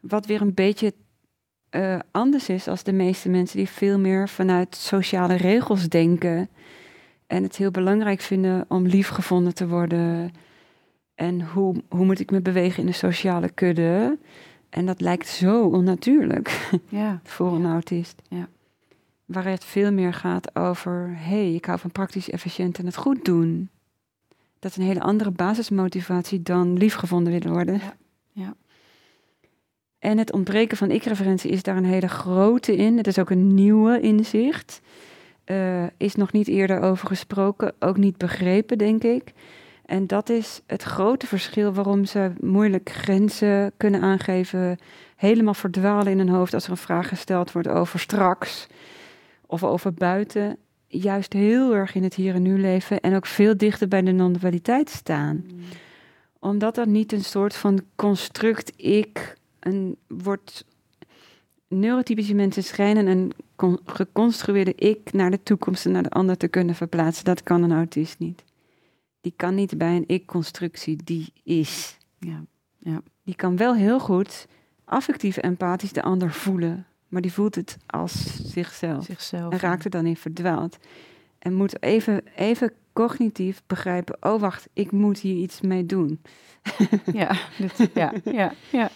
Wat 0.00 0.26
weer 0.26 0.40
een 0.40 0.54
beetje 0.54 0.92
uh, 1.70 1.98
anders 2.10 2.48
is 2.48 2.68
als 2.68 2.82
de 2.82 2.92
meeste 2.92 3.28
mensen 3.28 3.56
die 3.56 3.68
veel 3.68 3.98
meer 3.98 4.28
vanuit 4.28 4.76
sociale 4.76 5.34
regels 5.34 5.88
denken. 5.88 6.48
En 7.26 7.42
het 7.42 7.56
heel 7.56 7.70
belangrijk 7.70 8.20
vinden 8.20 8.64
om 8.68 8.86
liefgevonden 8.86 9.54
te 9.54 9.68
worden. 9.68 10.32
En 11.14 11.42
hoe, 11.42 11.82
hoe 11.88 12.04
moet 12.04 12.20
ik 12.20 12.30
me 12.30 12.40
bewegen 12.40 12.80
in 12.80 12.86
de 12.86 12.92
sociale 12.92 13.50
kudde? 13.50 14.18
En 14.72 14.86
dat 14.86 15.00
lijkt 15.00 15.28
zo 15.28 15.64
onnatuurlijk 15.64 16.70
ja. 16.88 17.20
voor 17.24 17.52
een 17.54 17.66
autist. 17.66 18.22
Ja. 18.28 18.48
Waar 19.24 19.44
het 19.44 19.64
veel 19.64 19.92
meer 19.92 20.14
gaat 20.14 20.56
over, 20.56 21.08
hé, 21.16 21.24
hey, 21.24 21.54
ik 21.54 21.64
hou 21.64 21.78
van 21.78 21.92
praktisch, 21.92 22.30
efficiënt 22.30 22.78
en 22.78 22.86
het 22.86 22.96
goed 22.96 23.24
doen. 23.24 23.68
Dat 24.58 24.70
is 24.70 24.76
een 24.76 24.82
hele 24.82 25.00
andere 25.00 25.30
basismotivatie 25.30 26.42
dan 26.42 26.76
liefgevonden 26.76 27.32
willen 27.32 27.52
worden. 27.52 27.74
Ja. 27.74 27.96
ja. 28.32 28.54
En 29.98 30.18
het 30.18 30.32
ontbreken 30.32 30.76
van 30.76 30.90
ik-referentie 30.90 31.50
is 31.50 31.62
daar 31.62 31.76
een 31.76 31.84
hele 31.84 32.08
grote 32.08 32.76
in. 32.76 32.96
Het 32.96 33.06
is 33.06 33.18
ook 33.18 33.30
een 33.30 33.54
nieuwe 33.54 34.00
inzicht. 34.00 34.80
Uh, 35.46 35.84
is 35.96 36.14
nog 36.14 36.32
niet 36.32 36.48
eerder 36.48 36.80
over 36.80 37.06
gesproken, 37.06 37.74
ook 37.78 37.96
niet 37.96 38.16
begrepen, 38.16 38.78
denk 38.78 39.02
ik. 39.02 39.32
En 39.84 40.06
dat 40.06 40.28
is 40.28 40.60
het 40.66 40.82
grote 40.82 41.26
verschil 41.26 41.72
waarom 41.72 42.04
ze 42.04 42.32
moeilijk 42.40 42.90
grenzen 42.90 43.72
kunnen 43.76 44.00
aangeven, 44.00 44.78
helemaal 45.16 45.54
verdwalen 45.54 46.12
in 46.12 46.18
hun 46.18 46.28
hoofd 46.28 46.54
als 46.54 46.64
er 46.64 46.70
een 46.70 46.76
vraag 46.76 47.08
gesteld 47.08 47.52
wordt 47.52 47.68
over 47.68 48.00
straks 48.00 48.66
of 49.46 49.64
over 49.64 49.94
buiten. 49.94 50.56
Juist 50.86 51.32
heel 51.32 51.74
erg 51.74 51.94
in 51.94 52.02
het 52.02 52.14
hier 52.14 52.34
en 52.34 52.42
nu 52.42 52.60
leven 52.60 53.00
en 53.00 53.14
ook 53.14 53.26
veel 53.26 53.56
dichter 53.56 53.88
bij 53.88 54.02
de 54.02 54.12
non-dualiteit 54.12 54.90
staan. 54.90 55.44
Mm. 55.46 55.60
Omdat 56.38 56.76
er 56.76 56.86
niet 56.88 57.12
een 57.12 57.24
soort 57.24 57.54
van 57.54 57.80
construct 57.96 58.72
ik 58.76 59.36
een 59.60 59.96
wordt 60.06 60.64
neurotypische 61.68 62.34
mensen 62.34 62.64
schijnen 62.64 63.06
een 63.06 63.32
geconstrueerde 63.84 64.74
ik 64.74 65.12
naar 65.12 65.30
de 65.30 65.42
toekomst 65.42 65.86
en 65.86 65.92
naar 65.92 66.02
de 66.02 66.10
ander 66.10 66.36
te 66.36 66.48
kunnen 66.48 66.74
verplaatsen. 66.74 67.24
Dat 67.24 67.42
kan 67.42 67.62
een 67.62 67.72
autist 67.72 68.18
niet. 68.18 68.44
Die 69.22 69.32
kan 69.36 69.54
niet 69.54 69.78
bij 69.78 69.96
een 69.96 70.04
ik-constructie 70.06 70.96
die 71.04 71.32
is. 71.42 71.98
Ja. 72.18 72.44
Ja. 72.78 73.02
Die 73.24 73.34
kan 73.34 73.56
wel 73.56 73.74
heel 73.74 74.00
goed 74.00 74.46
affectief 74.84 75.36
empathisch 75.36 75.92
de 75.92 76.02
ander 76.02 76.32
voelen, 76.32 76.86
maar 77.08 77.22
die 77.22 77.32
voelt 77.32 77.54
het 77.54 77.76
als 77.86 78.36
zichzelf. 78.52 79.04
zichzelf 79.04 79.52
en 79.52 79.58
raakt 79.58 79.84
er 79.84 79.90
dan 79.90 80.06
in 80.06 80.16
verdwaald. 80.16 80.78
En 81.38 81.54
moet 81.54 81.82
even, 81.82 82.22
even 82.36 82.72
cognitief 82.92 83.62
begrijpen: 83.66 84.16
oh 84.20 84.40
wacht, 84.40 84.68
ik 84.72 84.92
moet 84.92 85.18
hier 85.18 85.36
iets 85.36 85.60
mee 85.60 85.86
doen. 85.86 86.20
ja, 87.12 87.36
dit, 87.58 87.90
ja, 87.94 88.12
ja, 88.24 88.52
ja. 88.70 88.90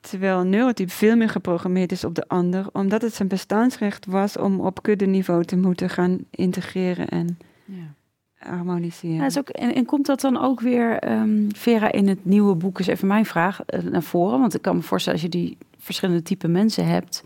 Terwijl 0.00 0.40
een 0.40 0.50
neurotype 0.50 0.90
veel 0.90 1.16
meer 1.16 1.28
geprogrammeerd 1.28 1.92
is 1.92 2.04
op 2.04 2.14
de 2.14 2.28
ander, 2.28 2.66
omdat 2.72 3.02
het 3.02 3.14
zijn 3.14 3.28
bestaansrecht 3.28 4.06
was 4.06 4.36
om 4.36 4.60
op 4.60 4.82
kuddeniveau 4.82 5.44
te 5.44 5.56
moeten 5.56 5.90
gaan 5.90 6.18
integreren 6.30 7.08
en 7.08 7.38
ja. 7.64 7.94
Harmoniseren. 8.46 9.16
Ja, 9.16 9.26
is 9.26 9.38
ook, 9.38 9.48
en, 9.48 9.74
en, 9.74 9.84
komt 9.84 10.06
dat 10.06 10.20
dan 10.20 10.40
ook 10.40 10.60
weer, 10.60 11.12
um, 11.12 11.48
Vera, 11.54 11.92
in 11.92 12.08
het 12.08 12.24
nieuwe 12.24 12.54
boek, 12.54 12.80
is 12.80 12.86
even 12.86 13.08
mijn 13.08 13.26
vraag, 13.26 13.60
uh, 13.66 13.82
naar 13.82 14.02
voren? 14.02 14.40
Want 14.40 14.54
ik 14.54 14.62
kan 14.62 14.76
me 14.76 14.82
voorstellen, 14.82 15.20
als 15.20 15.30
je 15.32 15.38
die 15.38 15.56
verschillende 15.78 16.22
type 16.22 16.48
mensen 16.48 16.86
hebt, 16.86 17.22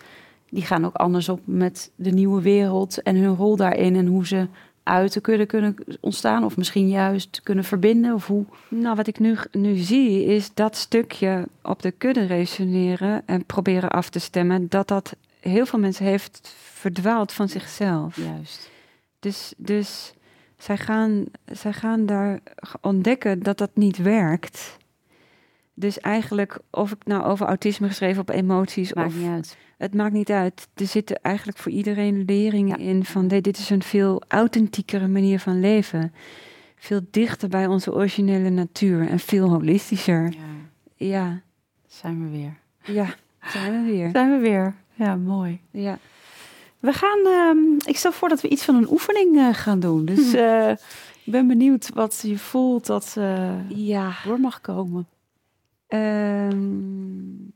die 0.50 0.62
gaan 0.62 0.84
ook 0.84 0.94
anders 0.94 1.28
op 1.28 1.40
met 1.44 1.90
de 1.94 2.10
nieuwe 2.10 2.42
wereld 2.42 3.02
en 3.02 3.16
hun 3.16 3.34
rol 3.34 3.56
daarin 3.56 3.96
en 3.96 4.06
hoe 4.06 4.26
ze 4.26 4.46
uit 4.82 5.12
te 5.12 5.20
kunnen, 5.20 5.46
kunnen 5.46 5.76
ontstaan? 6.00 6.44
Of 6.44 6.56
misschien 6.56 6.88
juist 6.88 7.40
kunnen 7.42 7.64
verbinden? 7.64 8.14
Of 8.14 8.26
hoe? 8.26 8.44
Nou, 8.68 8.96
wat 8.96 9.06
ik 9.06 9.18
nu, 9.18 9.36
nu 9.52 9.74
zie 9.74 10.24
is 10.24 10.50
dat 10.54 10.76
stukje 10.76 11.48
op 11.62 11.82
de 11.82 11.90
kudde 11.90 12.26
resoneren 12.26 13.22
en 13.26 13.44
proberen 13.44 13.90
af 13.90 14.08
te 14.08 14.18
stemmen, 14.18 14.68
dat 14.68 14.88
dat 14.88 15.16
heel 15.40 15.66
veel 15.66 15.78
mensen 15.78 16.04
heeft 16.04 16.54
verdwaald 16.56 17.32
van 17.32 17.48
zichzelf. 17.48 18.16
Juist. 18.16 18.70
Dus, 19.18 19.52
dus 19.56 20.14
zij, 20.56 20.76
gaan, 20.76 21.24
zij 21.44 21.72
gaan 21.72 22.06
daar 22.06 22.40
ontdekken 22.80 23.42
dat 23.42 23.58
dat 23.58 23.70
niet 23.74 23.96
werkt. 23.96 24.76
Dus 25.74 26.00
eigenlijk, 26.00 26.58
of 26.70 26.92
ik 26.92 27.04
nou 27.04 27.24
over 27.24 27.46
autisme 27.46 27.88
geschreven 27.88 28.20
op 28.20 28.28
emoties 28.28 28.92
Maakt 28.92 29.08
of 29.08 29.16
niet 29.16 29.30
uit. 29.30 29.56
Het 29.76 29.94
maakt 29.94 30.12
niet 30.12 30.30
uit. 30.30 30.68
Er 30.74 30.86
zitten 30.86 31.22
eigenlijk 31.22 31.58
voor 31.58 31.72
iedereen 31.72 32.24
leringen 32.24 32.78
in 32.78 33.04
van 33.04 33.28
dit 33.28 33.58
is 33.58 33.70
een 33.70 33.82
veel 33.82 34.22
authentiekere 34.28 35.08
manier 35.08 35.40
van 35.40 35.60
leven. 35.60 36.14
Veel 36.76 37.00
dichter 37.10 37.48
bij 37.48 37.66
onze 37.66 37.94
originele 37.94 38.50
natuur 38.50 39.08
en 39.08 39.18
veel 39.18 39.48
holistischer. 39.48 40.32
Ja. 40.32 40.38
ja. 40.96 41.40
Zijn 41.86 42.24
we 42.24 42.30
weer. 42.30 42.56
Ja, 42.82 43.14
zijn 43.40 43.84
we 43.84 43.92
weer. 43.92 44.10
Zijn 44.12 44.30
we 44.30 44.38
weer. 44.38 44.74
Ja, 44.94 45.16
mooi. 45.16 45.60
Ja. 45.70 45.98
We 46.78 46.92
gaan, 46.92 47.18
uh, 47.26 47.78
ik 47.84 47.96
stel 47.96 48.12
voor 48.12 48.28
dat 48.28 48.40
we 48.40 48.48
iets 48.48 48.64
van 48.64 48.74
een 48.74 48.90
oefening 48.90 49.36
uh, 49.36 49.54
gaan 49.54 49.80
doen. 49.80 50.04
Dus 50.04 50.34
uh, 50.34 50.70
ik 51.24 51.32
ben 51.32 51.46
benieuwd 51.46 51.90
wat 51.94 52.20
je 52.22 52.38
voelt 52.38 52.86
dat 52.86 53.14
uh, 53.18 53.70
ja. 53.70 54.12
door 54.24 54.40
mag 54.40 54.60
komen. 54.60 55.06
Um, 55.88 57.52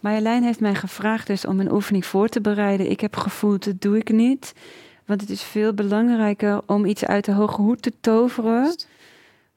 Marjolein 0.00 0.42
heeft 0.42 0.60
mij 0.60 0.74
gevraagd 0.74 1.26
dus 1.26 1.46
om 1.46 1.60
een 1.60 1.72
oefening 1.72 2.06
voor 2.06 2.28
te 2.28 2.40
bereiden. 2.40 2.90
Ik 2.90 3.00
heb 3.00 3.16
gevoeld, 3.16 3.64
dat 3.64 3.80
doe 3.80 3.96
ik 3.96 4.12
niet. 4.12 4.54
Want 5.06 5.20
het 5.20 5.30
is 5.30 5.42
veel 5.42 5.74
belangrijker 5.74 6.60
om 6.66 6.84
iets 6.84 7.04
uit 7.04 7.24
de 7.24 7.32
hoge 7.32 7.60
hoed 7.60 7.82
te 7.82 7.92
toveren. 8.00 8.76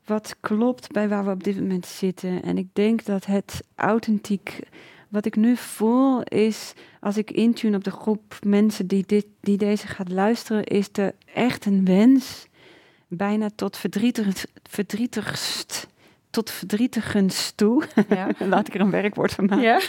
Wat 0.06 0.36
klopt 0.40 0.92
bij 0.92 1.10
waar 1.10 1.26
we 1.26 1.32
op 1.32 1.44
dit 1.44 1.60
moment 1.60 1.86
zitten. 1.86 2.44
En 2.44 2.58
ik 2.58 2.68
denk 2.74 3.06
dat 3.06 3.26
het 3.26 3.64
authentiek. 3.76 4.60
Wat 5.12 5.26
ik 5.26 5.36
nu 5.36 5.56
voel 5.56 6.24
is, 6.24 6.74
als 7.00 7.18
ik 7.18 7.32
intune 7.32 7.76
op 7.76 7.84
de 7.84 7.92
groep 7.92 8.40
mensen 8.44 8.88
die, 8.88 9.04
dit, 9.06 9.26
die 9.40 9.58
deze 9.58 9.88
gaat 9.88 10.10
luisteren, 10.10 10.64
is 10.64 10.90
er 10.92 11.16
echt 11.34 11.66
een 11.66 11.86
wens, 11.86 12.48
bijna 13.08 13.50
tot 13.56 13.78
verdrietig, 13.78 14.46
verdrietigst 14.64 15.88
tot 16.30 16.52
verdrietigens 16.52 17.52
toe. 17.56 17.84
Ja. 18.10 18.30
Laat 18.50 18.68
ik 18.68 18.74
er 18.74 18.82
een 18.82 18.92
werkwoord 18.92 19.32
van 19.32 19.46
maken. 19.46 19.64
Ja. 19.64 19.82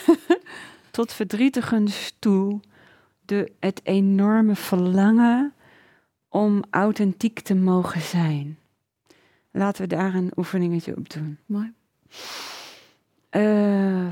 tot 0.91 1.12
verdrietigens 1.12 2.16
toe. 2.18 2.61
De, 3.25 3.53
het 3.61 3.81
enorme 3.83 4.57
verlangen 4.57 5.53
om 6.29 6.64
authentiek 6.70 7.41
te 7.41 7.55
mogen 7.55 8.01
zijn. 8.01 8.59
Laten 9.51 9.83
we 9.83 9.89
daar 9.89 10.14
een 10.14 10.33
oefeningetje 10.37 10.97
op 10.97 11.11
doen. 11.11 11.39
Mooi. 11.47 11.73
Uh, 13.31 14.09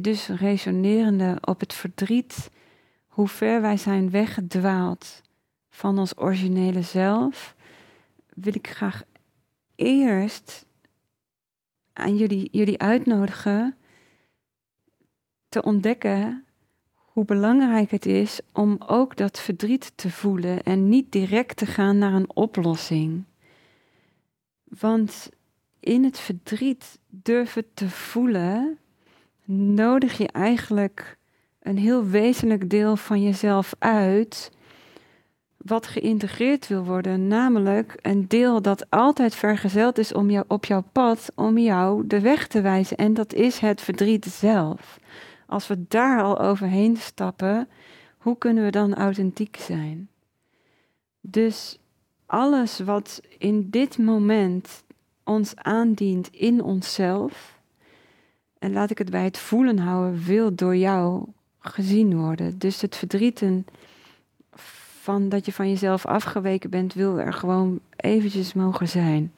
dus 0.00 0.28
resonerende 0.28 1.38
op 1.40 1.60
het 1.60 1.74
verdriet, 1.74 2.50
hoe 3.06 3.28
ver 3.28 3.60
wij 3.60 3.76
zijn 3.76 4.10
weggedwaald 4.10 5.22
van 5.70 5.98
ons 5.98 6.18
originele 6.18 6.82
zelf, 6.82 7.54
wil 8.34 8.54
ik 8.54 8.68
graag 8.68 9.02
eerst 9.74 10.66
aan 11.92 12.16
jullie, 12.16 12.48
jullie 12.52 12.78
uitnodigen 12.78 13.76
te 15.48 15.62
ontdekken 15.62 16.44
hoe 16.94 17.24
belangrijk 17.24 17.90
het 17.90 18.06
is 18.06 18.40
om 18.52 18.76
ook 18.86 19.16
dat 19.16 19.40
verdriet 19.40 19.92
te 19.94 20.10
voelen 20.10 20.62
en 20.62 20.88
niet 20.88 21.12
direct 21.12 21.56
te 21.56 21.66
gaan 21.66 21.98
naar 21.98 22.12
een 22.12 22.36
oplossing. 22.36 23.24
Want 24.64 25.30
in 25.80 26.04
het 26.04 26.18
verdriet 26.18 26.98
durven 27.08 27.74
te 27.74 27.90
voelen, 27.90 28.78
nodig 29.46 30.18
je 30.18 30.28
eigenlijk 30.28 31.16
een 31.62 31.78
heel 31.78 32.06
wezenlijk 32.06 32.70
deel 32.70 32.96
van 32.96 33.22
jezelf 33.22 33.74
uit 33.78 34.50
wat 35.56 35.86
geïntegreerd 35.86 36.68
wil 36.68 36.84
worden, 36.84 37.28
namelijk 37.28 37.98
een 38.02 38.28
deel 38.28 38.62
dat 38.62 38.90
altijd 38.90 39.34
vergezeld 39.34 39.98
is 39.98 40.12
om 40.12 40.30
jou, 40.30 40.44
op 40.48 40.64
jouw 40.64 40.84
pad, 40.92 41.32
om 41.34 41.58
jou 41.58 42.06
de 42.06 42.20
weg 42.20 42.46
te 42.46 42.60
wijzen. 42.60 42.96
En 42.96 43.14
dat 43.14 43.32
is 43.32 43.58
het 43.58 43.80
verdriet 43.80 44.24
zelf. 44.24 44.98
Als 45.46 45.66
we 45.66 45.84
daar 45.88 46.22
al 46.22 46.38
overheen 46.38 46.96
stappen, 46.96 47.68
hoe 48.18 48.38
kunnen 48.38 48.64
we 48.64 48.70
dan 48.70 48.94
authentiek 48.94 49.56
zijn? 49.56 50.08
Dus 51.20 51.78
alles 52.26 52.78
wat 52.80 53.20
in 53.38 53.70
dit 53.70 53.98
moment 53.98 54.84
ons 55.24 55.56
aandient 55.56 56.28
in 56.28 56.62
onszelf, 56.62 57.53
en 58.64 58.72
laat 58.72 58.90
ik 58.90 58.98
het 58.98 59.10
bij 59.10 59.24
het 59.24 59.38
voelen 59.38 59.78
houden, 59.78 60.24
wil 60.24 60.54
door 60.54 60.76
jou 60.76 61.26
gezien 61.58 62.16
worden. 62.16 62.58
Dus 62.58 62.80
het 62.80 62.96
verdrieten 62.96 63.66
van 65.00 65.28
dat 65.28 65.46
je 65.46 65.52
van 65.52 65.68
jezelf 65.68 66.06
afgeweken 66.06 66.70
bent, 66.70 66.94
wil 66.94 67.18
er 67.20 67.32
gewoon 67.32 67.80
eventjes 67.96 68.52
mogen 68.52 68.88
zijn. 68.88 69.32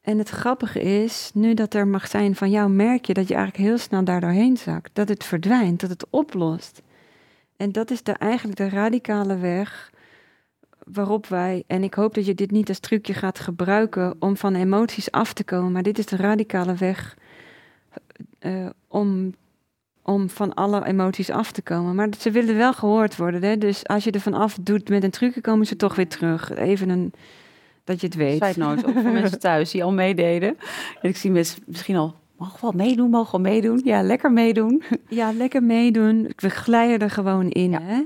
En 0.00 0.18
het 0.18 0.28
grappige 0.28 0.80
is, 0.80 1.30
nu 1.34 1.54
dat 1.54 1.74
er 1.74 1.86
mag 1.86 2.08
zijn 2.08 2.36
van 2.36 2.50
jou, 2.50 2.70
merk 2.70 3.04
je 3.04 3.14
dat 3.14 3.28
je 3.28 3.34
eigenlijk 3.34 3.64
heel 3.64 3.78
snel 3.78 4.04
daar 4.04 4.20
doorheen 4.20 4.56
zakt. 4.56 4.90
Dat 4.92 5.08
het 5.08 5.24
verdwijnt, 5.24 5.80
dat 5.80 5.90
het 5.90 6.06
oplost. 6.10 6.82
En 7.56 7.72
dat 7.72 7.90
is 7.90 8.02
de, 8.02 8.12
eigenlijk 8.12 8.58
de 8.58 8.68
radicale 8.68 9.36
weg 9.36 9.90
waarop 10.92 11.26
wij, 11.26 11.64
en 11.66 11.82
ik 11.82 11.94
hoop 11.94 12.14
dat 12.14 12.26
je 12.26 12.34
dit 12.34 12.50
niet 12.50 12.68
als 12.68 12.78
trucje 12.78 13.14
gaat 13.14 13.38
gebruiken 13.38 14.14
om 14.18 14.36
van 14.36 14.54
emoties 14.54 15.10
af 15.10 15.32
te 15.32 15.44
komen, 15.44 15.72
maar 15.72 15.82
dit 15.82 15.98
is 15.98 16.06
de 16.06 16.16
radicale 16.16 16.74
weg 16.74 17.16
uh, 18.40 18.66
om, 18.88 19.34
om 20.02 20.28
van 20.30 20.54
alle 20.54 20.84
emoties 20.84 21.30
af 21.30 21.52
te 21.52 21.62
komen. 21.62 21.94
Maar 21.94 22.08
ze 22.18 22.30
willen 22.30 22.56
wel 22.56 22.72
gehoord 22.72 23.16
worden. 23.16 23.42
Hè? 23.42 23.58
Dus 23.58 23.86
als 23.86 24.04
je 24.04 24.10
er 24.10 24.20
van 24.20 24.34
af 24.34 24.58
doet 24.60 24.88
met 24.88 25.02
een 25.02 25.10
trucje, 25.10 25.40
komen 25.40 25.66
ze 25.66 25.76
toch 25.76 25.94
weer 25.94 26.08
terug. 26.08 26.54
Even 26.54 26.88
een, 26.88 27.12
dat 27.84 28.00
je 28.00 28.06
het 28.06 28.16
weet. 28.16 28.44
Side 28.44 28.58
note, 28.58 28.86
ook 28.86 28.92
voor 28.92 29.12
mensen 29.12 29.40
thuis 29.40 29.70
die 29.70 29.84
al 29.84 29.92
meededen. 29.92 30.56
En 31.02 31.08
ik 31.08 31.16
zie 31.16 31.30
mensen 31.30 31.62
misschien 31.66 31.96
al, 31.96 32.14
mogen 32.36 32.58
wel 32.60 32.72
meedoen, 32.72 33.10
mogen 33.10 33.42
wel 33.42 33.52
meedoen. 33.52 33.80
Ja, 33.84 34.02
lekker 34.02 34.32
meedoen. 34.32 34.82
Ja, 35.08 35.32
lekker 35.32 35.62
meedoen. 35.62 36.32
We 36.36 36.48
glijden 36.48 36.98
er 36.98 37.10
gewoon 37.10 37.50
in. 37.50 37.74
Hè? 37.74 38.02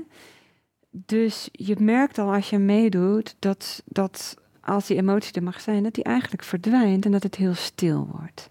Dus 0.95 1.49
je 1.51 1.75
merkt 1.79 2.17
al 2.17 2.33
als 2.33 2.49
je 2.49 2.57
meedoet, 2.57 3.35
dat, 3.39 3.83
dat 3.85 4.37
als 4.61 4.87
die 4.87 4.97
emotie 4.97 5.33
er 5.33 5.43
mag 5.43 5.61
zijn, 5.61 5.83
dat 5.83 5.93
die 5.93 6.03
eigenlijk 6.03 6.43
verdwijnt 6.43 7.05
en 7.05 7.11
dat 7.11 7.23
het 7.23 7.35
heel 7.35 7.53
stil 7.53 8.07
wordt. 8.11 8.49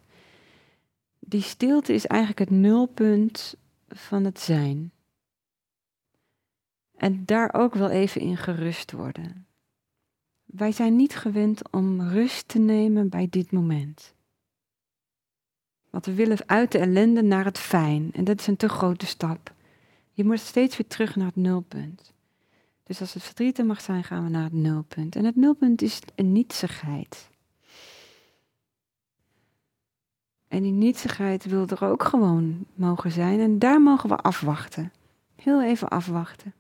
Die 1.19 1.43
stilte 1.43 1.95
is 1.95 2.07
eigenlijk 2.07 2.51
het 2.51 2.59
nulpunt 2.59 3.55
van 3.89 4.25
het 4.25 4.41
zijn. 4.41 4.93
En 6.97 7.25
daar 7.25 7.55
ook 7.55 7.75
wel 7.75 7.91
even 7.91 8.21
in 8.21 8.37
gerust 8.37 8.93
worden. 8.93 9.47
Wij 10.45 10.73
zijn 10.73 10.97
niet 10.97 11.17
gewend 11.17 11.73
om 11.73 12.01
rust 12.09 12.49
te 12.49 12.59
nemen 12.59 13.09
bij 13.09 13.27
dit 13.31 13.53
moment. 13.53 14.15
Want 15.91 16.07
we 16.07 16.15
willen 16.15 16.39
uit 16.47 16.73
de 16.73 16.79
ellende 16.79 17.23
naar 17.23 17.45
het 17.45 17.59
fijn. 17.59 18.11
En 18.13 18.25
dat 18.25 18.41
is 18.41 18.47
een 18.47 18.57
te 18.57 18.69
grote 18.69 19.07
stap. 19.07 19.55
Je 20.13 20.25
moet 20.25 20.41
steeds 20.41 20.77
weer 20.77 20.87
terug 20.87 21.17
naar 21.17 21.27
het 21.27 21.37
nulpunt. 21.37 22.12
Dus 22.83 23.01
als 23.01 23.15
het 23.15 23.23
verdriet 23.23 23.59
er 23.59 23.67
mag 23.67 23.81
zijn, 23.81 24.05
gaan 24.05 24.25
we 24.25 24.31
naar 24.31 24.45
het 24.45 24.53
nulpunt. 24.53 25.17
En 25.17 25.25
het 25.25 25.37
nulpunt 25.37 25.83
is 25.83 26.01
een 26.15 26.33
nietsigheid. 26.33 27.31
En 30.49 30.63
die 30.63 30.73
nietsigheid 30.73 31.45
wil 31.45 31.67
er 31.67 31.85
ook 31.85 32.03
gewoon 32.03 32.67
mogen 32.75 33.11
zijn. 33.11 33.41
En 33.41 33.59
daar 33.59 33.83
mogen 33.83 34.09
we 34.09 34.17
afwachten. 34.17 34.93
Heel 35.35 35.63
even 35.63 35.89
afwachten. 35.89 36.55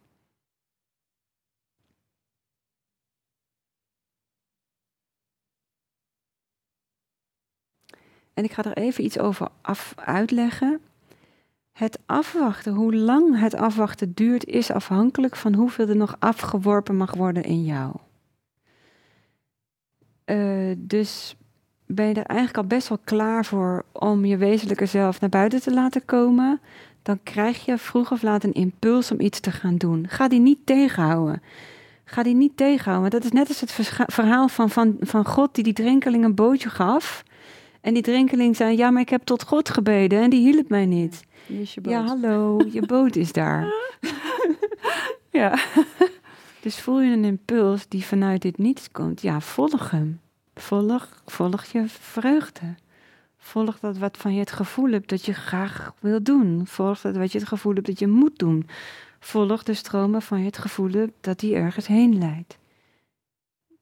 En 8.35 8.45
ik 8.45 8.53
ga 8.53 8.64
er 8.64 8.77
even 8.77 9.05
iets 9.05 9.18
over 9.18 9.49
af 9.61 9.93
uitleggen. 9.97 10.81
Het 11.73 11.99
afwachten, 12.07 12.75
hoe 12.75 12.95
lang 12.95 13.39
het 13.39 13.55
afwachten 13.55 14.12
duurt, 14.14 14.45
is 14.45 14.70
afhankelijk 14.70 15.37
van 15.37 15.55
hoeveel 15.55 15.89
er 15.89 15.97
nog 15.97 16.16
afgeworpen 16.18 16.97
mag 16.97 17.14
worden 17.14 17.43
in 17.43 17.64
jou. 17.64 17.95
Uh, 20.27 20.75
dus 20.79 21.37
ben 21.87 22.07
je 22.07 22.14
er 22.14 22.27
eigenlijk 22.27 22.59
al 22.59 22.77
best 22.77 22.89
wel 22.89 22.99
klaar 23.05 23.45
voor 23.45 23.85
om 23.93 24.25
je 24.25 24.37
wezenlijke 24.37 24.87
zelf 24.87 25.20
naar 25.20 25.31
buiten 25.31 25.62
te 25.62 25.73
laten 25.73 26.05
komen, 26.05 26.61
dan 27.03 27.20
krijg 27.23 27.64
je 27.64 27.79
vroeg 27.79 28.12
of 28.12 28.23
laat 28.23 28.45
een 28.45 28.53
impuls 28.53 29.11
om 29.11 29.20
iets 29.20 29.41
te 29.41 29.51
gaan 29.51 29.77
doen. 29.77 30.09
Ga 30.09 30.29
die 30.29 30.41
niet 30.41 30.59
tegenhouden. 30.64 31.43
Ga 32.05 32.23
die 32.23 32.35
niet 32.35 32.57
tegenhouden. 32.57 33.11
Dat 33.11 33.25
is 33.25 33.33
net 33.33 33.49
als 33.49 33.61
het 33.61 33.73
verhaal 34.07 34.49
van, 34.49 34.70
van, 34.70 34.97
van 35.01 35.25
God 35.25 35.55
die 35.55 35.64
die 35.64 35.73
drenkeling 35.73 36.25
een 36.25 36.35
bootje 36.35 36.68
gaf. 36.68 37.25
En 37.81 37.95
die 37.95 38.03
drenkeling 38.03 38.57
zei, 38.57 38.77
ja, 38.77 38.91
maar 38.91 39.03
ik 39.03 39.09
heb 39.09 39.23
tot 39.25 39.43
God 39.43 39.68
gebeden 39.68 40.23
en 40.23 40.31
die 40.31 40.41
hielp 40.41 40.68
mij 40.68 40.87
niet. 40.87 41.25
Ja, 41.82 42.05
hallo, 42.05 42.61
je 42.70 42.86
boot 42.93 43.16
is 43.16 43.32
daar. 43.32 43.72
ja. 45.30 45.59
Dus 46.61 46.80
voel 46.80 47.01
je 47.01 47.12
een 47.12 47.24
impuls 47.24 47.88
die 47.88 48.05
vanuit 48.05 48.43
dit 48.43 48.59
niets 48.59 48.90
komt, 48.90 49.22
ja, 49.22 49.40
volg 49.40 49.90
hem. 49.90 50.20
Volg, 50.55 51.22
volg 51.26 51.64
je 51.64 51.84
vreugde. 51.86 52.74
Volg 53.36 53.78
dat 53.78 53.99
wat 53.99 54.16
van 54.16 54.34
je 54.34 54.40
het 54.40 54.53
gevoel 54.53 54.90
hebt 54.90 55.09
dat 55.09 55.24
je 55.24 55.32
graag 55.32 55.95
wil 56.01 56.22
doen. 56.22 56.66
Volg 56.66 57.01
dat 57.01 57.16
wat 57.16 57.32
je 57.32 57.38
het 57.38 57.49
gevoel 57.49 57.74
hebt 57.74 57.86
dat 57.86 57.99
je 57.99 58.09
moet 58.09 58.38
doen. 58.38 58.68
Volg 59.20 59.62
de 59.62 59.74
stromen 59.74 60.22
van 60.22 60.38
je 60.38 60.45
het 60.45 60.59
gevoel 60.59 60.90
hebt 60.90 61.12
dat 61.20 61.38
die 61.38 61.55
ergens 61.55 61.86
heen 61.86 62.18
leidt. 62.18 62.59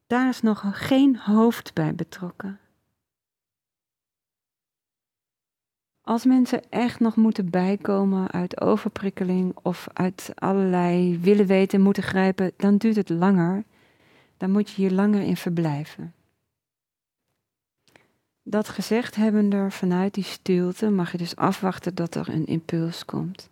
Daar 0.07 0.29
is 0.29 0.41
nog 0.41 0.63
geen 0.71 1.17
hoofd 1.17 1.73
bij 1.73 1.95
betrokken. 1.95 2.59
Als 6.11 6.25
mensen 6.25 6.69
echt 6.69 6.99
nog 6.99 7.15
moeten 7.15 7.49
bijkomen 7.49 8.31
uit 8.31 8.61
overprikkeling 8.61 9.55
of 9.61 9.87
uit 9.93 10.31
allerlei 10.35 11.19
willen 11.19 11.45
weten, 11.45 11.81
moeten 11.81 12.03
grijpen, 12.03 12.51
dan 12.57 12.77
duurt 12.77 12.95
het 12.95 13.09
langer. 13.09 13.63
Dan 14.37 14.51
moet 14.51 14.69
je 14.69 14.81
hier 14.81 14.91
langer 14.91 15.21
in 15.21 15.37
verblijven. 15.37 16.13
Dat 18.43 18.69
gezegd 18.69 19.15
hebbende, 19.15 19.71
vanuit 19.71 20.13
die 20.13 20.23
stilte 20.23 20.89
mag 20.89 21.11
je 21.11 21.17
dus 21.17 21.35
afwachten 21.35 21.95
dat 21.95 22.15
er 22.15 22.29
een 22.29 22.45
impuls 22.45 23.05
komt. 23.05 23.49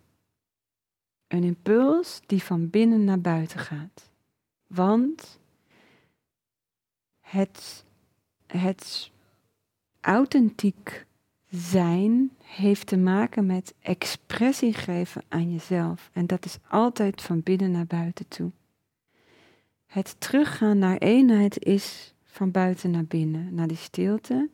Een 1.28 1.44
impuls 1.44 2.20
die 2.26 2.42
van 2.42 2.70
binnen 2.70 3.04
naar 3.04 3.20
buiten 3.20 3.58
gaat. 3.58 4.10
Want 4.66 5.38
het, 7.20 7.84
het 8.46 9.10
authentiek 10.00 11.08
zijn 11.50 12.30
heeft 12.44 12.86
te 12.86 12.96
maken 12.96 13.46
met 13.46 13.74
expressie 13.80 14.72
geven 14.72 15.22
aan 15.28 15.52
jezelf. 15.52 16.10
En 16.12 16.26
dat 16.26 16.44
is 16.44 16.58
altijd 16.68 17.22
van 17.22 17.42
binnen 17.42 17.70
naar 17.70 17.86
buiten 17.86 18.28
toe. 18.28 18.50
Het 19.86 20.16
teruggaan 20.18 20.78
naar 20.78 20.96
eenheid 20.96 21.64
is 21.64 22.14
van 22.24 22.50
buiten 22.50 22.90
naar 22.90 23.04
binnen, 23.04 23.54
naar 23.54 23.66
die 23.66 23.76
stilte. 23.76 24.48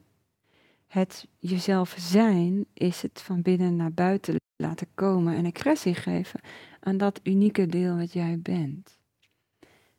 Het 0.87 1.27
jezelf 1.39 1.95
zijn 1.99 2.67
is 2.73 3.03
het 3.03 3.21
van 3.23 3.43
binnen 3.43 3.77
naar 3.77 3.93
buiten 3.93 4.37
laten 4.57 4.87
komen 4.95 5.37
en 5.37 5.45
expressie 5.45 5.95
geven 5.95 6.41
aan 6.81 6.97
dat 6.97 7.21
unieke 7.23 7.67
deel 7.67 7.97
wat 7.97 8.13
jij 8.13 8.39
bent. 8.43 8.99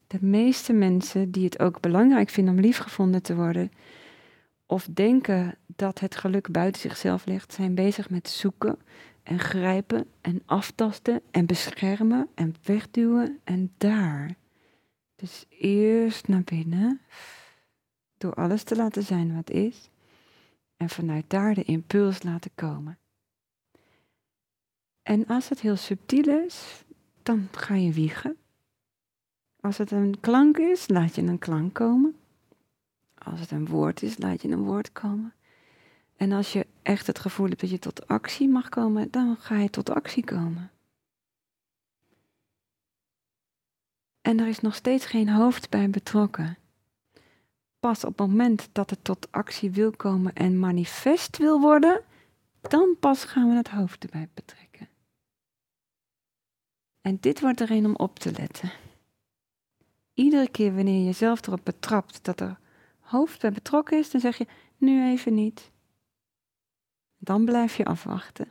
De 0.07 0.17
meeste 0.21 0.73
mensen 0.73 1.31
die 1.31 1.45
het 1.45 1.59
ook 1.59 1.79
belangrijk 1.79 2.29
vinden 2.29 2.53
om 2.53 2.59
liefgevonden 2.59 3.21
te 3.23 3.35
worden, 3.35 3.71
of 4.67 4.87
denken 4.93 5.57
dat 5.65 5.99
het 5.99 6.15
geluk 6.15 6.51
buiten 6.51 6.81
zichzelf 6.81 7.25
ligt, 7.25 7.53
zijn 7.53 7.75
bezig 7.75 8.09
met 8.09 8.29
zoeken 8.29 8.79
en 9.23 9.39
grijpen 9.39 10.07
en 10.21 10.41
aftasten 10.45 11.21
en 11.31 11.45
beschermen 11.45 12.27
en 12.35 12.55
wegduwen 12.63 13.39
en 13.43 13.73
daar. 13.77 14.35
Dus 15.15 15.45
eerst 15.49 16.27
naar 16.27 16.43
binnen, 16.43 17.01
door 18.17 18.33
alles 18.33 18.63
te 18.63 18.75
laten 18.75 19.03
zijn 19.03 19.35
wat 19.35 19.49
is, 19.49 19.89
en 20.77 20.89
vanuit 20.89 21.25
daar 21.27 21.53
de 21.53 21.63
impuls 21.63 22.23
laten 22.23 22.51
komen. 22.55 22.97
En 25.01 25.25
als 25.25 25.49
het 25.49 25.59
heel 25.59 25.75
subtiel 25.75 26.45
is, 26.45 26.83
dan 27.23 27.47
ga 27.51 27.75
je 27.75 27.91
wiegen. 27.91 28.37
Als 29.59 29.77
het 29.77 29.91
een 29.91 30.19
klank 30.19 30.57
is, 30.57 30.87
laat 30.87 31.15
je 31.15 31.21
een 31.21 31.39
klank 31.39 31.73
komen. 31.73 32.15
Als 33.31 33.39
het 33.39 33.51
een 33.51 33.67
woord 33.67 34.01
is, 34.01 34.17
laat 34.17 34.41
je 34.41 34.49
een 34.49 34.63
woord 34.63 34.91
komen. 34.91 35.33
En 36.15 36.31
als 36.31 36.53
je 36.53 36.67
echt 36.81 37.07
het 37.07 37.19
gevoel 37.19 37.47
hebt 37.47 37.59
dat 37.59 37.69
je 37.69 37.79
tot 37.79 38.07
actie 38.07 38.49
mag 38.49 38.69
komen, 38.69 39.11
dan 39.11 39.35
ga 39.39 39.57
je 39.57 39.69
tot 39.69 39.89
actie 39.89 40.23
komen. 40.23 40.71
En 44.21 44.39
er 44.39 44.47
is 44.47 44.59
nog 44.59 44.75
steeds 44.75 45.05
geen 45.05 45.29
hoofd 45.29 45.69
bij 45.69 45.89
betrokken. 45.89 46.57
Pas 47.79 48.03
op 48.03 48.17
het 48.17 48.27
moment 48.27 48.69
dat 48.71 48.89
het 48.89 49.03
tot 49.03 49.31
actie 49.31 49.71
wil 49.71 49.91
komen 49.91 50.33
en 50.33 50.59
manifest 50.59 51.37
wil 51.37 51.59
worden, 51.59 52.01
dan 52.61 52.95
pas 52.99 53.23
gaan 53.23 53.49
we 53.49 53.55
het 53.55 53.69
hoofd 53.69 54.03
erbij 54.03 54.29
betrekken. 54.33 54.87
En 57.01 57.17
dit 57.19 57.41
wordt 57.41 57.59
er 57.59 57.71
een 57.71 57.85
om 57.85 57.95
op 57.95 58.19
te 58.19 58.31
letten. 58.31 58.71
Iedere 60.13 60.49
keer 60.49 60.75
wanneer 60.75 60.99
je 60.99 61.05
jezelf 61.05 61.47
erop 61.47 61.61
betrapt 61.63 62.23
dat 62.23 62.39
er 62.39 62.59
hoofd 63.07 63.41
bij 63.41 63.51
betrokken 63.51 63.97
is, 63.97 64.11
dan 64.11 64.21
zeg 64.21 64.37
je 64.37 64.47
nu 64.77 65.11
even 65.11 65.33
niet. 65.33 65.71
Dan 67.17 67.45
blijf 67.45 67.77
je 67.77 67.85
afwachten. 67.85 68.47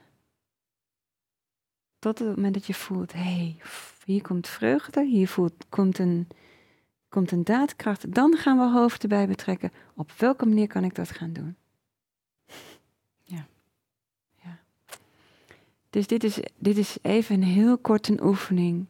Tot 1.98 2.18
het 2.18 2.28
moment 2.28 2.54
dat 2.54 2.66
je 2.66 2.74
voelt, 2.74 3.12
hé, 3.12 3.20
hey, 3.20 3.56
hier 4.04 4.22
komt 4.22 4.48
vreugde, 4.48 5.04
hier 5.04 5.28
voelt, 5.28 5.66
komt, 5.68 5.98
een, 5.98 6.28
komt 7.08 7.30
een 7.30 7.44
daadkracht. 7.44 8.14
Dan 8.14 8.36
gaan 8.36 8.58
we 8.58 8.78
hoofd 8.78 9.02
erbij 9.02 9.26
betrekken. 9.26 9.72
Op 9.94 10.12
welke 10.12 10.46
manier 10.46 10.66
kan 10.66 10.84
ik 10.84 10.94
dat 10.94 11.10
gaan 11.10 11.32
doen? 11.32 11.56
Ja. 13.28 13.46
ja. 14.42 14.58
Dus 15.90 16.06
dit 16.06 16.24
is, 16.24 16.40
dit 16.58 16.76
is 16.76 16.98
even 17.02 17.34
een 17.34 17.42
heel 17.42 17.78
korte 17.78 18.24
oefening 18.24 18.86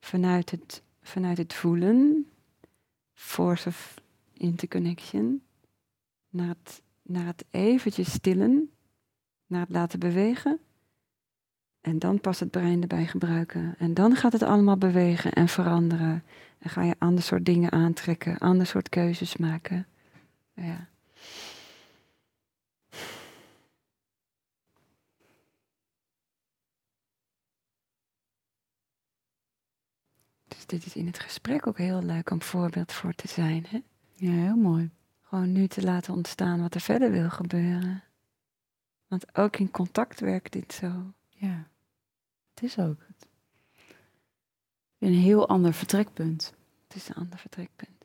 vanuit 0.00 0.50
het, 0.50 0.82
vanuit 1.02 1.38
het 1.38 1.54
voelen. 1.54 2.26
Of 3.38 3.94
interconnection. 4.42 5.42
Naar 6.28 6.48
het, 6.48 6.82
naar 7.02 7.26
het 7.26 7.44
eventjes 7.50 8.12
stillen 8.12 8.70
naar 9.52 9.60
het 9.60 9.70
laten 9.70 9.98
bewegen. 9.98 10.60
En 11.80 11.98
dan 11.98 12.20
pas 12.20 12.40
het 12.40 12.50
brein 12.50 12.80
erbij 12.80 13.06
gebruiken. 13.06 13.74
En 13.78 13.94
dan 13.94 14.16
gaat 14.16 14.32
het 14.32 14.42
allemaal 14.42 14.76
bewegen 14.76 15.32
en 15.32 15.48
veranderen. 15.48 16.24
En 16.58 16.70
ga 16.70 16.82
je 16.82 16.94
ander 16.98 17.22
soort 17.22 17.44
dingen 17.44 17.72
aantrekken, 17.72 18.38
ander 18.38 18.66
soort 18.66 18.88
keuzes 18.88 19.36
maken. 19.36 19.86
Ja. 20.54 20.88
Dus 30.48 30.66
dit 30.66 30.86
is 30.86 30.96
in 30.96 31.06
het 31.06 31.18
gesprek 31.18 31.66
ook 31.66 31.78
heel 31.78 32.02
leuk 32.02 32.30
om 32.30 32.42
voorbeeld 32.42 32.92
voor 32.92 33.14
te 33.14 33.28
zijn. 33.28 33.66
Hè? 33.68 33.82
Ja, 34.22 34.30
heel 34.30 34.56
mooi. 34.56 34.90
Gewoon 35.22 35.52
nu 35.52 35.66
te 35.66 35.82
laten 35.82 36.14
ontstaan 36.14 36.60
wat 36.60 36.74
er 36.74 36.80
verder 36.80 37.10
wil 37.10 37.30
gebeuren. 37.30 38.02
Want 39.08 39.36
ook 39.36 39.56
in 39.56 39.70
contact 39.70 40.20
werkt 40.20 40.52
dit 40.52 40.72
zo. 40.72 40.92
Ja, 41.28 41.66
het 42.54 42.62
is 42.62 42.78
ook. 42.78 42.96
Een 44.98 45.14
heel 45.14 45.48
ander 45.48 45.72
vertrekpunt. 45.72 46.54
Het 46.88 46.96
is 46.96 47.08
een 47.08 47.14
ander 47.14 47.38
vertrekpunt. 47.38 48.04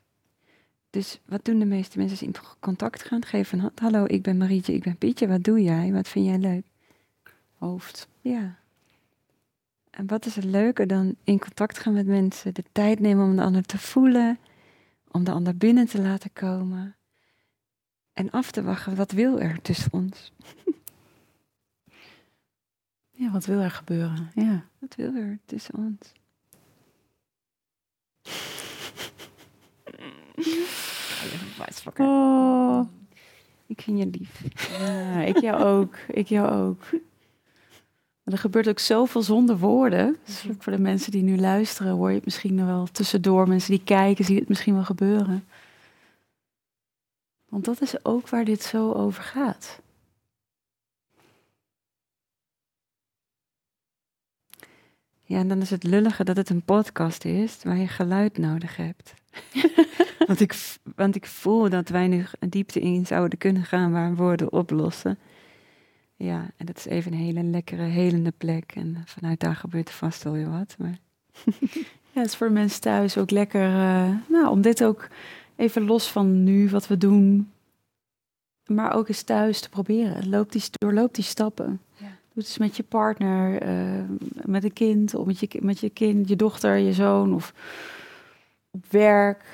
Dus 0.90 1.20
wat 1.24 1.44
doen 1.44 1.58
de 1.58 1.64
meeste 1.64 1.98
mensen 1.98 2.18
als 2.18 2.26
in 2.26 2.56
contact 2.60 3.02
gaan? 3.02 3.24
Geven 3.24 3.58
een 3.58 3.64
hand. 3.64 3.80
Hallo, 3.80 4.04
ik 4.06 4.22
ben 4.22 4.36
Marietje, 4.36 4.74
ik 4.74 4.82
ben 4.82 4.96
Pietje. 4.96 5.28
Wat 5.28 5.44
doe 5.44 5.62
jij? 5.62 5.92
Wat 5.92 6.08
vind 6.08 6.26
jij 6.26 6.38
leuk? 6.38 6.66
Hoofd. 7.58 8.08
Ja. 8.20 8.58
En 9.90 10.06
wat 10.06 10.26
is 10.26 10.36
het 10.36 10.44
leuker 10.44 10.86
dan 10.86 11.16
in 11.24 11.38
contact 11.38 11.78
gaan 11.78 11.92
met 11.92 12.06
mensen, 12.06 12.54
de 12.54 12.64
tijd 12.72 13.00
nemen 13.00 13.24
om 13.24 13.36
de 13.36 13.42
ander 13.42 13.62
te 13.62 13.78
voelen, 13.78 14.38
om 15.10 15.24
de 15.24 15.30
ander 15.30 15.56
binnen 15.56 15.86
te 15.86 16.00
laten 16.00 16.32
komen 16.32 16.96
en 18.12 18.30
af 18.30 18.50
te 18.50 18.62
wachten, 18.62 18.96
wat 18.96 19.10
wil 19.12 19.40
er 19.40 19.62
tussen 19.62 19.92
ons? 19.92 20.32
Ja, 23.10 23.30
wat 23.30 23.44
wil 23.46 23.58
er 23.60 23.70
gebeuren? 23.70 24.30
Ja. 24.34 24.64
Wat 24.78 24.94
wil 24.94 25.14
er 25.14 25.38
tussen 25.44 25.74
ons? 25.74 26.12
Oh, 32.00 32.88
Ik 33.66 33.80
vind 33.80 33.98
je 33.98 34.06
lief. 34.06 34.42
ja, 34.78 35.20
ik 35.22 35.40
jou 35.40 35.62
ook. 35.64 35.96
Ik 36.08 36.26
jou 36.28 36.48
ook. 36.50 36.82
Maar 38.28 38.36
er 38.36 38.42
gebeurt 38.42 38.68
ook 38.68 38.78
zoveel 38.78 39.22
zonder 39.22 39.58
woorden. 39.58 40.16
Dus 40.24 40.46
voor 40.58 40.72
de 40.72 40.78
mensen 40.78 41.12
die 41.12 41.22
nu 41.22 41.38
luisteren, 41.38 41.92
hoor 41.92 42.08
je 42.08 42.14
het 42.14 42.24
misschien 42.24 42.54
nog 42.54 42.66
wel 42.66 42.86
tussendoor. 42.92 43.48
Mensen 43.48 43.70
die 43.70 43.84
kijken, 43.84 44.24
zien 44.24 44.38
het 44.38 44.48
misschien 44.48 44.74
wel 44.74 44.84
gebeuren. 44.84 45.48
Want 47.48 47.64
dat 47.64 47.80
is 47.80 48.04
ook 48.04 48.28
waar 48.28 48.44
dit 48.44 48.62
zo 48.62 48.92
over 48.92 49.22
gaat. 49.22 49.80
Ja, 55.22 55.38
en 55.38 55.48
dan 55.48 55.60
is 55.60 55.70
het 55.70 55.82
lullige 55.82 56.24
dat 56.24 56.36
het 56.36 56.50
een 56.50 56.62
podcast 56.62 57.24
is 57.24 57.62
waar 57.62 57.78
je 57.78 57.88
geluid 57.88 58.38
nodig 58.38 58.76
hebt. 58.76 59.14
want, 60.26 60.40
ik, 60.40 60.78
want 60.94 61.16
ik 61.16 61.26
voel 61.26 61.68
dat 61.68 61.88
wij 61.88 62.08
nu 62.08 62.24
een 62.38 62.50
diepte 62.50 62.80
in 62.80 63.06
zouden 63.06 63.38
kunnen 63.38 63.64
gaan 63.64 63.92
waar 63.92 64.14
woorden 64.14 64.52
oplossen. 64.52 65.18
Ja, 66.18 66.50
en 66.56 66.66
dat 66.66 66.76
is 66.76 66.86
even 66.86 67.12
een 67.12 67.18
hele 67.18 67.42
lekkere, 67.42 67.82
helende 67.82 68.32
plek. 68.36 68.72
En 68.74 69.02
vanuit 69.04 69.40
daar 69.40 69.56
gebeurt 69.56 69.88
er 69.88 69.94
vast 69.94 70.22
wel 70.22 70.32
weer 70.32 70.50
wat. 70.50 70.76
Maar 70.78 70.98
Ja, 72.18 72.24
het 72.24 72.32
is 72.32 72.36
voor 72.36 72.52
mensen 72.52 72.80
thuis 72.80 73.18
ook 73.18 73.30
lekker 73.30 73.66
eh, 73.66 74.10
nou, 74.28 74.48
om 74.48 74.60
dit 74.60 74.84
ook 74.84 75.08
even 75.56 75.84
los 75.84 76.10
van 76.10 76.44
nu, 76.44 76.68
wat 76.68 76.86
we 76.86 76.98
doen. 76.98 77.50
Maar 78.66 78.94
ook 78.94 79.08
eens 79.08 79.22
thuis 79.22 79.60
te 79.60 79.68
proberen. 79.68 80.28
Loop 80.28 80.52
die, 80.52 80.62
doorloop 80.70 81.14
die 81.14 81.24
stappen. 81.24 81.80
Ja. 81.94 82.06
Doe 82.06 82.10
het 82.34 82.46
eens 82.46 82.58
met 82.58 82.76
je 82.76 82.82
partner, 82.82 83.62
eh, 83.62 84.04
met 84.44 84.64
een 84.64 84.72
kind, 84.72 85.14
of 85.14 85.26
met 85.26 85.40
je, 85.40 85.48
met 85.60 85.80
je 85.80 85.90
kind, 85.90 86.28
je 86.28 86.36
dochter, 86.36 86.76
je 86.76 86.92
zoon, 86.92 87.34
of 87.34 87.54
op 88.70 88.84
werk. 88.90 89.44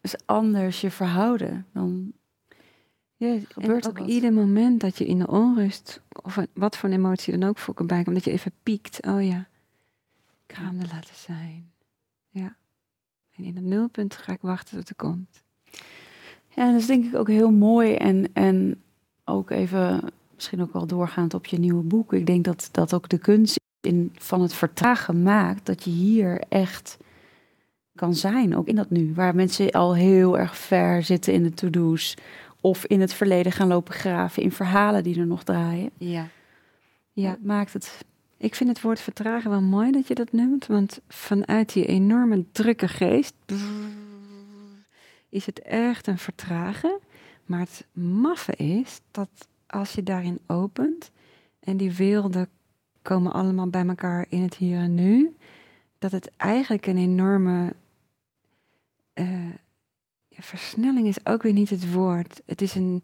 is 0.00 0.14
anders 0.24 0.80
je 0.80 0.90
verhouden. 0.90 1.66
Dan 1.72 2.12
ja, 3.16 3.38
Gebeurt 3.48 3.84
en 3.84 3.90
ook 3.90 3.98
wat? 3.98 4.08
ieder 4.08 4.32
moment 4.32 4.80
dat 4.80 4.98
je 4.98 5.06
in 5.06 5.18
de 5.18 5.26
onrust, 5.26 6.00
of 6.22 6.38
wat 6.54 6.76
voor 6.76 6.88
een 6.88 6.94
emotie 6.94 7.38
dan 7.38 7.48
ook 7.48 7.58
voor 7.58 7.74
kan 7.74 7.86
bij 7.86 8.02
komt, 8.02 8.16
dat 8.16 8.24
je 8.24 8.30
even 8.30 8.52
piekt. 8.62 9.06
Oh 9.06 9.24
ja, 9.24 9.48
ik 10.46 10.54
ga 10.54 10.62
hem 10.62 10.80
er 10.80 10.88
laten 10.92 11.14
zijn. 11.14 11.70
Ja. 12.28 12.56
En 13.36 13.44
in 13.44 13.56
het 13.56 13.64
nulpunt 13.64 14.16
ga 14.16 14.32
ik 14.32 14.40
wachten 14.40 14.76
tot 14.76 14.88
er 14.88 14.94
komt. 14.94 15.42
Ja, 16.48 16.70
dat 16.70 16.80
is 16.80 16.86
denk 16.86 17.04
ik 17.04 17.14
ook 17.14 17.28
heel 17.28 17.50
mooi. 17.50 17.94
En, 17.94 18.32
en 18.32 18.82
ook 19.24 19.50
even, 19.50 20.02
misschien 20.34 20.62
ook 20.62 20.72
wel 20.72 20.86
doorgaand 20.86 21.34
op 21.34 21.46
je 21.46 21.58
nieuwe 21.58 21.82
boek. 21.82 22.12
Ik 22.12 22.26
denk 22.26 22.44
dat, 22.44 22.68
dat 22.72 22.94
ook 22.94 23.08
de 23.08 23.18
kunst 23.18 23.60
in, 23.80 24.12
van 24.18 24.42
het 24.42 24.52
vertragen 24.52 25.22
maakt 25.22 25.66
dat 25.66 25.84
je 25.84 25.90
hier 25.90 26.40
echt 26.48 26.98
kan 27.94 28.14
zijn. 28.14 28.56
Ook 28.56 28.66
in 28.66 28.76
dat 28.76 28.90
nu, 28.90 29.14
waar 29.14 29.34
mensen 29.34 29.70
al 29.70 29.94
heel 29.94 30.38
erg 30.38 30.56
ver 30.56 31.02
zitten 31.02 31.32
in 31.32 31.42
de 31.42 31.54
to-do's. 31.54 32.16
Of 32.66 32.86
in 32.86 33.00
het 33.00 33.14
verleden 33.14 33.52
gaan 33.52 33.68
lopen 33.68 33.94
graven 33.94 34.42
in 34.42 34.52
verhalen 34.52 35.02
die 35.02 35.20
er 35.20 35.26
nog 35.26 35.42
draaien. 35.42 35.90
Ja. 35.98 36.28
Ja, 37.12 37.36
maakt 37.40 37.72
het. 37.72 38.04
ik 38.36 38.54
vind 38.54 38.68
het 38.68 38.80
woord 38.80 39.00
vertragen 39.00 39.50
wel 39.50 39.60
mooi 39.60 39.90
dat 39.92 40.08
je 40.08 40.14
dat 40.14 40.32
noemt, 40.32 40.66
want 40.66 41.00
vanuit 41.08 41.72
die 41.72 41.86
enorme 41.86 42.44
drukke 42.52 42.88
geest 42.88 43.34
is 45.28 45.46
het 45.46 45.60
echt 45.62 46.06
een 46.06 46.18
vertragen. 46.18 46.98
Maar 47.44 47.60
het 47.60 47.86
maffe 47.92 48.52
is 48.52 49.00
dat 49.10 49.48
als 49.66 49.92
je 49.92 50.02
daarin 50.02 50.38
opent 50.46 51.10
en 51.60 51.76
die 51.76 51.92
werelden 51.92 52.48
komen 53.02 53.32
allemaal 53.32 53.68
bij 53.68 53.86
elkaar 53.86 54.26
in 54.28 54.42
het 54.42 54.54
hier 54.54 54.78
en 54.78 54.94
nu, 54.94 55.36
dat 55.98 56.12
het 56.12 56.30
eigenlijk 56.36 56.86
een 56.86 56.98
enorme 56.98 57.72
eh, 59.12 59.26
ja, 60.36 60.42
versnelling 60.42 61.06
is 61.06 61.26
ook 61.26 61.42
weer 61.42 61.52
niet 61.52 61.70
het 61.70 61.92
woord. 61.92 62.42
Het 62.46 62.62
is 62.62 62.74
een, 62.74 63.02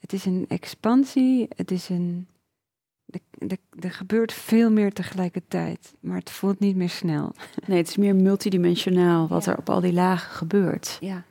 het 0.00 0.12
is 0.12 0.24
een 0.24 0.44
expansie, 0.48 1.48
het 1.56 1.70
is 1.70 1.88
een. 1.88 2.26
Er, 3.80 3.90
gebeurt 3.90 4.32
veel 4.32 4.70
meer 4.70 4.92
tegelijkertijd, 4.92 5.94
maar 6.00 6.18
het 6.18 6.30
voelt 6.30 6.58
niet 6.58 6.76
meer 6.76 6.88
snel. 6.88 7.34
Nee, 7.66 7.78
het 7.78 7.88
is 7.88 7.96
meer 7.96 8.16
multidimensionaal 8.16 9.28
wat 9.28 9.44
Ja. 9.44 9.52
er 9.52 9.58
op 9.58 9.70
al 9.70 9.80
die 9.80 9.92
lagen 9.92 10.30
gebeurt. 10.30 10.96
Ja. 11.00 11.24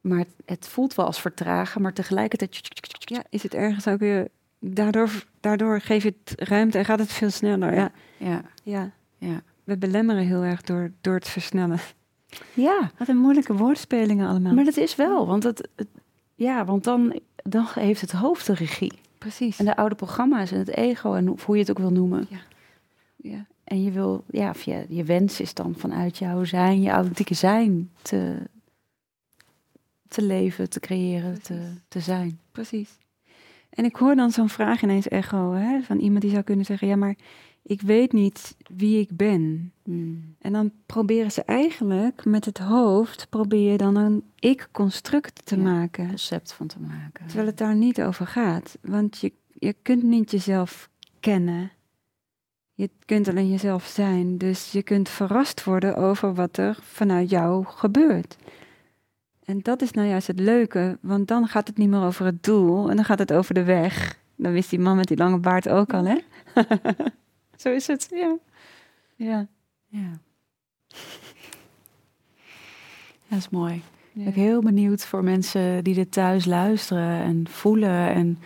Maar 0.00 0.18
het, 0.18 0.34
het 0.44 0.68
voelt 0.68 0.94
wel 0.94 1.06
als 1.06 1.20
vertragen, 1.20 1.82
maar 1.82 1.92
tegelijkertijd... 1.92 2.60
ja, 2.98 3.24
is 3.30 3.42
het 3.42 3.54
ergens 3.54 3.86
ook 3.88 3.98
weer. 3.98 4.28
Daardoor, 4.60 5.24
daardoor 5.40 5.80
geef 5.80 6.02
je 6.02 6.14
het 6.24 6.40
ruimte 6.48 6.78
en 6.78 6.84
gaat 6.84 6.98
het 6.98 7.12
veel 7.12 7.30
sneller. 7.30 7.74
Ja, 7.74 7.92
Ja, 8.18 8.42
ja. 8.62 8.92
ja. 9.18 9.42
We 9.64 9.76
belemmeren 9.78 10.26
heel 10.26 10.42
erg 10.42 10.62
door, 10.62 10.92
door 11.00 11.14
het 11.14 11.28
versnellen. 11.28 11.78
Ja 12.54 12.90
Wat 12.98 13.08
een 13.08 13.16
moeilijke 13.18 13.54
woordspelingen 13.56 14.28
allemaal. 14.28 14.54
Maar 14.54 14.64
dat 14.64 14.76
is 14.76 14.96
wel, 14.96 15.26
want, 15.26 15.42
het, 15.42 15.68
het- 15.76 15.88
ja, 16.34 16.64
want 16.64 16.84
dan, 16.84 17.20
dan 17.36 17.66
heeft 17.74 18.00
het 18.00 18.12
hoofd 18.12 18.46
de 18.46 18.54
regie. 18.54 18.92
Precies. 19.18 19.58
En 19.58 19.64
de 19.64 19.76
oude 19.76 19.94
programma's 19.94 20.52
en 20.52 20.58
het 20.58 20.68
ego 20.76 21.14
en 21.14 21.26
hoe 21.26 21.38
hoe 21.44 21.54
je 21.54 21.60
het 21.60 21.70
ook 21.70 21.78
wil 21.78 21.92
noemen. 21.92 22.26
ja. 23.16 23.46
En 23.64 23.82
je 23.82 23.90
wil, 23.90 24.24
ja, 24.30 24.50
of 24.50 24.62
je, 24.62 24.86
je 24.88 25.04
wens 25.04 25.40
is 25.40 25.54
dan 25.54 25.74
vanuit 25.76 26.18
jouw 26.18 26.44
zijn, 26.44 26.82
je 26.82 26.90
authentieke 26.90 27.34
zijn 27.34 27.90
te, 28.02 28.36
te 30.08 30.22
leven, 30.22 30.70
te 30.70 30.80
creëren, 30.80 31.42
te, 31.42 31.60
te 31.88 32.00
zijn. 32.00 32.38
Precies. 32.52 32.98
En 33.70 33.84
ik 33.84 33.96
hoor 33.96 34.14
dan 34.16 34.30
zo'n 34.30 34.48
vraag 34.48 34.82
ineens 34.82 35.08
echo 35.08 35.52
hè, 35.52 35.80
van 35.82 35.98
iemand 35.98 36.22
die 36.22 36.30
zou 36.30 36.42
kunnen 36.42 36.64
zeggen: 36.64 36.88
Ja, 36.88 36.96
maar 36.96 37.16
ik 37.66 37.80
weet 37.82 38.12
niet 38.12 38.56
wie 38.76 39.00
ik 39.00 39.16
ben. 39.16 39.72
Hmm. 39.82 40.34
En 40.38 40.52
dan 40.52 40.72
proberen 40.86 41.30
ze 41.32 41.42
eigenlijk 41.42 42.24
met 42.24 42.44
het 42.44 42.58
hoofd, 42.58 43.26
probeer 43.30 43.72
je 43.72 43.78
dan 43.78 43.96
een 43.96 44.24
ik-construct 44.38 45.46
te 45.46 45.56
Ja. 45.56 45.62
maken. 45.62 46.08
Concept 46.08 46.52
van 46.52 46.66
te 46.66 46.80
maken. 46.80 47.26
Terwijl 47.26 47.46
het 47.46 47.58
daar 47.58 47.74
niet 47.76 48.02
over 48.02 48.26
gaat. 48.26 48.78
Want 48.82 49.18
je, 49.18 49.32
je 49.58 49.74
kunt 49.82 50.02
niet 50.02 50.30
jezelf 50.30 50.90
kennen. 51.20 51.70
Je 52.74 52.90
kunt 53.04 53.28
alleen 53.28 53.50
jezelf 53.50 53.84
zijn. 53.84 54.38
Dus 54.38 54.72
je 54.72 54.82
kunt 54.82 55.08
verrast 55.08 55.64
worden 55.64 55.96
over 55.96 56.34
wat 56.34 56.56
er 56.56 56.78
vanuit 56.82 57.30
jou 57.30 57.64
gebeurt. 57.64 58.36
En 59.44 59.60
dat 59.62 59.82
is 59.82 59.90
nou 59.90 60.08
juist 60.08 60.26
het 60.26 60.40
leuke, 60.40 60.98
want 61.00 61.28
dan 61.28 61.46
gaat 61.48 61.68
het 61.68 61.76
niet 61.76 61.88
meer 61.88 62.02
over 62.02 62.24
het 62.24 62.42
doel 62.42 62.90
en 62.90 62.96
dan 62.96 63.04
gaat 63.04 63.18
het 63.18 63.32
over 63.32 63.54
de 63.54 63.64
weg. 63.64 64.18
Dan 64.36 64.52
wist 64.52 64.70
die 64.70 64.78
man 64.78 64.96
met 64.96 65.06
die 65.08 65.16
lange 65.16 65.38
baard 65.38 65.68
ook 65.68 65.92
al, 65.94 66.04
hè? 66.04 66.16
Zo 67.56 67.72
is 67.72 67.86
het, 67.86 68.08
ja. 68.10 68.36
Ja. 69.16 69.46
Ja, 69.88 70.18
dat 73.28 73.38
is 73.38 73.48
mooi. 73.48 73.82
ja. 74.12 74.22
ben 74.24 74.26
ik 74.26 74.34
heel 74.34 74.60
benieuwd 74.60 75.06
voor 75.06 75.24
mensen 75.24 75.84
die 75.84 75.94
dit 75.94 76.12
thuis 76.12 76.44
luisteren 76.44 77.22
en 77.22 77.48
voelen. 77.48 78.08
En 78.14 78.38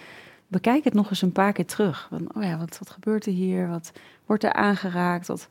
bekijk 0.47 0.85
het 0.85 0.95
nog 0.95 1.11
eens 1.11 1.23
een 1.23 1.33
paar 1.33 1.53
keer 1.53 1.67
terug. 1.67 2.07
Van, 2.09 2.35
oh 2.35 2.43
ja, 2.43 2.59
wat, 2.59 2.79
wat 2.79 2.91
gebeurt 2.91 3.27
er 3.27 3.33
hier? 3.33 3.69
Wat 3.69 3.93
wordt 4.27 4.45
er 4.45 4.53
aangeraakt? 4.53 5.27
Wat, 5.27 5.47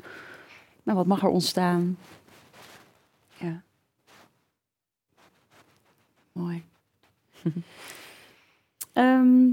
nou, 0.83 0.97
wat 0.97 1.07
mag 1.07 1.21
er 1.23 1.29
ontstaan? 1.29 1.97
ja. 3.37 3.61
Mooi. 6.31 6.63
Ehm, 8.93 9.47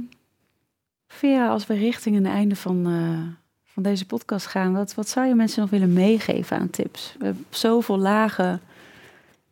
Vera, 1.06 1.48
als 1.48 1.66
we 1.66 1.74
richting 1.74 2.16
een 2.16 2.26
einde 2.26 2.56
van, 2.56 2.86
eh, 2.86 3.45
van 3.76 3.84
deze 3.84 4.06
podcast 4.06 4.46
gaan, 4.46 4.72
wat, 4.72 4.94
wat 4.94 5.08
zou 5.08 5.26
je 5.26 5.34
mensen 5.34 5.60
nog 5.60 5.70
willen 5.70 5.92
meegeven 5.92 6.58
aan 6.58 6.70
tips? 6.70 7.14
We 7.18 7.24
hebben 7.24 7.46
zoveel 7.50 7.98
lagen, 7.98 8.60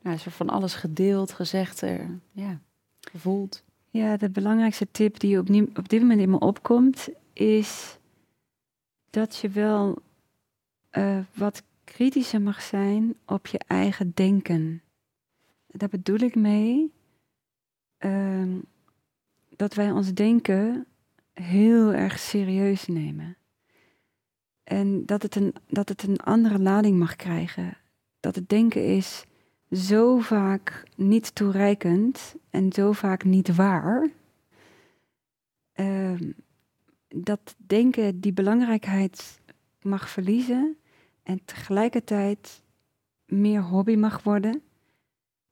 nou, 0.03 0.17
zo 0.17 0.31
van 0.31 0.49
alles 0.49 0.75
gedeeld, 0.75 1.33
gezegd, 1.33 1.81
er, 1.81 2.07
ja, 2.33 2.61
gevoeld. 3.01 3.63
Ja, 3.91 4.17
de 4.17 4.31
belangrijkste 4.31 4.87
tip 4.91 5.19
die 5.19 5.39
op, 5.39 5.49
op 5.75 5.89
dit 5.89 6.01
moment 6.01 6.21
in 6.21 6.31
me 6.31 6.39
opkomt, 6.39 7.09
is 7.33 7.99
dat 9.11 9.37
je 9.37 9.49
wel 9.49 9.99
uh, 10.93 11.19
wat 11.35 11.63
kritischer 11.85 12.43
mag 12.43 12.63
zijn 12.63 13.15
op 13.27 13.47
je 13.47 13.61
eigen 13.67 14.13
denken. 14.15 14.83
Daar 15.67 15.89
bedoel 15.89 16.19
ik 16.19 16.35
mee 16.35 16.93
uh, 17.99 18.57
dat 19.57 19.75
wij 19.75 19.91
ons 19.91 20.15
denken 20.15 20.87
heel 21.33 21.93
erg 21.93 22.19
serieus 22.19 22.87
nemen. 22.87 23.37
En 24.65 25.07
dat 25.07 25.23
het, 25.23 25.37
een, 25.37 25.55
dat 25.69 25.89
het 25.89 26.03
een 26.03 26.21
andere 26.21 26.59
lading 26.59 26.99
mag 26.99 27.17
krijgen. 27.17 27.77
Dat 28.21 28.35
het 28.35 28.49
denken 28.49 28.87
is 28.87 29.25
zo 29.71 30.19
vaak 30.19 30.85
niet 30.97 31.35
toereikend 31.35 32.35
en 32.51 32.73
zo 32.73 32.93
vaak 32.93 33.25
niet 33.25 33.55
waar. 33.55 34.09
Uh, 35.75 36.21
dat 37.09 37.55
denken 37.57 38.21
die 38.21 38.33
belangrijkheid 38.33 39.41
mag 39.83 40.09
verliezen 40.09 40.77
en 41.23 41.45
tegelijkertijd 41.45 42.63
meer 43.27 43.63
hobby 43.63 43.97
mag 43.97 44.23
worden 44.23 44.63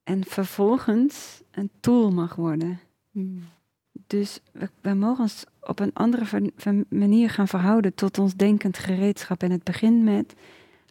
en 0.03 0.25
vervolgens 0.25 1.43
een 1.51 1.71
tool 1.81 2.11
mag 2.11 2.35
worden. 2.35 2.81
Hmm. 3.11 3.43
Dus 4.13 4.41
we, 4.53 4.69
we, 4.81 4.95
mogen 4.95 5.23
ons 5.23 5.45
op 5.61 5.79
een 5.79 5.95
andere 5.95 6.53
manier 6.89 7.31
gaan 7.31 7.49
verhouden 7.49 7.95
tot 7.95 8.19
ons 8.19 8.35
denkend 8.35 8.79
gereedschap. 8.79 9.43
En 9.43 9.51
het 9.51 9.65
begint 9.65 10.03
met 10.03 10.35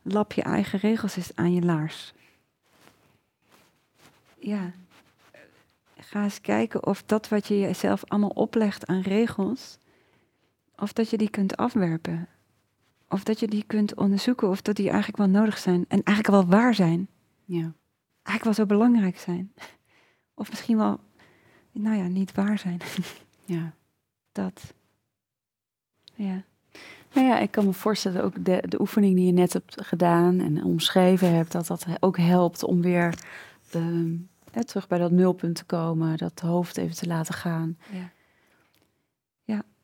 lap 0.01 0.32
je 0.32 0.41
eigen 0.41 0.80
regels 0.80 1.15
eens 1.15 1.36
aan 1.36 1.53
je 1.53 1.61
laars. 1.61 2.13
Ja, 4.39 4.72
ga 5.97 6.24
eens 6.24 6.41
kijken 6.41 6.86
of 6.86 7.03
dat 7.03 7.30
wat 7.30 7.47
je 7.47 7.59
jezelf 7.59 8.03
allemaal 8.07 8.30
oplegt 8.30 8.88
aan 8.88 9.01
regels, 9.01 9.78
of 10.76 10.93
dat 10.93 11.09
je 11.09 11.17
die 11.17 11.30
kunt 11.30 11.57
afwerpen. 11.57 12.28
Of 13.09 13.24
dat 13.24 13.39
je 13.39 13.47
die 13.47 13.63
kunt 13.67 13.95
onderzoeken 13.95 14.49
of 14.49 14.61
dat 14.61 14.76
die 14.76 14.89
eigenlijk 14.89 15.17
wel 15.17 15.41
nodig 15.41 15.57
zijn. 15.57 15.86
En 15.88 16.03
eigenlijk 16.03 16.28
wel 16.28 16.59
waar 16.59 16.74
zijn. 16.74 17.07
Ja. 17.45 17.74
Eigenlijk 18.24 18.43
wel 18.43 18.53
zo 18.53 18.65
belangrijk 18.65 19.17
zijn. 19.17 19.53
Of 20.34 20.49
misschien 20.49 20.78
wel, 20.78 20.99
nou 21.72 21.97
ja, 21.97 22.07
niet 22.07 22.32
waar 22.32 22.59
zijn. 22.59 22.82
Ja. 23.45 23.74
Dat. 24.32 24.74
Ja. 26.13 26.43
Nou 27.13 27.28
ja, 27.28 27.39
ik 27.39 27.51
kan 27.51 27.65
me 27.65 27.74
voorstellen 27.74 28.24
ook 28.24 28.45
de, 28.45 28.63
de 28.67 28.82
oefening 28.82 29.15
die 29.15 29.26
je 29.26 29.32
net 29.32 29.53
hebt 29.53 29.86
gedaan 29.86 30.39
en 30.39 30.63
omschreven 30.63 31.34
hebt, 31.34 31.51
dat 31.51 31.67
dat 31.67 31.86
ook 31.99 32.17
helpt 32.17 32.63
om 32.63 32.82
weer 32.82 33.13
uh, 33.76 34.61
terug 34.65 34.88
bij 34.88 34.97
dat 34.97 35.11
nulpunt 35.11 35.55
te 35.55 35.63
komen, 35.63 36.17
dat 36.17 36.39
hoofd 36.39 36.78
even 36.78 36.95
te 36.95 37.07
laten 37.07 37.34
gaan. 37.34 37.78
Ja. 37.91 38.11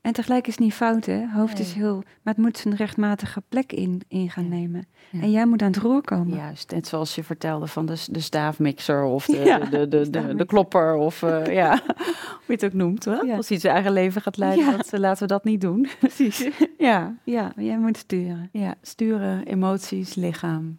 En 0.07 0.13
tegelijk 0.13 0.47
is 0.47 0.53
het 0.53 0.63
niet 0.63 0.73
fout, 0.73 1.05
hè? 1.05 1.25
Hoofd 1.33 1.59
is 1.59 1.73
heel... 1.73 1.95
Maar 1.95 2.33
het 2.33 2.37
moet 2.37 2.57
zijn 2.57 2.75
rechtmatige 2.75 3.41
plek 3.49 3.71
in, 3.71 4.01
in 4.07 4.29
gaan 4.29 4.49
nemen. 4.49 4.87
En 5.11 5.31
jij 5.31 5.45
moet 5.45 5.61
aan 5.61 5.71
het 5.71 5.77
roer 5.77 6.01
komen. 6.01 6.37
Juist, 6.37 6.71
net 6.71 6.87
zoals 6.87 7.15
je 7.15 7.23
vertelde 7.23 7.67
van 7.67 7.85
de, 7.85 8.03
de 8.11 8.19
staafmixer 8.19 9.03
of 9.03 9.25
de, 9.25 9.67
de, 9.69 9.87
de, 9.87 10.09
de, 10.09 10.35
de, 10.35 10.45
klopper 10.45 10.95
of 10.95 11.21
uh, 11.21 11.45
ja, 11.45 11.81
hoe 12.45 12.45
je 12.45 12.53
het 12.53 12.65
ook 12.65 12.73
noemt. 12.73 13.05
Hè? 13.05 13.35
Als 13.35 13.49
hij 13.49 13.59
zijn 13.59 13.73
eigen 13.73 13.91
leven 13.91 14.21
gaat 14.21 14.37
leiden, 14.37 14.77
dat, 14.77 14.91
laten 14.91 15.21
we 15.21 15.27
dat 15.27 15.43
niet 15.43 15.61
doen. 15.61 15.87
Precies. 15.99 16.49
ja. 16.77 17.15
ja, 17.23 17.51
jij 17.55 17.77
moet 17.77 17.97
sturen. 17.97 18.49
Ja, 18.51 18.75
sturen, 18.81 19.45
emoties, 19.45 20.15
lichaam 20.15 20.77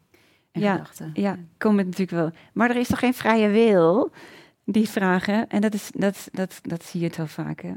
en 0.52 0.60
ja, 0.60 0.72
gedachten. 0.72 1.10
Ja, 1.14 1.36
kom 1.58 1.76
het 1.76 1.86
natuurlijk 1.86 2.18
wel. 2.18 2.30
Maar 2.52 2.70
er 2.70 2.76
is 2.76 2.88
toch 2.88 2.98
geen 2.98 3.14
vrije 3.14 3.48
wil? 3.48 4.10
Die 4.64 4.88
vragen. 4.88 5.48
En 5.48 5.60
dat, 5.60 5.74
is, 5.74 5.90
dat, 5.94 6.28
dat, 6.32 6.60
dat 6.62 6.84
zie 6.84 7.00
je 7.00 7.10
zo 7.14 7.24
vaak, 7.24 7.60
hè? 7.60 7.72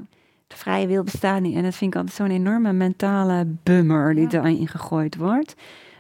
De 0.52 0.58
vrije 0.58 0.88
wil 0.88 1.04
bestaat 1.04 1.42
niet. 1.42 1.56
En 1.56 1.64
dat 1.64 1.76
vind 1.76 1.94
ik 1.94 2.00
altijd 2.00 2.16
zo'n 2.16 2.30
enorme 2.30 2.74
mentale 2.74 3.46
bummer 3.64 4.16
die 4.16 4.28
ja. 4.30 4.40
erin 4.40 4.68
gegooid 4.68 5.16
wordt. 5.16 5.56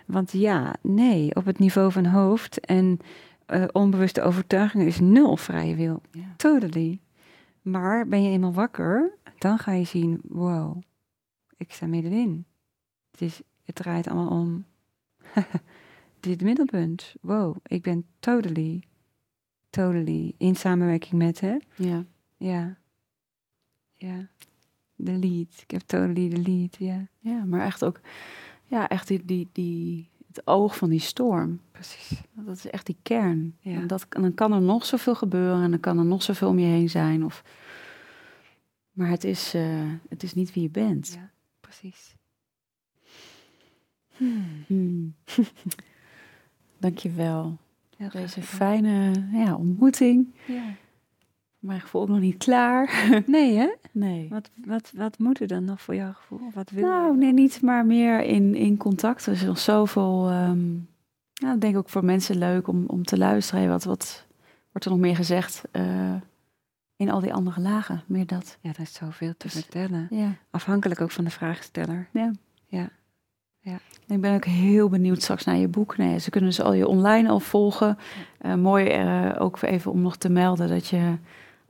Want 0.05 0.31
ja, 0.31 0.75
nee, 0.81 1.35
op 1.35 1.45
het 1.45 1.59
niveau 1.59 1.91
van 1.91 2.05
hoofd 2.05 2.59
en 2.59 2.99
uh, 3.47 3.63
onbewuste 3.71 4.21
overtuigingen 4.21 4.87
is 4.87 4.99
nul 4.99 5.37
vrije 5.37 5.75
wil. 5.75 6.01
Totally. 6.35 6.99
Maar 7.61 8.07
ben 8.07 8.23
je 8.23 8.29
eenmaal 8.29 8.53
wakker, 8.53 9.17
dan 9.37 9.57
ga 9.57 9.71
je 9.71 9.83
zien, 9.83 10.19
wow, 10.23 10.81
ik 11.57 11.71
sta 11.71 11.87
middenin. 11.87 12.45
Het, 13.11 13.21
is, 13.21 13.41
het 13.63 13.75
draait 13.75 14.07
allemaal 14.07 14.39
om 14.39 14.65
dit 16.19 16.41
middelpunt. 16.41 17.15
Wow, 17.21 17.55
ik 17.63 17.81
ben 17.81 18.05
totally, 18.19 18.83
totally 19.69 20.33
in 20.37 20.55
samenwerking 20.55 21.13
met, 21.13 21.39
hè? 21.39 21.57
Ja. 21.75 22.05
Ja. 22.37 22.77
Ja 24.07 24.29
de 25.03 25.11
lead. 25.11 25.47
Ik 25.63 25.71
heb 25.71 25.81
totally 25.81 26.29
de 26.29 26.41
lead, 26.41 26.75
ja. 26.77 27.07
Ja, 27.19 27.43
maar 27.45 27.65
echt 27.65 27.83
ook, 27.83 27.99
ja, 28.65 28.89
echt 28.89 29.07
die, 29.07 29.25
die, 29.25 29.49
die, 29.51 30.09
het 30.27 30.47
oog 30.47 30.77
van 30.77 30.89
die 30.89 30.99
storm. 30.99 31.59
Precies. 31.71 32.21
Dat 32.33 32.55
is 32.55 32.69
echt 32.69 32.85
die 32.85 32.97
kern. 33.01 33.55
Ja. 33.59 33.73
En, 33.73 33.87
dat, 33.87 34.05
en 34.09 34.21
dan 34.21 34.33
kan 34.33 34.53
er 34.53 34.61
nog 34.61 34.85
zoveel 34.85 35.15
gebeuren 35.15 35.63
en 35.63 35.69
dan 35.69 35.79
kan 35.79 35.97
er 35.97 36.05
nog 36.05 36.23
zoveel 36.23 36.49
om 36.49 36.59
je 36.59 36.65
heen 36.65 36.89
zijn. 36.89 37.25
Of, 37.25 37.43
maar 38.91 39.09
het 39.09 39.23
is, 39.23 39.55
uh, 39.55 39.91
het 40.09 40.23
is 40.23 40.33
niet 40.33 40.53
wie 40.53 40.63
je 40.63 40.69
bent. 40.69 41.13
Ja, 41.15 41.31
precies. 41.59 42.15
Hmm. 44.17 44.49
Hmm. 44.67 45.15
Dank 46.77 46.97
je 46.97 47.11
wel. 47.11 47.57
Deze 48.11 48.41
fijne 48.41 49.27
ja, 49.31 49.55
ontmoeting. 49.55 50.33
Ja. 50.47 50.75
Mijn 51.61 51.81
gevoel 51.81 52.07
nog 52.07 52.19
niet 52.19 52.37
klaar. 52.37 53.05
Nee, 53.25 53.55
hè? 53.55 53.75
Nee. 53.91 54.27
Wat, 54.29 54.49
wat, 54.65 54.91
wat 54.95 55.19
moet 55.19 55.39
er 55.39 55.47
dan 55.47 55.63
nog 55.63 55.81
voor 55.81 55.95
jouw 55.95 56.13
gevoel? 56.13 56.51
Wat 56.53 56.69
wil 56.69 56.87
nou, 56.87 57.17
nee, 57.17 57.33
niet, 57.33 57.61
maar 57.61 57.85
meer 57.85 58.21
in, 58.23 58.55
in 58.55 58.77
contact. 58.77 59.25
Er 59.25 59.33
is 59.33 59.43
nog 59.43 59.59
zoveel, 59.59 60.31
um, 60.31 60.89
nou, 61.33 61.55
ik 61.55 61.61
denk 61.61 61.77
ook 61.77 61.89
voor 61.89 62.05
mensen 62.05 62.37
leuk 62.37 62.67
om, 62.67 62.83
om 62.87 63.03
te 63.03 63.17
luisteren. 63.17 63.69
Wat, 63.69 63.83
wat 63.83 64.25
wordt 64.71 64.85
er 64.85 64.91
nog 64.91 64.99
meer 64.99 65.15
gezegd 65.15 65.63
uh, 65.71 66.13
in 66.95 67.09
al 67.09 67.19
die 67.19 67.33
andere 67.33 67.61
lagen? 67.61 68.03
Meer 68.05 68.25
dat. 68.25 68.57
Ja, 68.61 68.69
er 68.69 68.79
is 68.79 68.93
zoveel 68.93 69.33
te 69.37 69.47
dus, 69.47 69.53
vertellen. 69.53 70.07
Ja. 70.09 70.35
Afhankelijk 70.49 71.01
ook 71.01 71.11
van 71.11 71.23
de 71.23 71.29
vraagsteller. 71.29 72.07
Ja. 72.11 72.31
Ja. 72.67 72.89
Ja. 73.59 73.79
Ik 74.07 74.21
ben 74.21 74.35
ook 74.35 74.45
heel 74.45 74.89
benieuwd 74.89 75.21
straks 75.21 75.43
naar 75.43 75.57
je 75.57 75.67
boek. 75.67 75.97
Nee, 75.97 76.19
ze 76.19 76.29
kunnen 76.29 76.53
ze 76.53 76.63
al 76.63 76.73
je 76.73 76.87
online 76.87 77.29
al 77.29 77.39
volgen. 77.39 77.97
Uh, 78.45 78.55
mooi 78.55 79.03
uh, 79.03 79.35
ook 79.39 79.61
even 79.61 79.91
om 79.91 80.01
nog 80.01 80.17
te 80.17 80.29
melden 80.29 80.67
dat 80.67 80.87
je 80.87 81.17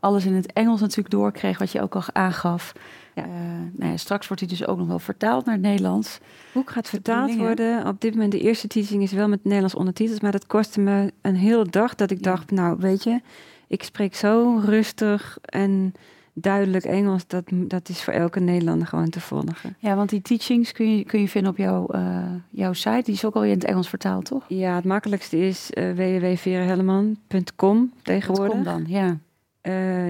alles 0.02 0.26
in 0.26 0.34
het 0.34 0.54
Engels 0.54 0.82
natuurlijk 0.82 1.10
doorkreeg, 1.10 1.60
wat 1.60 1.72
je 1.72 1.82
ook 1.82 1.96
al 1.96 2.04
aangaf. 2.14 2.74
Ja. 3.16 3.26
Uh, 3.26 3.32
nou 3.74 3.92
ja, 3.92 3.98
straks 3.98 4.28
wordt 4.28 4.42
hij 4.42 4.52
dus 4.52 4.68
ook 4.68 4.78
nog 4.78 4.88
wel 4.88 5.00
vertaald 5.00 5.46
naar 5.46 5.54
het 5.54 5.64
Nederlands. 5.64 6.14
Het 6.14 6.54
boek 6.54 6.72
gaat 6.72 6.90
vertaald 6.90 7.36
worden. 7.36 7.88
Op 7.88 8.02
dit 8.02 8.14
moment, 8.14 8.32
de 8.32 8.40
eerste 8.40 8.68
teaching 8.68 9.04
is 9.04 9.12
wel 9.12 9.28
met 9.28 9.44
Nederlands 9.44 9.76
ondertitels, 9.76 10.20
maar 10.20 10.32
dat 10.32 10.48
kostte 10.48 10.80
me 10.80 11.14
een 11.22 11.36
hele 11.36 11.66
dag 11.66 11.96
dat 11.96 12.12
ik 12.12 12.24
dacht, 12.24 12.52
nou 12.52 12.78
weet 12.80 13.04
je, 13.04 13.22
ik 13.68 13.84
spreek 13.84 14.16
zo 14.16 14.62
rustig 14.66 15.38
en 15.42 15.94
duidelijk 16.34 16.84
Engels, 16.84 17.28
dat, 17.28 17.44
dat 17.50 17.90
is 17.90 18.04
voor 18.04 18.14
elke 18.14 18.40
Nederlander 18.40 18.88
gewoon 18.88 19.10
te 19.10 19.20
volgen. 19.20 19.76
Ja, 19.80 19.96
want 19.96 20.10
die 20.10 20.22
teachings 20.22 20.72
kun 20.72 20.98
je, 20.98 21.04
kun 21.04 21.22
je 21.22 21.28
vinden 21.28 21.52
op 21.52 21.58
jouw, 21.58 21.88
uh, 21.96 22.24
jouw 22.50 22.74
site. 22.74 23.02
Die 23.04 23.14
is 23.14 23.26
ook 23.26 23.36
al 23.36 23.44
in 23.44 23.50
het 23.50 23.64
Engels 23.64 23.90
vertaald, 23.90 24.26
toch? 24.26 24.44
Ja, 24.48 24.76
het 24.76 24.86
makkelijkste 24.86 25.38
is 25.38 25.70
uh, 25.74 25.92
www.verehelleman.com 25.92 27.92
tegenwoordig. 28.04 28.64
dan, 28.64 28.84
ja. 28.88 29.18
Uh, 29.62 30.10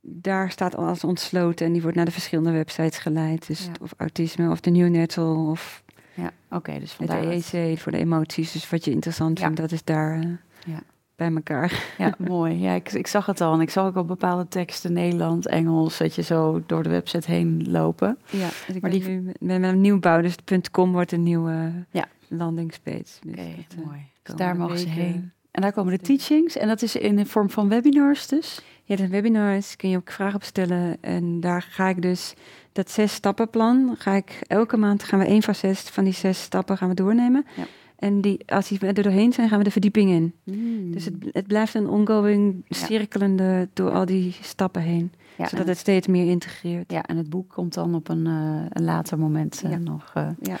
daar 0.00 0.50
staat 0.50 0.76
alles 0.76 1.04
ontsloten 1.04 1.66
en 1.66 1.72
die 1.72 1.82
wordt 1.82 1.96
naar 1.96 2.04
de 2.04 2.10
verschillende 2.10 2.50
websites 2.50 2.98
geleid. 2.98 3.46
Dus 3.46 3.68
of 3.80 3.92
autisme 3.96 4.50
of 4.50 4.60
de 4.60 4.70
New 4.70 4.88
Nettle 4.88 5.34
of 5.34 5.82
ja, 6.14 6.32
oké, 6.50 6.78
dus 6.78 6.96
het 6.96 7.10
EEC 7.10 7.78
voor 7.78 7.92
de 7.92 7.98
emoties. 7.98 8.52
Dus 8.52 8.70
wat 8.70 8.84
je 8.84 8.90
interessant 8.90 9.40
vindt, 9.40 9.56
dat 9.56 9.72
is 9.72 9.84
daar 9.84 10.18
uh, 10.18 10.30
ja. 10.66 10.82
bij 11.16 11.32
elkaar. 11.34 11.94
Ja, 11.98 12.14
mooi. 12.28 12.60
Ja, 12.60 12.72
ik, 12.72 12.92
ik 12.92 13.06
zag 13.06 13.26
het 13.26 13.40
al 13.40 13.54
en 13.54 13.60
ik 13.60 13.70
zag 13.70 13.86
ook 13.86 13.96
al 13.96 14.04
bepaalde 14.04 14.48
teksten, 14.48 14.92
Nederland, 14.92 15.46
Engels, 15.46 15.98
dat 15.98 16.14
je 16.14 16.22
zo 16.22 16.62
door 16.66 16.82
de 16.82 16.88
website 16.88 17.30
heen 17.30 17.70
lopen. 17.70 18.18
Ja, 18.30 18.48
dus 18.66 18.76
ik 18.76 18.82
maar 18.82 18.90
die 18.90 19.08
nu 19.08 19.32
met, 19.40 19.62
een 19.62 19.80
nieuwbouw, 19.80 20.20
dus 20.20 20.34
.com 20.70 20.92
wordt 20.92 21.12
een 21.12 21.22
nieuwe 21.22 21.72
ja. 21.90 22.08
landingspage. 22.28 22.98
Dus 22.98 23.18
oké, 23.22 23.40
okay, 23.40 23.84
mooi. 23.84 24.00
Dus 24.22 24.34
daar 24.34 24.56
mogen 24.56 24.78
ze 24.78 24.88
heen. 24.88 25.32
En 25.50 25.62
daar 25.62 25.72
komen 25.72 25.98
de 25.98 26.04
teachings 26.04 26.56
en 26.56 26.68
dat 26.68 26.82
is 26.82 26.96
in 26.96 27.16
de 27.16 27.26
vorm 27.26 27.50
van 27.50 27.68
webinars 27.68 28.26
dus? 28.26 28.62
Ja, 28.88 28.96
de 28.96 29.08
webinars 29.08 29.76
kun 29.76 29.88
je 29.90 29.96
ook 29.96 30.10
vragen 30.10 30.34
opstellen. 30.34 30.96
En 31.00 31.40
daar 31.40 31.62
ga 31.62 31.88
ik 31.88 32.02
dus 32.02 32.34
dat 32.72 32.90
zes 32.90 33.12
stappenplan, 33.12 33.94
ga 33.98 34.14
ik 34.14 34.40
elke 34.46 34.76
maand 34.76 35.02
gaan 35.02 35.18
we 35.18 35.24
één 35.24 35.42
van 35.42 35.54
zes 35.54 35.80
van 35.80 36.04
die 36.04 36.12
zes 36.12 36.42
stappen 36.42 36.76
gaan 36.76 36.88
we 36.88 36.94
doornemen. 36.94 37.46
Ja. 37.56 37.64
En 37.96 38.20
die, 38.20 38.40
als 38.46 38.68
die 38.68 38.78
er 38.78 38.94
doorheen 38.94 39.32
zijn, 39.32 39.48
gaan 39.48 39.58
we 39.58 39.64
de 39.64 39.70
verdieping 39.70 40.10
in. 40.10 40.34
Hmm. 40.44 40.92
Dus 40.92 41.04
het, 41.04 41.14
het 41.32 41.46
blijft 41.46 41.74
een 41.74 41.88
ongoing, 41.88 42.64
cirkelende 42.68 43.68
door 43.72 43.90
al 43.90 44.06
die 44.06 44.36
stappen 44.40 44.82
heen. 44.82 45.12
Ja, 45.36 45.48
zodat 45.48 45.66
het 45.66 45.78
steeds 45.78 46.06
meer 46.06 46.26
integreert. 46.30 46.92
ja, 46.92 47.02
en 47.02 47.16
het 47.16 47.30
boek 47.30 47.48
komt 47.48 47.74
dan 47.74 47.94
op 47.94 48.08
een, 48.08 48.26
eh, 48.26 48.64
een 48.68 48.84
later 48.84 49.18
moment 49.18 49.62
eh, 49.64 49.76
nog. 49.76 50.10
eh. 50.14 50.28
Ja. 50.42 50.56